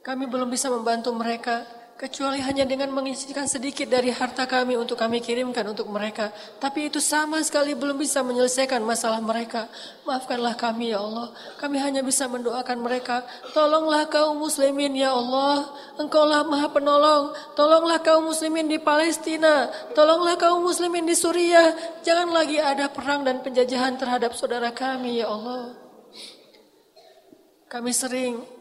Kami 0.00 0.24
belum 0.24 0.48
bisa 0.48 0.72
membantu 0.72 1.12
mereka. 1.12 1.68
Kecuali 1.96 2.44
hanya 2.44 2.68
dengan 2.68 2.92
mengisikan 2.92 3.48
sedikit 3.48 3.88
dari 3.88 4.12
harta 4.12 4.44
kami 4.44 4.76
untuk 4.76 5.00
kami 5.00 5.24
kirimkan 5.24 5.64
untuk 5.64 5.88
mereka. 5.88 6.28
Tapi 6.60 6.92
itu 6.92 7.00
sama 7.00 7.40
sekali 7.40 7.72
belum 7.72 7.96
bisa 7.96 8.20
menyelesaikan 8.20 8.84
masalah 8.84 9.16
mereka. 9.24 9.64
Maafkanlah 10.04 10.60
kami 10.60 10.92
ya 10.92 11.00
Allah. 11.00 11.32
Kami 11.56 11.80
hanya 11.80 12.04
bisa 12.04 12.28
mendoakan 12.28 12.84
mereka. 12.84 13.24
Tolonglah 13.56 14.04
kaum 14.12 14.36
muslimin 14.36 14.92
ya 14.92 15.16
Allah. 15.16 15.72
Engkaulah 15.96 16.44
maha 16.44 16.68
penolong. 16.68 17.32
Tolonglah 17.56 17.98
kaum 18.04 18.28
muslimin 18.28 18.68
di 18.68 18.76
Palestina. 18.76 19.72
Tolonglah 19.96 20.36
kaum 20.36 20.60
muslimin 20.60 21.08
di 21.08 21.16
Suriah. 21.16 21.72
Jangan 22.04 22.28
lagi 22.28 22.60
ada 22.60 22.92
perang 22.92 23.24
dan 23.24 23.40
penjajahan 23.40 23.96
terhadap 23.96 24.36
saudara 24.36 24.68
kami 24.68 25.24
ya 25.24 25.32
Allah. 25.32 25.72
Kami 27.66 27.90
sering 27.90 28.55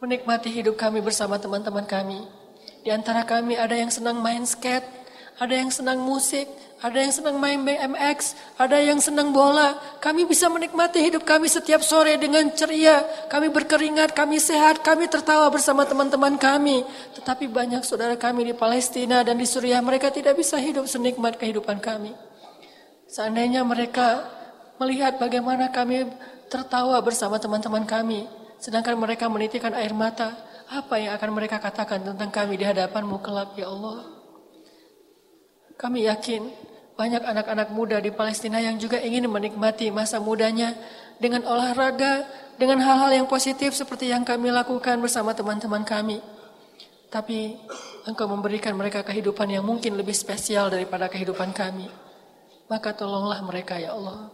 menikmati 0.00 0.48
hidup 0.48 0.80
kami 0.80 1.04
bersama 1.04 1.36
teman-teman 1.36 1.84
kami. 1.84 2.24
Di 2.80 2.88
antara 2.88 3.28
kami 3.28 3.60
ada 3.60 3.76
yang 3.76 3.92
senang 3.92 4.16
main 4.24 4.48
skate, 4.48 4.84
ada 5.36 5.52
yang 5.52 5.68
senang 5.68 6.00
musik, 6.00 6.48
ada 6.80 6.96
yang 6.96 7.12
senang 7.12 7.36
main 7.36 7.60
BMX, 7.60 8.32
ada 8.56 8.80
yang 8.80 8.96
senang 8.96 9.36
bola. 9.36 9.76
Kami 10.00 10.24
bisa 10.24 10.48
menikmati 10.48 11.04
hidup 11.04 11.28
kami 11.28 11.52
setiap 11.52 11.84
sore 11.84 12.16
dengan 12.16 12.48
ceria. 12.56 13.04
Kami 13.28 13.52
berkeringat, 13.52 14.16
kami 14.16 14.40
sehat, 14.40 14.80
kami 14.80 15.04
tertawa 15.12 15.52
bersama 15.52 15.84
teman-teman 15.84 16.40
kami. 16.40 16.80
Tetapi 17.20 17.52
banyak 17.52 17.84
saudara 17.84 18.16
kami 18.16 18.48
di 18.48 18.54
Palestina 18.56 19.20
dan 19.20 19.36
di 19.36 19.44
Suriah, 19.44 19.84
mereka 19.84 20.08
tidak 20.08 20.40
bisa 20.40 20.56
hidup 20.56 20.88
senikmat 20.88 21.36
kehidupan 21.36 21.76
kami. 21.76 22.16
Seandainya 23.04 23.60
mereka 23.68 24.24
melihat 24.80 25.20
bagaimana 25.20 25.68
kami 25.68 26.08
tertawa 26.48 26.96
bersama 27.04 27.36
teman-teman 27.36 27.84
kami, 27.84 28.39
Sedangkan 28.60 28.94
mereka 29.00 29.26
menitikan 29.32 29.72
air 29.72 29.96
mata. 29.96 30.36
Apa 30.70 31.02
yang 31.02 31.16
akan 31.18 31.30
mereka 31.34 31.58
katakan 31.58 31.98
tentang 32.04 32.30
kami 32.30 32.54
di 32.54 32.62
hadapanmu 32.62 33.18
kelak 33.18 33.58
ya 33.58 33.66
Allah. 33.66 34.06
Kami 35.74 36.06
yakin 36.06 36.46
banyak 36.94 37.24
anak-anak 37.24 37.72
muda 37.72 37.98
di 37.98 38.12
Palestina 38.12 38.60
yang 38.60 38.76
juga 38.76 39.00
ingin 39.00 39.26
menikmati 39.26 39.88
masa 39.88 40.20
mudanya 40.20 40.76
dengan 41.16 41.42
olahraga, 41.48 42.28
dengan 42.60 42.78
hal-hal 42.84 43.24
yang 43.24 43.26
positif 43.26 43.72
seperti 43.72 44.12
yang 44.12 44.22
kami 44.22 44.52
lakukan 44.52 45.00
bersama 45.00 45.32
teman-teman 45.32 45.82
kami. 45.82 46.20
Tapi 47.10 47.56
engkau 48.04 48.28
memberikan 48.28 48.76
mereka 48.76 49.02
kehidupan 49.02 49.50
yang 49.50 49.64
mungkin 49.64 49.96
lebih 49.96 50.14
spesial 50.14 50.70
daripada 50.70 51.08
kehidupan 51.08 51.50
kami. 51.50 51.88
Maka 52.70 52.94
tolonglah 52.94 53.42
mereka 53.42 53.80
ya 53.80 53.96
Allah. 53.96 54.30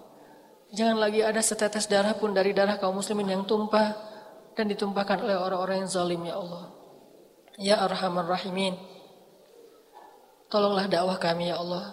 Jangan 0.74 0.98
lagi 0.98 1.23
ada 1.23 1.40
setetes 1.40 1.89
darah 1.89 2.12
pun 2.19 2.35
dari 2.35 2.51
darah 2.51 2.77
kaum 2.77 2.98
muslimin 2.98 3.32
yang 3.32 3.44
tumpah 3.47 4.15
dan 4.57 4.73
ditumpahkan 4.73 5.20
oleh 5.20 5.37
orang-orang 5.37 5.85
yang 5.85 5.91
zalim 5.93 6.24
ya 6.24 6.41
Allah. 6.41 6.65
Ya 7.61 7.77
Arhamar 7.85 8.24
Rahimin. 8.24 8.74
Tolonglah 10.49 10.89
dakwah 10.89 11.20
kami 11.20 11.53
ya 11.53 11.61
Allah. 11.61 11.93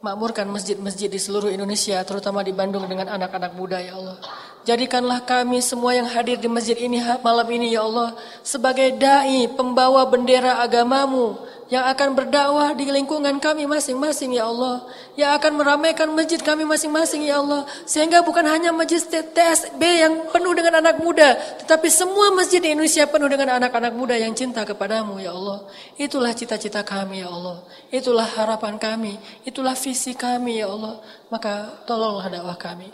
Makmurkan 0.00 0.46
masjid-masjid 0.48 1.10
di 1.10 1.18
seluruh 1.18 1.50
Indonesia, 1.50 1.98
terutama 2.06 2.46
di 2.46 2.54
Bandung 2.54 2.86
dengan 2.86 3.10
anak-anak 3.12 3.52
muda 3.58 3.82
ya 3.82 3.98
Allah. 3.98 4.16
Jadikanlah 4.62 5.24
kami 5.24 5.64
semua 5.64 5.96
yang 5.96 6.08
hadir 6.08 6.38
di 6.38 6.48
masjid 6.48 6.76
ini 6.76 7.00
malam 7.24 7.48
ini 7.48 7.72
ya 7.72 7.88
Allah 7.88 8.12
sebagai 8.44 9.00
dai 9.00 9.48
pembawa 9.56 10.04
bendera 10.04 10.60
agamamu 10.60 11.40
yang 11.68 11.84
akan 11.84 12.16
berdakwah 12.16 12.72
di 12.72 12.88
lingkungan 12.88 13.36
kami 13.40 13.68
masing-masing 13.68 14.36
ya 14.40 14.48
Allah, 14.48 14.88
yang 15.20 15.36
akan 15.36 15.60
meramaikan 15.60 16.08
masjid 16.16 16.40
kami 16.40 16.64
masing-masing 16.64 17.28
ya 17.28 17.44
Allah, 17.44 17.68
sehingga 17.84 18.24
bukan 18.24 18.44
hanya 18.48 18.72
masjid 18.72 19.04
TSB 19.04 19.80
yang 19.80 20.32
penuh 20.32 20.56
dengan 20.56 20.80
anak 20.80 20.96
muda, 21.04 21.36
tetapi 21.60 21.92
semua 21.92 22.32
masjid 22.32 22.64
di 22.64 22.72
Indonesia 22.72 23.04
penuh 23.04 23.28
dengan 23.28 23.60
anak-anak 23.60 23.92
muda 23.92 24.16
yang 24.16 24.32
cinta 24.32 24.64
kepadamu 24.64 25.20
ya 25.20 25.36
Allah. 25.36 25.68
Itulah 26.00 26.32
cita-cita 26.32 26.80
kami 26.80 27.20
ya 27.20 27.28
Allah, 27.28 27.60
itulah 27.92 28.24
harapan 28.24 28.80
kami, 28.80 29.20
itulah 29.44 29.76
visi 29.76 30.16
kami 30.16 30.64
ya 30.64 30.72
Allah. 30.72 31.04
Maka 31.28 31.84
tolonglah 31.84 32.32
dakwah 32.32 32.56
kami. 32.56 32.88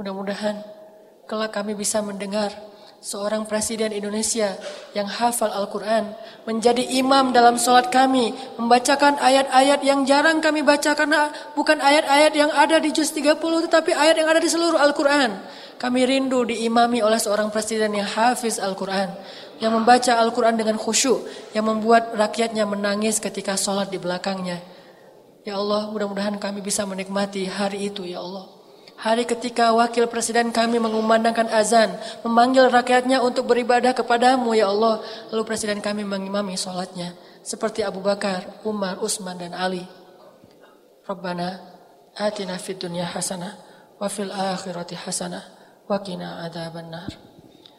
Mudah-mudahan 0.00 0.64
kelak 1.28 1.52
kami 1.52 1.76
bisa 1.76 2.00
mendengar 2.00 2.52
seorang 3.06 3.46
presiden 3.46 3.94
Indonesia 3.94 4.58
yang 4.90 5.06
hafal 5.06 5.54
Al-Quran, 5.54 6.10
menjadi 6.42 6.82
imam 6.98 7.30
dalam 7.30 7.54
sholat 7.54 7.86
kami, 7.86 8.34
membacakan 8.58 9.22
ayat-ayat 9.22 9.86
yang 9.86 10.02
jarang 10.02 10.42
kami 10.42 10.66
baca 10.66 10.90
karena 10.98 11.30
bukan 11.54 11.78
ayat-ayat 11.78 12.34
yang 12.34 12.50
ada 12.50 12.82
di 12.82 12.90
juz 12.90 13.14
30 13.14 13.38
tetapi 13.38 13.94
ayat 13.94 14.18
yang 14.18 14.26
ada 14.26 14.42
di 14.42 14.50
seluruh 14.50 14.82
Al-Quran. 14.82 15.38
Kami 15.78 16.02
rindu 16.02 16.42
diimami 16.50 16.98
oleh 16.98 17.22
seorang 17.22 17.54
presiden 17.54 17.94
yang 17.94 18.10
hafiz 18.10 18.58
Al-Quran, 18.58 19.14
yang 19.62 19.70
membaca 19.70 20.18
Al-Quran 20.18 20.58
dengan 20.58 20.74
khusyuk, 20.74 21.30
yang 21.54 21.70
membuat 21.70 22.10
rakyatnya 22.10 22.66
menangis 22.66 23.22
ketika 23.22 23.54
sholat 23.54 23.86
di 23.86 24.02
belakangnya. 24.02 24.58
Ya 25.46 25.54
Allah, 25.54 25.94
mudah-mudahan 25.94 26.42
kami 26.42 26.58
bisa 26.58 26.82
menikmati 26.82 27.46
hari 27.46 27.86
itu, 27.86 28.02
ya 28.02 28.18
Allah. 28.18 28.55
Hari 28.96 29.28
ketika 29.28 29.76
wakil 29.76 30.08
presiden 30.08 30.48
kami 30.56 30.80
mengumandangkan 30.80 31.52
azan, 31.52 31.92
memanggil 32.24 32.72
rakyatnya 32.72 33.20
untuk 33.20 33.44
beribadah 33.44 33.92
kepadamu 33.92 34.56
ya 34.56 34.72
Allah. 34.72 35.04
Lalu 35.28 35.42
presiden 35.44 35.84
kami 35.84 36.00
mengimami 36.02 36.56
sholatnya. 36.56 37.12
Seperti 37.44 37.84
Abu 37.84 38.00
Bakar, 38.00 38.64
Umar, 38.64 38.96
Utsman 39.04 39.36
dan 39.36 39.52
Ali. 39.52 39.84
Rabbana 41.06 41.60
atina 42.16 42.58
fid 42.58 42.82
dunya 42.82 43.06
hasanah 43.06 43.54
wa 44.00 44.08
fil 44.08 44.32
akhirati 44.32 44.98
hasanah 44.98 45.44
wa 45.86 46.00
qina 46.02 46.42
adzaban 46.42 46.90
nar. 46.90 47.12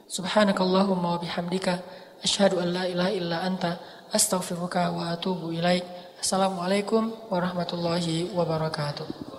Subhanakallahumma 0.08 1.18
wa 1.18 1.20
bihamdika 1.20 1.84
asyhadu 2.24 2.64
an 2.64 2.72
la 2.72 2.84
ilaha 2.88 3.12
illa 3.12 3.38
anta 3.44 3.82
astaghfiruka 4.16 4.94
wa 4.96 5.12
atubu 5.12 5.52
ilaik. 5.52 5.84
Assalamualaikum 6.22 7.12
warahmatullahi 7.28 8.32
wabarakatuh. 8.32 9.37